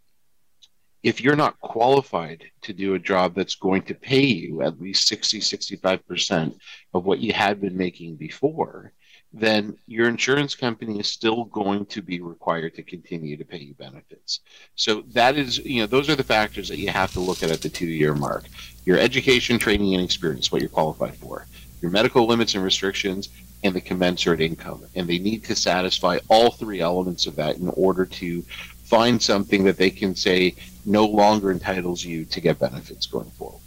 if 1.03 1.21
you're 1.21 1.37
not 1.37 1.61
qualified 1.61 2.45
to 2.63 2.73
do 2.73 2.95
a 2.95 2.99
job 2.99 3.35
that's 3.35 3.55
going 3.55 3.83
to 3.83 3.95
pay 3.95 4.25
you 4.25 4.63
at 4.63 4.81
least 4.81 5.09
60, 5.09 5.41
65% 5.41 6.57
of 6.95 7.05
what 7.05 7.19
you 7.19 7.35
had 7.35 7.61
been 7.61 7.77
making 7.77 8.17
before, 8.17 8.93
then 9.31 9.77
your 9.87 10.09
insurance 10.09 10.55
company 10.55 11.01
is 11.01 11.09
still 11.09 11.45
going 11.45 11.85
to 11.87 12.01
be 12.01 12.21
required 12.21 12.75
to 12.77 12.83
continue 12.83 13.37
to 13.37 13.45
pay 13.45 13.59
you 13.59 13.75
benefits. 13.75 14.41
So 14.75 15.03
that 15.13 15.37
is, 15.37 15.59
you 15.59 15.81
know, 15.81 15.87
those 15.87 16.09
are 16.09 16.17
the 16.17 16.25
factors 16.25 16.69
that 16.69 16.79
you 16.79 16.89
have 16.89 17.13
to 17.13 17.21
look 17.21 17.43
at 17.43 17.51
at 17.51 17.61
the 17.61 17.69
two 17.69 17.87
year 17.87 18.15
mark. 18.15 18.45
Your 18.87 18.99
education, 18.99 19.59
training, 19.59 19.95
and 19.95 20.05
experience, 20.05 20.51
what 20.51 20.63
you're 20.63 20.71
qualified 20.71 21.17
for, 21.17 21.47
your 21.83 21.91
medical 21.91 22.27
limits 22.27 22.55
and 22.55 22.65
restrictions, 22.65 23.29
and 23.65 23.75
the 23.75 23.81
commensurate 23.81 24.41
income. 24.41 24.85
And 24.95 25.09
they 25.09 25.19
need 25.19 25.45
to 25.45 25.55
satisfy 25.55 26.19
all 26.29 26.51
three 26.51 26.81
elements 26.81 27.27
of 27.27 27.37
that 27.37 27.57
in 27.57 27.69
order 27.71 28.05
to 28.07 28.43
find 28.85 29.23
something 29.23 29.65
that 29.65 29.77
they 29.77 29.91
can 29.91 30.15
say 30.15 30.55
no 30.85 31.05
longer 31.05 31.51
entitles 31.51 32.05
you 32.05 32.25
to 32.27 32.41
get 32.41 32.59
benefits 32.59 33.07
going 33.07 33.31
forward. 33.31 33.61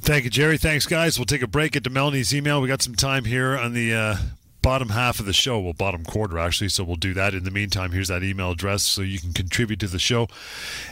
Thank 0.00 0.24
you, 0.24 0.30
Jerry. 0.30 0.58
Thanks, 0.58 0.86
guys. 0.86 1.18
We'll 1.18 1.26
take 1.26 1.42
a 1.42 1.46
break. 1.46 1.72
Get 1.72 1.84
to 1.84 1.90
Melanie's 1.90 2.34
email. 2.34 2.60
We 2.60 2.68
got 2.68 2.82
some 2.82 2.96
time 2.96 3.24
here 3.24 3.56
on 3.56 3.72
the 3.72 3.94
uh, 3.94 4.16
bottom 4.62 4.90
half 4.90 5.20
of 5.20 5.26
the 5.26 5.32
show, 5.32 5.60
well, 5.60 5.72
bottom 5.72 6.04
quarter 6.04 6.38
actually. 6.38 6.68
So 6.70 6.84
we'll 6.84 6.96
do 6.96 7.12
that. 7.14 7.34
In 7.34 7.44
the 7.44 7.50
meantime, 7.50 7.90
here's 7.90 8.08
that 8.08 8.22
email 8.22 8.52
address 8.52 8.84
so 8.84 9.02
you 9.02 9.18
can 9.18 9.32
contribute 9.32 9.80
to 9.80 9.88
the 9.88 9.98
show 9.98 10.28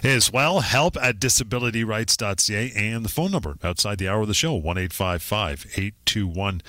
as 0.02 0.32
well. 0.32 0.60
Help 0.60 0.96
at 0.96 1.18
disabilityrights.ca 1.20 2.72
and 2.74 3.04
the 3.04 3.08
phone 3.08 3.30
number 3.30 3.56
outside 3.62 3.98
the 3.98 4.08
hour 4.08 4.22
of 4.22 4.28
the 4.28 4.34
show, 4.34 4.54
1 4.54 4.76
821 4.76 6.62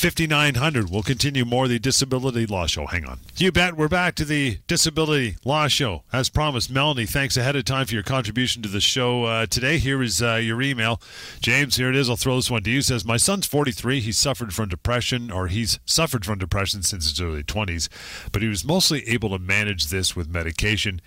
5900. 0.00 0.88
We'll 0.90 1.02
continue 1.02 1.44
more 1.44 1.68
the 1.68 1.78
Disability 1.78 2.46
Law 2.46 2.64
Show. 2.64 2.86
Hang 2.86 3.04
on. 3.04 3.18
You 3.36 3.52
bet. 3.52 3.76
We're 3.76 3.86
back 3.86 4.14
to 4.14 4.24
the 4.24 4.56
Disability 4.66 5.36
Law 5.44 5.68
Show. 5.68 6.04
As 6.10 6.30
promised, 6.30 6.70
Melanie, 6.70 7.04
thanks 7.04 7.36
ahead 7.36 7.54
of 7.54 7.66
time 7.66 7.84
for 7.84 7.92
your 7.92 8.02
contribution 8.02 8.62
to 8.62 8.68
the 8.70 8.80
show 8.80 9.24
uh, 9.24 9.44
today. 9.44 9.76
Here 9.76 10.02
is 10.02 10.22
uh, 10.22 10.36
your 10.36 10.62
email. 10.62 11.02
James, 11.42 11.76
here 11.76 11.90
it 11.90 11.96
is. 11.96 12.08
I'll 12.08 12.16
throw 12.16 12.36
this 12.36 12.50
one 12.50 12.62
to 12.62 12.70
you. 12.70 12.80
says, 12.80 13.04
My 13.04 13.18
son's 13.18 13.46
43. 13.46 14.00
He 14.00 14.10
suffered 14.10 14.54
from 14.54 14.70
depression, 14.70 15.30
or 15.30 15.48
he's 15.48 15.78
suffered 15.84 16.24
from 16.24 16.38
depression 16.38 16.82
since 16.82 17.10
his 17.10 17.20
early 17.20 17.42
20s, 17.42 17.90
but 18.32 18.40
he 18.40 18.48
was 18.48 18.64
mostly 18.64 19.06
able 19.06 19.28
to 19.28 19.38
manage 19.38 19.88
this 19.88 20.16
with 20.16 20.30
medication. 20.30 21.02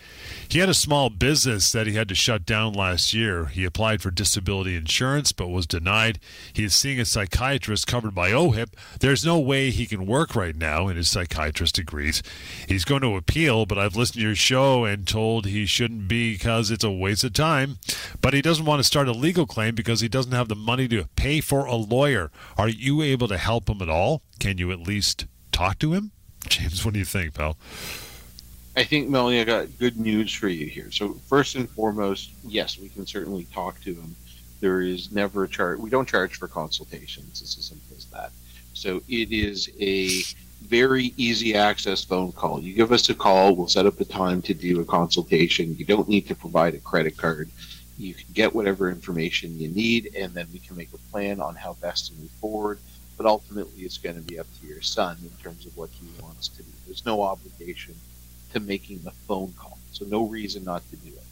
He 0.48 0.60
had 0.60 0.70
a 0.70 0.76
small 0.76 1.10
business 1.10 1.72
that 1.72 1.88
he 1.88 1.94
had 1.94 2.10
to 2.10 2.16
shut 2.16 2.46
down 2.46 2.74
last 2.74 3.12
year. 3.12 3.46
He 3.46 3.66
applied 3.66 4.04
for 4.04 4.12
disability 4.12 4.76
insurance, 4.76 5.32
but 5.32 5.48
was 5.48 5.66
denied. 5.66 6.20
He 6.54 6.64
is 6.64 6.76
seeing 6.76 7.00
a 7.00 7.06
psychiatrist 7.06 7.88
covered 7.88 8.14
by 8.14 8.32
OHIP 8.32 8.76
there's 9.00 9.26
no 9.26 9.40
way 9.40 9.70
he 9.70 9.86
can 9.86 10.06
work 10.06 10.36
right 10.36 10.56
now, 10.56 10.88
and 10.88 10.98
his 10.98 11.10
psychiatrist 11.10 11.78
agrees. 11.78 12.24
He's 12.68 12.86
going 12.86 13.02
to 13.02 13.16
appeal, 13.16 13.66
but 13.66 13.78
I've 13.78 13.96
listened 13.96 14.22
to 14.22 14.28
your 14.28 14.36
show 14.36 14.86
and 14.86 15.08
told 15.08 15.46
he 15.46 15.66
shouldn't 15.66 16.08
be 16.08 16.34
because 16.34 16.72
it's 16.72 16.84
a 16.84 16.92
waste 16.92 17.24
of 17.24 17.34
time. 17.34 17.78
But 18.22 18.34
he 18.34 18.42
doesn't 18.42 18.66
want 18.66 18.80
to 18.80 18.84
start 18.84 19.08
a 19.08 19.14
legal 19.14 19.46
claim 19.46 19.76
because 19.76 20.02
he 20.02 20.08
doesn't 20.08 20.32
have 20.32 20.50
the 20.50 20.56
money 20.56 20.88
to 20.90 21.06
pay 21.16 21.42
for 21.42 21.66
a 21.66 21.76
lawyer. 21.76 22.32
Are 22.58 22.70
you 22.70 23.02
able 23.02 23.28
to 23.28 23.38
help 23.38 23.70
him 23.70 23.82
at 23.82 23.90
all? 23.90 24.22
Can 24.40 24.58
you 24.58 24.72
at 24.72 24.80
least 24.80 25.26
talk 25.52 25.80
to 25.80 25.94
him? 25.94 26.12
James, 26.48 26.84
what 26.84 26.94
do 26.94 27.00
you 27.00 27.06
think, 27.06 27.34
pal? 27.34 27.58
I 28.76 28.84
think, 28.84 29.08
Melanie, 29.08 29.40
I 29.40 29.44
got 29.44 29.78
good 29.78 29.98
news 30.00 30.34
for 30.34 30.48
you 30.48 30.66
here. 30.66 30.92
So, 30.92 31.14
first 31.28 31.56
and 31.56 31.70
foremost, 31.70 32.32
yes, 32.44 32.80
we 32.80 32.90
can 32.90 33.06
certainly 33.06 33.46
talk 33.54 33.80
to 33.82 33.94
him. 33.94 34.16
There 34.62 34.82
is 34.82 35.12
never 35.12 35.44
a 35.44 35.48
charge. 35.48 35.80
We 35.80 35.90
don't 35.90 36.08
charge 36.08 36.38
for 36.38 36.48
consultations. 36.48 37.42
It's 37.42 37.58
as 37.58 37.66
simple 37.66 37.96
as 37.96 38.06
that. 38.06 38.32
So 38.84 39.02
it 39.08 39.32
is 39.32 39.72
a 39.80 40.10
very 40.68 41.14
easy 41.16 41.56
access 41.56 42.04
phone 42.04 42.34
call. 42.34 42.60
You 42.60 42.74
give 42.74 42.92
us 42.92 43.08
a 43.08 43.14
call, 43.14 43.56
we'll 43.56 43.70
set 43.70 43.86
up 43.86 44.02
a 44.02 44.04
time 44.04 44.42
to 44.42 44.54
do 44.54 44.82
a 44.82 44.84
consultation. 44.84 45.78
You 45.78 45.86
don't 45.86 46.10
need 46.10 46.28
to 46.28 46.36
provide 46.36 46.76
a 46.76 46.80
credit 46.80 47.16
card. 47.16 47.50
You 47.98 48.14
can 48.14 48.26
get 48.34 48.54
whatever 48.54 48.90
information 48.90 49.58
you 49.58 49.70
need, 49.70 50.14
and 50.18 50.34
then 50.34 50.48
we 50.52 50.60
can 50.60 50.76
make 50.76 50.90
a 50.94 50.98
plan 51.12 51.40
on 51.40 51.56
how 51.56 51.78
best 51.80 52.08
to 52.08 52.14
move 52.20 52.30
forward. 52.42 52.78
But 53.16 53.26
ultimately, 53.26 53.84
it's 53.84 53.98
going 53.98 54.18
to 54.18 54.22
be 54.22 54.38
up 54.38 54.48
to 54.60 54.68
your 54.68 54.82
son 54.82 55.16
in 55.22 55.30
terms 55.42 55.66
of 55.66 55.78
what 55.78 55.90
he 55.90 56.06
wants 56.22 56.50
to 56.50 56.58
do. 56.62 56.70
There's 56.86 57.06
no 57.06 57.22
obligation 57.22 57.96
to 58.52 58.60
making 58.60 59.00
the 59.04 59.12
phone 59.12 59.54
call, 59.58 59.78
so 59.94 60.04
no 60.04 60.26
reason 60.26 60.66
not 60.66 60.84
to 60.90 60.98
do 60.98 61.08
it. 61.08 61.24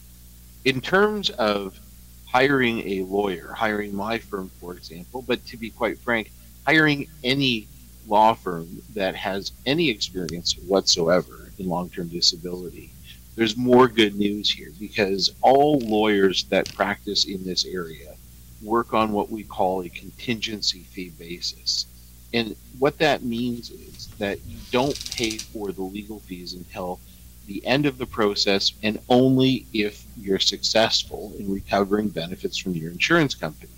in 0.65 0.79
terms 0.81 1.29
of 1.31 1.77
hiring 2.25 2.87
a 2.87 3.03
lawyer, 3.03 3.53
hiring 3.53 3.93
my 3.93 4.17
firm, 4.17 4.49
for 4.59 4.73
example, 4.73 5.21
but 5.21 5.45
to 5.47 5.57
be 5.57 5.69
quite 5.69 5.97
frank, 5.99 6.31
hiring 6.65 7.07
any 7.23 7.67
law 8.07 8.33
firm 8.33 8.81
that 8.93 9.15
has 9.15 9.51
any 9.65 9.89
experience 9.89 10.55
whatsoever 10.67 11.51
in 11.57 11.67
long 11.67 11.89
term 11.89 12.07
disability, 12.07 12.91
there's 13.35 13.55
more 13.55 13.87
good 13.87 14.15
news 14.15 14.51
here 14.51 14.71
because 14.79 15.33
all 15.41 15.79
lawyers 15.79 16.43
that 16.45 16.73
practice 16.73 17.25
in 17.25 17.43
this 17.43 17.65
area 17.65 18.15
work 18.61 18.93
on 18.93 19.11
what 19.11 19.31
we 19.31 19.43
call 19.43 19.81
a 19.81 19.89
contingency 19.89 20.79
fee 20.91 21.11
basis. 21.17 21.85
And 22.33 22.55
what 22.79 22.97
that 22.99 23.23
means 23.23 23.71
is 23.71 24.07
that 24.19 24.39
you 24.45 24.57
don't 24.71 24.97
pay 25.11 25.37
for 25.37 25.71
the 25.71 25.81
legal 25.81 26.19
fees 26.19 26.53
until 26.53 26.99
the 27.47 27.65
end 27.65 27.85
of 27.85 27.97
the 27.97 28.05
process 28.05 28.73
and 28.83 28.99
only 29.09 29.65
if 29.73 30.05
you're 30.17 30.39
successful 30.39 31.33
in 31.39 31.51
recovering 31.51 32.09
benefits 32.09 32.57
from 32.57 32.75
your 32.75 32.91
insurance 32.91 33.35
company. 33.35 33.71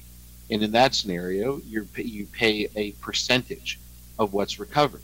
And 0.50 0.62
in 0.64 0.72
that 0.72 0.96
scenario, 0.96 1.60
you 1.66 1.88
you 1.96 2.26
pay 2.28 2.70
a 2.76 2.91
percentage 2.94 3.80
of 4.20 4.34
what's 4.34 4.60
recovered. 4.60 5.02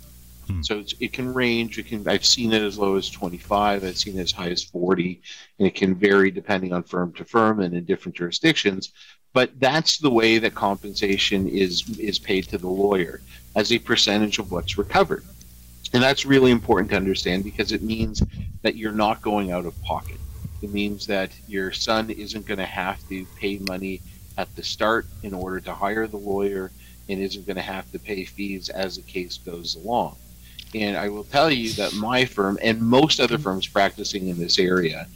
Hmm. 0.47 0.61
So 0.61 0.83
it 0.99 1.13
can 1.13 1.33
range. 1.33 1.77
It 1.77 1.87
can. 1.87 2.07
I've 2.07 2.25
seen 2.25 2.53
it 2.53 2.61
as 2.61 2.77
low 2.77 2.95
as 2.95 3.09
25. 3.09 3.83
I've 3.83 3.97
seen 3.97 4.17
it 4.17 4.23
as 4.23 4.31
high 4.31 4.49
as 4.49 4.63
40, 4.63 5.21
and 5.59 5.67
it 5.67 5.75
can 5.75 5.95
vary 5.95 6.31
depending 6.31 6.73
on 6.73 6.83
firm 6.83 7.13
to 7.13 7.25
firm 7.25 7.59
and 7.59 7.73
in 7.73 7.85
different 7.85 8.15
jurisdictions. 8.15 8.91
But 9.31 9.59
that's 9.59 9.99
the 9.99 10.09
way 10.09 10.39
that 10.39 10.55
compensation 10.55 11.47
is 11.47 11.97
is 11.99 12.19
paid 12.19 12.45
to 12.49 12.57
the 12.57 12.67
lawyer 12.67 13.21
as 13.55 13.71
a 13.71 13.79
percentage 13.79 14.39
of 14.39 14.51
what's 14.51 14.77
recovered. 14.77 15.23
And 15.93 16.03
that's 16.03 16.25
really 16.25 16.51
important 16.51 16.91
to 16.91 16.97
understand 16.97 17.43
because 17.43 17.71
it 17.71 17.81
means 17.81 18.21
that 18.61 18.75
you're 18.75 18.91
not 18.91 19.21
going 19.21 19.51
out 19.51 19.65
of 19.65 19.81
pocket. 19.81 20.17
It 20.61 20.71
means 20.71 21.07
that 21.07 21.31
your 21.47 21.71
son 21.71 22.09
isn't 22.09 22.45
going 22.45 22.59
to 22.59 22.65
have 22.65 23.07
to 23.09 23.25
pay 23.37 23.57
money 23.59 24.01
at 24.39 24.55
the 24.55 24.63
start 24.63 25.05
in 25.21 25.33
order 25.33 25.59
to 25.59 25.73
hire 25.73 26.07
the 26.07 26.15
lawyer 26.15 26.71
and 27.09 27.19
isn't 27.19 27.45
going 27.45 27.57
to 27.57 27.61
have 27.61 27.91
to 27.91 27.99
pay 27.99 28.23
fees 28.23 28.69
as 28.69 28.95
the 28.95 29.01
case 29.01 29.37
goes 29.37 29.75
along. 29.75 30.15
And 30.73 30.95
I 30.95 31.09
will 31.09 31.25
tell 31.25 31.51
you 31.51 31.73
that 31.73 31.93
my 31.95 32.23
firm 32.23 32.57
and 32.61 32.81
most 32.81 33.19
other 33.19 33.37
firms 33.37 33.67
practicing 33.67 34.29
in 34.29 34.39
this 34.39 34.57
area 34.57 35.07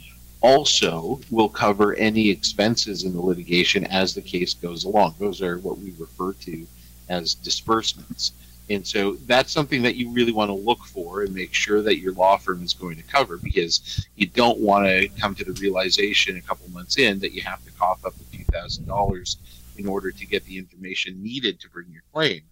also 0.42 1.20
will 1.30 1.48
cover 1.48 1.94
any 1.94 2.28
expenses 2.28 3.04
in 3.04 3.14
the 3.14 3.22
litigation 3.22 3.86
as 3.86 4.14
the 4.14 4.20
case 4.20 4.52
goes 4.52 4.84
along. 4.84 5.14
Those 5.18 5.40
are 5.40 5.56
what 5.58 5.78
we 5.78 5.94
refer 5.98 6.34
to 6.34 6.66
as 7.08 7.34
disbursements. 7.34 8.32
And 8.68 8.86
so 8.86 9.14
that's 9.26 9.52
something 9.52 9.80
that 9.82 9.96
you 9.96 10.10
really 10.10 10.32
want 10.32 10.50
to 10.50 10.54
look 10.54 10.84
for 10.84 11.22
and 11.22 11.34
make 11.34 11.54
sure 11.54 11.80
that 11.80 11.98
your 11.98 12.12
law 12.12 12.36
firm 12.36 12.62
is 12.62 12.74
going 12.74 12.96
to 12.96 13.02
cover 13.02 13.38
because 13.38 14.06
you 14.16 14.26
don't 14.26 14.58
want 14.58 14.86
to 14.86 15.08
come 15.20 15.34
to 15.36 15.44
the 15.44 15.52
realization 15.52 16.36
a 16.36 16.42
couple 16.42 16.68
months 16.70 16.98
in 16.98 17.18
that 17.20 17.32
you 17.32 17.40
have 17.42 17.64
to 17.64 17.72
cough 17.72 18.04
up 18.04 18.14
a 18.14 18.33
thousand 18.54 18.86
dollars 18.86 19.36
in 19.76 19.86
order 19.86 20.10
to 20.10 20.26
get 20.26 20.44
the 20.44 20.56
information 20.56 21.22
needed 21.22 21.60
to 21.60 21.68
bring 21.68 21.90
your 21.90 22.02
claim. 22.12 22.42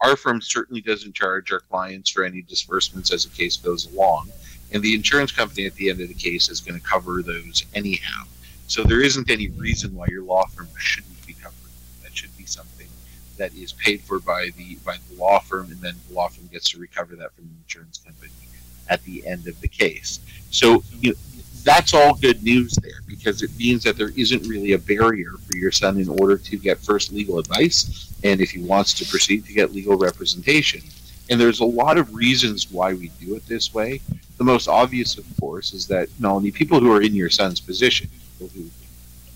Our 0.00 0.16
firm 0.16 0.40
certainly 0.40 0.80
doesn't 0.80 1.14
charge 1.14 1.52
our 1.52 1.60
clients 1.60 2.10
for 2.10 2.24
any 2.24 2.42
disbursements 2.42 3.12
as 3.12 3.24
the 3.24 3.36
case 3.36 3.56
goes 3.56 3.86
along. 3.92 4.30
And 4.72 4.82
the 4.82 4.94
insurance 4.94 5.30
company 5.30 5.66
at 5.66 5.74
the 5.74 5.90
end 5.90 6.00
of 6.00 6.08
the 6.08 6.14
case 6.14 6.48
is 6.48 6.60
going 6.60 6.78
to 6.80 6.86
cover 6.86 7.22
those 7.22 7.64
anyhow. 7.74 8.24
So 8.66 8.82
there 8.82 9.02
isn't 9.02 9.30
any 9.30 9.48
reason 9.48 9.94
why 9.94 10.06
your 10.08 10.24
law 10.24 10.46
firm 10.46 10.68
shouldn't 10.76 11.26
be 11.26 11.34
covered. 11.34 11.54
That 12.02 12.16
should 12.16 12.36
be 12.36 12.46
something 12.46 12.88
that 13.36 13.54
is 13.54 13.72
paid 13.72 14.00
for 14.00 14.18
by 14.18 14.50
the 14.56 14.76
by 14.84 14.96
the 15.08 15.16
law 15.16 15.38
firm, 15.40 15.70
and 15.70 15.80
then 15.80 15.94
the 16.08 16.14
law 16.14 16.28
firm 16.28 16.48
gets 16.50 16.70
to 16.70 16.78
recover 16.78 17.14
that 17.16 17.34
from 17.34 17.44
the 17.44 17.62
insurance 17.62 17.98
company 17.98 18.32
at 18.88 19.02
the 19.04 19.26
end 19.26 19.46
of 19.46 19.60
the 19.60 19.68
case. 19.68 20.20
So 20.50 20.82
you 21.00 21.10
know, 21.10 21.16
that's 21.64 21.94
all 21.94 22.14
good 22.14 22.42
news 22.42 22.72
there 22.82 23.00
because 23.06 23.42
it 23.42 23.56
means 23.56 23.84
that 23.84 23.96
there 23.96 24.12
isn't 24.16 24.46
really 24.46 24.72
a 24.72 24.78
barrier 24.78 25.32
for 25.48 25.56
your 25.56 25.70
son 25.70 25.98
in 25.98 26.08
order 26.08 26.36
to 26.36 26.56
get 26.56 26.78
first 26.78 27.12
legal 27.12 27.38
advice, 27.38 28.12
and 28.24 28.40
if 28.40 28.50
he 28.50 28.62
wants 28.62 28.94
to 28.94 29.04
proceed 29.04 29.44
to 29.46 29.52
get 29.52 29.72
legal 29.72 29.96
representation. 29.96 30.80
And 31.30 31.40
there's 31.40 31.60
a 31.60 31.64
lot 31.64 31.98
of 31.98 32.14
reasons 32.14 32.70
why 32.70 32.94
we 32.94 33.10
do 33.20 33.36
it 33.36 33.46
this 33.46 33.72
way. 33.72 34.00
The 34.38 34.44
most 34.44 34.68
obvious, 34.68 35.18
of 35.18 35.24
course, 35.38 35.72
is 35.72 35.86
that 35.86 36.08
Melanie, 36.18 36.50
people 36.50 36.80
who 36.80 36.92
are 36.92 37.00
in 37.00 37.14
your 37.14 37.30
son's 37.30 37.60
position, 37.60 38.08
people 38.38 38.52
who 38.54 38.68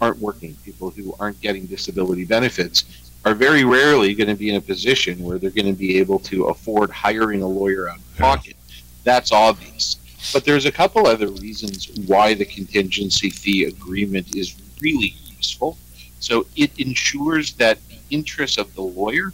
aren't 0.00 0.18
working, 0.18 0.54
people 0.64 0.90
who 0.90 1.14
aren't 1.20 1.40
getting 1.40 1.66
disability 1.66 2.24
benefits, 2.24 2.84
are 3.24 3.34
very 3.34 3.64
rarely 3.64 4.14
going 4.14 4.28
to 4.28 4.34
be 4.34 4.50
in 4.50 4.56
a 4.56 4.60
position 4.60 5.22
where 5.22 5.38
they're 5.38 5.50
going 5.50 5.66
to 5.66 5.72
be 5.72 5.98
able 5.98 6.18
to 6.20 6.46
afford 6.46 6.90
hiring 6.90 7.42
a 7.42 7.46
lawyer 7.46 7.88
out 7.88 7.98
of 7.98 8.16
pocket. 8.16 8.56
That's 9.04 9.32
obvious. 9.32 9.96
But 10.32 10.44
there's 10.44 10.66
a 10.66 10.72
couple 10.72 11.06
other 11.06 11.28
reasons 11.28 11.88
why 12.06 12.34
the 12.34 12.44
contingency 12.44 13.30
fee 13.30 13.64
agreement 13.64 14.34
is 14.34 14.56
really 14.80 15.14
useful. 15.34 15.78
So 16.20 16.46
it 16.56 16.70
ensures 16.78 17.54
that 17.54 17.78
the 17.88 17.98
interest 18.10 18.58
of 18.58 18.74
the 18.74 18.82
lawyer 18.82 19.32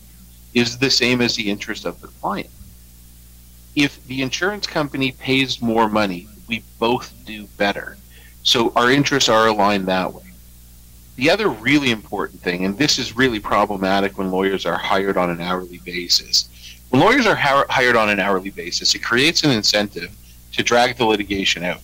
is 0.54 0.78
the 0.78 0.90
same 0.90 1.20
as 1.20 1.34
the 1.34 1.50
interest 1.50 1.84
of 1.84 2.00
the 2.00 2.08
client. 2.08 2.50
If 3.74 4.04
the 4.06 4.20
insurance 4.20 4.66
company 4.66 5.12
pays 5.12 5.62
more 5.62 5.88
money, 5.88 6.28
we 6.46 6.62
both 6.78 7.12
do 7.24 7.46
better. 7.56 7.96
So 8.42 8.72
our 8.76 8.90
interests 8.90 9.28
are 9.28 9.46
aligned 9.46 9.86
that 9.86 10.12
way. 10.12 10.24
The 11.16 11.30
other 11.30 11.48
really 11.48 11.90
important 11.90 12.40
thing, 12.40 12.64
and 12.64 12.76
this 12.76 12.98
is 12.98 13.16
really 13.16 13.40
problematic 13.40 14.18
when 14.18 14.30
lawyers 14.30 14.66
are 14.66 14.76
hired 14.76 15.16
on 15.16 15.30
an 15.30 15.40
hourly 15.40 15.78
basis, 15.78 16.48
when 16.90 17.00
lawyers 17.00 17.26
are 17.26 17.34
hired 17.34 17.96
on 17.96 18.10
an 18.10 18.20
hourly 18.20 18.50
basis, 18.50 18.94
it 18.94 19.02
creates 19.02 19.44
an 19.44 19.50
incentive 19.50 20.14
to 20.52 20.62
drag 20.62 20.96
the 20.96 21.04
litigation 21.04 21.64
out. 21.64 21.80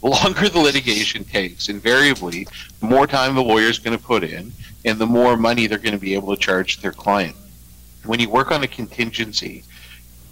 The 0.00 0.08
longer 0.08 0.48
the 0.48 0.58
litigation 0.58 1.24
takes, 1.24 1.68
invariably, 1.68 2.46
the 2.80 2.86
more 2.86 3.06
time 3.06 3.34
the 3.34 3.42
lawyer 3.42 3.68
is 3.68 3.78
going 3.78 3.96
to 3.96 4.02
put 4.02 4.24
in, 4.24 4.52
and 4.84 4.98
the 4.98 5.06
more 5.06 5.36
money 5.36 5.66
they're 5.66 5.78
going 5.78 5.92
to 5.94 5.98
be 5.98 6.14
able 6.14 6.34
to 6.34 6.40
charge 6.40 6.80
their 6.80 6.92
client. 6.92 7.36
When 8.04 8.18
you 8.18 8.28
work 8.28 8.50
on 8.50 8.64
a 8.64 8.68
contingency, 8.68 9.62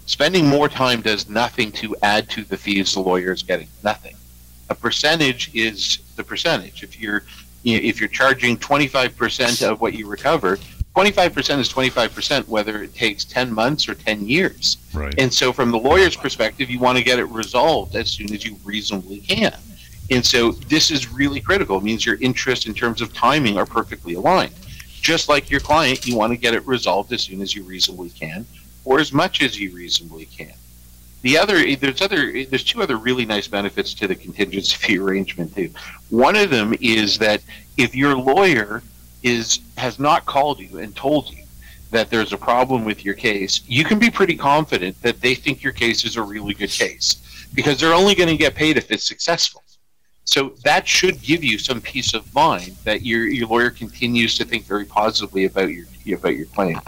spending 0.05 0.45
more 0.47 0.67
time 0.67 1.01
does 1.01 1.29
nothing 1.29 1.71
to 1.73 1.95
add 2.03 2.29
to 2.31 2.43
the 2.43 2.57
fees 2.57 2.93
the 2.93 2.99
lawyer 2.99 3.31
is 3.31 3.43
getting. 3.43 3.69
Nothing. 3.81 4.15
A 4.69 4.75
percentage 4.75 5.53
is 5.55 5.99
the 6.17 6.23
percentage. 6.23 6.83
If 6.83 6.99
you're 6.99 7.23
if 7.63 7.99
you're 7.99 8.09
charging 8.09 8.57
25% 8.57 9.69
of 9.69 9.81
what 9.81 9.93
you 9.93 10.07
recover, 10.07 10.57
25% 10.95 11.59
is 11.59 11.71
25%, 11.71 12.47
whether 12.47 12.83
it 12.83 12.93
takes 12.93 13.23
10 13.23 13.51
months 13.53 13.87
or 13.87 13.95
10 13.95 14.27
years. 14.27 14.77
Right. 14.93 15.13
And 15.17 15.33
so, 15.33 15.53
from 15.53 15.71
the 15.71 15.77
lawyer's 15.77 16.17
perspective, 16.17 16.69
you 16.69 16.79
want 16.79 16.97
to 16.97 17.03
get 17.03 17.17
it 17.17 17.25
resolved 17.25 17.95
as 17.95 18.11
soon 18.11 18.33
as 18.33 18.45
you 18.45 18.57
reasonably 18.65 19.19
can. 19.19 19.55
And 20.09 20.25
so, 20.25 20.51
this 20.51 20.91
is 20.91 21.09
really 21.09 21.39
critical. 21.39 21.77
It 21.77 21.83
means 21.83 22.05
your 22.05 22.17
interests 22.19 22.65
in 22.65 22.73
terms 22.73 23.01
of 23.01 23.13
timing 23.13 23.57
are 23.57 23.65
perfectly 23.65 24.15
aligned. 24.15 24.53
Just 25.01 25.29
like 25.29 25.49
your 25.49 25.61
client, 25.61 26.05
you 26.05 26.17
want 26.17 26.33
to 26.33 26.37
get 26.37 26.53
it 26.53 26.65
resolved 26.67 27.13
as 27.13 27.21
soon 27.21 27.41
as 27.41 27.55
you 27.55 27.63
reasonably 27.63 28.09
can, 28.09 28.45
or 28.83 28.99
as 28.99 29.13
much 29.13 29.41
as 29.41 29.57
you 29.57 29.73
reasonably 29.73 30.25
can. 30.25 30.53
The 31.21 31.37
other 31.37 31.75
there's 31.75 32.01
other 32.01 32.43
there's 32.45 32.63
two 32.63 32.81
other 32.81 32.97
really 32.97 33.25
nice 33.25 33.47
benefits 33.47 33.93
to 33.95 34.07
the 34.07 34.15
contingency 34.15 34.75
fee 34.75 34.97
arrangement 34.99 35.55
too. 35.55 35.69
One 36.09 36.35
of 36.35 36.49
them 36.49 36.75
is 36.81 37.17
that 37.19 37.41
if 37.77 37.95
your 37.95 38.15
lawyer 38.15 38.83
is 39.23 39.59
has 39.77 39.99
not 39.99 40.25
called 40.25 40.59
you 40.59 40.79
and 40.79 40.95
told 40.95 41.29
you 41.29 41.43
that 41.91 42.09
there's 42.09 42.33
a 42.33 42.37
problem 42.37 42.85
with 42.85 43.03
your 43.03 43.13
case, 43.13 43.61
you 43.67 43.83
can 43.83 43.99
be 43.99 44.09
pretty 44.09 44.35
confident 44.35 44.99
that 45.01 45.19
they 45.21 45.35
think 45.35 45.61
your 45.61 45.73
case 45.73 46.05
is 46.05 46.15
a 46.15 46.21
really 46.21 46.53
good 46.53 46.69
case 46.69 47.49
because 47.53 47.79
they're 47.79 47.93
only 47.93 48.15
going 48.15 48.29
to 48.29 48.37
get 48.37 48.55
paid 48.55 48.77
if 48.77 48.89
it's 48.91 49.05
successful. 49.05 49.61
So 50.23 50.53
that 50.63 50.87
should 50.87 51.21
give 51.21 51.43
you 51.43 51.57
some 51.57 51.81
peace 51.81 52.13
of 52.13 52.33
mind 52.33 52.77
that 52.83 53.01
your 53.01 53.27
your 53.27 53.47
lawyer 53.47 53.69
continues 53.69 54.37
to 54.37 54.45
think 54.45 54.65
very 54.65 54.85
positively 54.85 55.45
about 55.45 55.69
your 55.69 55.85
about 56.15 56.37
your 56.37 56.45
claim. 56.47 56.79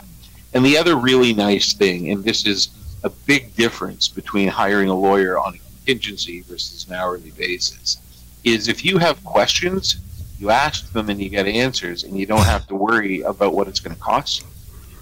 And 0.54 0.64
the 0.64 0.78
other 0.78 0.96
really 0.96 1.34
nice 1.34 1.74
thing, 1.74 2.12
and 2.12 2.24
this 2.24 2.46
is 2.46 2.70
a 3.04 3.10
big 3.10 3.56
difference 3.56 4.08
between 4.08 4.48
hiring 4.48 4.90
a 4.90 4.94
lawyer 4.94 5.38
on 5.38 5.56
a 5.56 5.58
contingency 5.58 6.42
versus 6.42 6.88
an 6.88 6.94
hourly 6.94 7.32
basis 7.32 7.98
is 8.44 8.68
if 8.68 8.86
you 8.86 8.98
have 8.98 9.24
questions, 9.24 9.98
you 10.44 10.50
ask 10.50 10.92
them 10.92 11.10
and 11.10 11.22
you 11.22 11.30
get 11.30 11.48
answers, 11.48 12.04
and 12.04 12.20
you 12.20 12.26
don't 12.26 12.46
have 12.46 12.68
to 12.68 12.76
worry 12.76 13.22
about 13.22 13.54
what 13.54 13.70
it's 13.70 13.80
going 13.80 13.96
to 13.96 14.02
cost 14.02 14.42
you. 14.42 14.48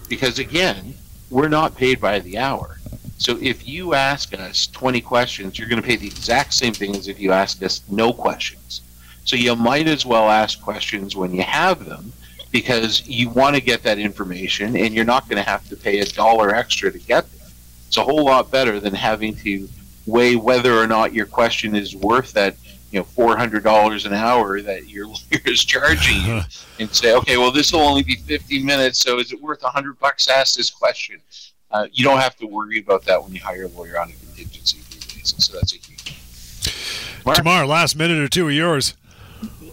Because 0.07 0.37
again, 0.37 0.93
we're 1.31 1.47
not 1.47 1.75
paid 1.75 1.99
by 1.99 2.19
the 2.19 2.37
hour. 2.37 2.77
So 3.17 3.39
if 3.41 3.67
you 3.67 3.95
ask 3.95 4.35
us 4.35 4.67
20 4.67 5.01
questions, 5.01 5.57
you're 5.57 5.67
going 5.67 5.81
to 5.81 5.87
pay 5.87 5.95
the 5.95 6.05
exact 6.05 6.53
same 6.53 6.73
thing 6.73 6.95
as 6.95 7.07
if 7.07 7.19
you 7.19 7.31
ask 7.31 7.63
us 7.63 7.81
no 7.89 8.13
questions. 8.13 8.81
So 9.23 9.35
you 9.35 9.55
might 9.55 9.87
as 9.87 10.05
well 10.05 10.29
ask 10.29 10.61
questions 10.61 11.15
when 11.15 11.33
you 11.33 11.41
have 11.41 11.85
them 11.85 12.13
because 12.51 13.07
you 13.07 13.29
want 13.29 13.55
to 13.55 13.61
get 13.61 13.81
that 13.81 13.97
information 13.97 14.75
and 14.75 14.93
you're 14.93 15.05
not 15.05 15.27
going 15.27 15.43
to 15.43 15.49
have 15.49 15.67
to 15.69 15.75
pay 15.75 16.01
a 16.01 16.05
dollar 16.05 16.53
extra 16.53 16.91
to 16.91 16.99
get 16.99 17.23
them. 17.31 17.47
It's 17.87 17.97
a 17.97 18.03
whole 18.03 18.25
lot 18.25 18.51
better 18.51 18.79
than 18.79 18.93
having 18.93 19.35
to 19.37 19.67
weigh 20.05 20.35
whether 20.35 20.77
or 20.77 20.85
not 20.85 21.13
your 21.13 21.25
question 21.25 21.75
is 21.75 21.95
worth 21.95 22.31
that 22.33 22.55
you 22.91 22.99
know 22.99 23.03
four 23.03 23.37
hundred 23.37 23.63
dollars 23.63 24.05
an 24.05 24.13
hour 24.13 24.61
that 24.61 24.89
your 24.89 25.07
lawyer 25.07 25.41
is 25.45 25.63
charging 25.63 26.21
you, 26.21 26.41
and 26.79 26.93
say, 26.93 27.15
okay, 27.15 27.37
well 27.37 27.51
this 27.51 27.71
will 27.71 27.81
only 27.81 28.03
be 28.03 28.15
fifty 28.15 28.61
minutes, 28.61 28.99
so 28.99 29.19
is 29.19 29.31
it 29.31 29.41
worth 29.41 29.63
a 29.63 29.69
hundred 29.69 29.99
bucks 29.99 30.25
to 30.25 30.35
ask 30.35 30.55
this 30.55 30.69
question? 30.69 31.19
Uh, 31.71 31.87
you 31.93 32.03
don't 32.03 32.19
have 32.19 32.35
to 32.35 32.45
worry 32.45 32.79
about 32.79 33.03
that 33.05 33.23
when 33.23 33.33
you 33.33 33.39
hire 33.39 33.63
a 33.63 33.67
lawyer 33.69 33.99
on 33.99 34.09
a 34.09 34.13
contingency 34.13 34.79
basis. 34.89 35.45
So 35.45 35.53
that's 35.53 35.73
a 35.73 35.77
huge. 35.77 36.17
Mark? 37.25 37.37
Tamar, 37.37 37.65
last 37.65 37.95
minute 37.95 38.19
or 38.19 38.27
two 38.27 38.47
of 38.47 38.53
yours. 38.53 38.95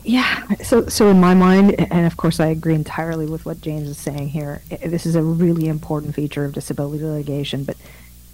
Yeah. 0.05 0.47
So, 0.63 0.87
so 0.87 1.09
in 1.09 1.21
my 1.21 1.35
mind, 1.35 1.75
and 1.79 2.07
of 2.07 2.17
course, 2.17 2.41
I 2.41 2.47
agree 2.47 2.75
entirely 2.75 3.27
with 3.27 3.45
what 3.45 3.61
James 3.61 3.89
is 3.89 3.99
saying 3.99 4.29
here. 4.29 4.63
This 4.85 5.05
is 5.05 5.17
a 5.17 5.23
really 5.23 5.69
important 5.69 6.15
feature 6.15 6.45
of 6.45 6.53
disability 6.55 7.05
litigation, 7.05 7.65
but 7.65 7.77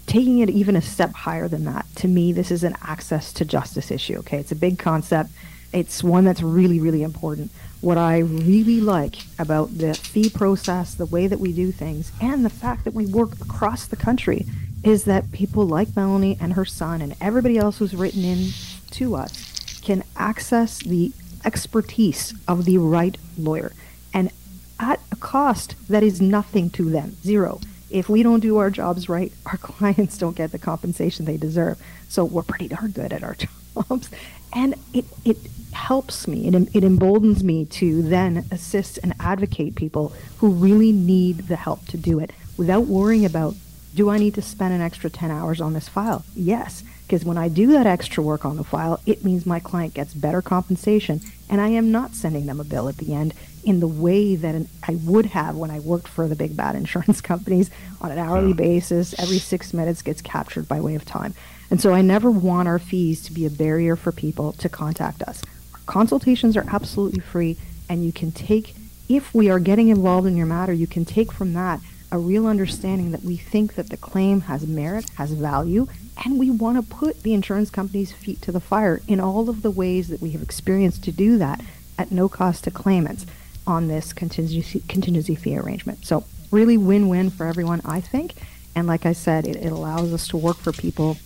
taking 0.06 0.38
it 0.38 0.50
even 0.50 0.76
a 0.76 0.82
step 0.82 1.12
higher 1.12 1.48
than 1.48 1.64
that, 1.64 1.86
to 1.96 2.08
me, 2.08 2.32
this 2.32 2.50
is 2.50 2.64
an 2.64 2.76
access 2.82 3.32
to 3.34 3.44
justice 3.44 3.90
issue. 3.90 4.18
Okay, 4.18 4.38
it's 4.38 4.52
a 4.52 4.56
big 4.56 4.78
concept. 4.78 5.30
It's 5.72 6.04
one 6.04 6.24
that's 6.24 6.42
really, 6.42 6.78
really 6.78 7.02
important. 7.02 7.50
What 7.80 7.98
I 7.98 8.18
really 8.18 8.80
like 8.80 9.16
about 9.38 9.76
the 9.76 9.94
fee 9.94 10.30
process, 10.30 10.94
the 10.94 11.06
way 11.06 11.26
that 11.26 11.40
we 11.40 11.52
do 11.52 11.72
things, 11.72 12.12
and 12.20 12.44
the 12.44 12.50
fact 12.50 12.84
that 12.84 12.94
we 12.94 13.06
work 13.06 13.40
across 13.40 13.86
the 13.86 13.96
country 13.96 14.46
is 14.84 15.04
that 15.04 15.32
people 15.32 15.66
like 15.66 15.96
Melanie 15.96 16.36
and 16.40 16.52
her 16.52 16.64
son 16.64 17.00
and 17.00 17.16
everybody 17.20 17.58
else 17.58 17.78
who's 17.78 17.94
written 17.94 18.22
in 18.22 18.50
to 18.92 19.16
us 19.16 19.80
can 19.80 20.04
access 20.16 20.78
the 20.78 21.12
expertise 21.44 22.34
of 22.46 22.64
the 22.64 22.78
right 22.78 23.16
lawyer 23.36 23.72
and 24.12 24.30
at 24.78 25.00
a 25.10 25.16
cost 25.16 25.74
that 25.88 26.02
is 26.02 26.20
nothing 26.20 26.70
to 26.70 26.88
them 26.90 27.16
zero 27.22 27.60
if 27.94 28.08
we 28.08 28.24
don't 28.24 28.40
do 28.40 28.58
our 28.58 28.70
jobs 28.70 29.08
right 29.08 29.32
our 29.46 29.56
clients 29.56 30.18
don't 30.18 30.36
get 30.36 30.52
the 30.52 30.58
compensation 30.58 31.24
they 31.24 31.36
deserve. 31.36 31.80
So 32.08 32.24
we're 32.24 32.42
pretty 32.42 32.68
darn 32.68 32.90
good 32.90 33.12
at 33.12 33.22
our 33.22 33.36
jobs. 33.74 34.10
And 34.52 34.74
it, 34.92 35.04
it 35.24 35.38
helps 35.72 36.28
me 36.28 36.46
it, 36.48 36.54
it 36.74 36.84
emboldens 36.84 37.42
me 37.42 37.64
to 37.64 38.02
then 38.02 38.46
assist 38.50 38.98
and 39.02 39.14
advocate 39.18 39.74
people 39.74 40.12
who 40.38 40.50
really 40.50 40.92
need 40.92 41.38
the 41.48 41.56
help 41.56 41.86
to 41.86 41.96
do 41.96 42.18
it 42.18 42.32
without 42.56 42.86
worrying 42.86 43.24
about 43.24 43.54
do 43.94 44.10
I 44.10 44.18
need 44.18 44.34
to 44.34 44.42
spend 44.42 44.74
an 44.74 44.80
extra 44.80 45.08
10 45.08 45.30
hours 45.30 45.60
on 45.60 45.72
this 45.72 45.88
file? 45.88 46.24
Yes, 46.34 46.82
because 47.06 47.24
when 47.24 47.38
I 47.38 47.48
do 47.48 47.68
that 47.68 47.86
extra 47.86 48.24
work 48.24 48.44
on 48.44 48.56
the 48.56 48.64
file, 48.64 49.00
it 49.06 49.24
means 49.24 49.46
my 49.46 49.60
client 49.60 49.94
gets 49.94 50.14
better 50.14 50.42
compensation 50.42 51.20
and 51.48 51.60
I 51.60 51.68
am 51.68 51.92
not 51.92 52.14
sending 52.14 52.46
them 52.46 52.58
a 52.58 52.64
bill 52.64 52.88
at 52.88 52.96
the 52.96 53.14
end 53.14 53.34
in 53.64 53.80
the 53.80 53.88
way 53.88 54.36
that 54.36 54.54
an, 54.54 54.68
I 54.86 54.96
would 55.04 55.26
have 55.26 55.56
when 55.56 55.70
I 55.70 55.80
worked 55.80 56.08
for 56.08 56.28
the 56.28 56.36
big 56.36 56.56
bad 56.56 56.74
insurance 56.74 57.20
companies 57.32 57.70
on 58.00 58.10
an 58.10 58.18
hourly 58.18 58.52
basis. 58.52 59.18
Every 59.18 59.38
six 59.38 59.72
minutes 59.72 60.02
gets 60.02 60.22
captured 60.22 60.68
by 60.68 60.80
way 60.80 60.94
of 60.94 61.04
time. 61.04 61.34
And 61.70 61.80
so 61.80 61.92
I 61.92 62.02
never 62.02 62.30
want 62.30 62.68
our 62.68 62.78
fees 62.78 63.22
to 63.22 63.32
be 63.32 63.46
a 63.46 63.50
barrier 63.50 63.96
for 63.96 64.12
people 64.12 64.52
to 64.54 64.68
contact 64.68 65.22
us. 65.22 65.42
Our 65.72 65.80
consultations 65.86 66.56
are 66.56 66.66
absolutely 66.68 67.20
free, 67.20 67.56
and 67.88 68.04
you 68.04 68.12
can 68.12 68.32
take, 68.32 68.74
if 69.08 69.34
we 69.34 69.50
are 69.50 69.58
getting 69.58 69.88
involved 69.88 70.26
in 70.26 70.36
your 70.36 70.46
matter, 70.46 70.72
you 70.72 70.86
can 70.86 71.04
take 71.04 71.32
from 71.32 71.54
that 71.54 71.80
a 72.12 72.18
real 72.18 72.46
understanding 72.46 73.10
that 73.10 73.24
we 73.24 73.36
think 73.36 73.74
that 73.74 73.90
the 73.90 73.96
claim 73.96 74.42
has 74.42 74.66
merit, 74.66 75.08
has 75.16 75.32
value, 75.32 75.88
and 76.24 76.38
we 76.38 76.48
want 76.48 76.76
to 76.76 76.94
put 76.94 77.22
the 77.22 77.34
insurance 77.34 77.70
company's 77.70 78.12
feet 78.12 78.40
to 78.42 78.52
the 78.52 78.60
fire 78.60 79.00
in 79.08 79.18
all 79.18 79.48
of 79.48 79.62
the 79.62 79.70
ways 79.70 80.08
that 80.08 80.20
we 80.20 80.30
have 80.30 80.42
experienced 80.42 81.02
to 81.02 81.10
do 81.10 81.38
that 81.38 81.60
at 81.98 82.12
no 82.12 82.28
cost 82.28 82.62
to 82.64 82.70
claimants 82.70 83.26
on 83.66 83.88
this 83.88 84.12
contingency, 84.12 84.82
contingency 84.88 85.34
fee 85.34 85.56
arrangement. 85.56 86.04
So, 86.04 86.24
really 86.50 86.76
win 86.76 87.08
win 87.08 87.30
for 87.30 87.46
everyone, 87.46 87.80
I 87.84 88.00
think. 88.00 88.34
And 88.74 88.86
like 88.86 89.06
I 89.06 89.12
said, 89.12 89.46
it, 89.46 89.56
it 89.56 89.72
allows 89.72 90.12
us 90.12 90.28
to 90.28 90.36
work 90.36 90.56
for 90.56 90.72
people 90.72 91.16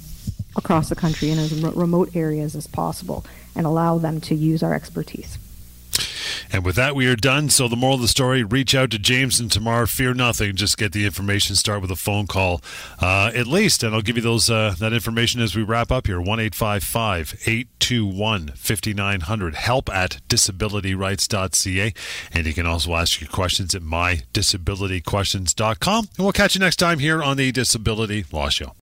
across 0.56 0.88
the 0.88 0.96
country 0.96 1.30
in 1.30 1.38
as 1.38 1.52
remote 1.62 2.14
areas 2.14 2.56
as 2.56 2.66
possible 2.66 3.24
and 3.54 3.66
allow 3.66 3.98
them 3.98 4.20
to 4.22 4.34
use 4.34 4.62
our 4.62 4.74
expertise. 4.74 5.38
And 6.52 6.64
with 6.64 6.76
that, 6.76 6.94
we 6.94 7.06
are 7.06 7.16
done. 7.16 7.50
So 7.50 7.68
the 7.68 7.76
moral 7.76 7.96
of 7.96 8.02
the 8.02 8.08
story: 8.08 8.42
reach 8.42 8.74
out 8.74 8.90
to 8.90 8.98
James 8.98 9.40
and 9.40 9.50
Tamar. 9.50 9.86
Fear 9.86 10.14
nothing. 10.14 10.56
Just 10.56 10.78
get 10.78 10.92
the 10.92 11.04
information. 11.04 11.56
Start 11.56 11.82
with 11.82 11.90
a 11.90 11.96
phone 11.96 12.26
call, 12.26 12.62
uh, 13.00 13.30
at 13.34 13.46
least, 13.46 13.82
and 13.82 13.94
I'll 13.94 14.02
give 14.02 14.16
you 14.16 14.22
those 14.22 14.50
uh, 14.50 14.74
that 14.78 14.92
information 14.92 15.40
as 15.40 15.54
we 15.54 15.62
wrap 15.62 15.92
up 15.92 16.06
here. 16.06 16.20
One 16.20 16.40
eight 16.40 16.54
five 16.54 16.84
five 16.84 17.40
eight 17.46 17.68
two 17.78 18.06
one 18.06 18.48
fifty 18.48 18.94
nine 18.94 19.20
hundred. 19.20 19.54
Help 19.54 19.88
at 19.90 20.18
disabilityrights.ca, 20.28 21.92
and 22.32 22.46
you 22.46 22.54
can 22.54 22.66
also 22.66 22.94
ask 22.94 23.20
your 23.20 23.30
questions 23.30 23.74
at 23.74 23.82
mydisabilityquestions.com. 23.82 26.08
And 26.16 26.24
we'll 26.24 26.32
catch 26.32 26.54
you 26.54 26.60
next 26.60 26.76
time 26.76 26.98
here 26.98 27.22
on 27.22 27.36
the 27.36 27.52
Disability 27.52 28.24
Law 28.32 28.48
Show. 28.48 28.72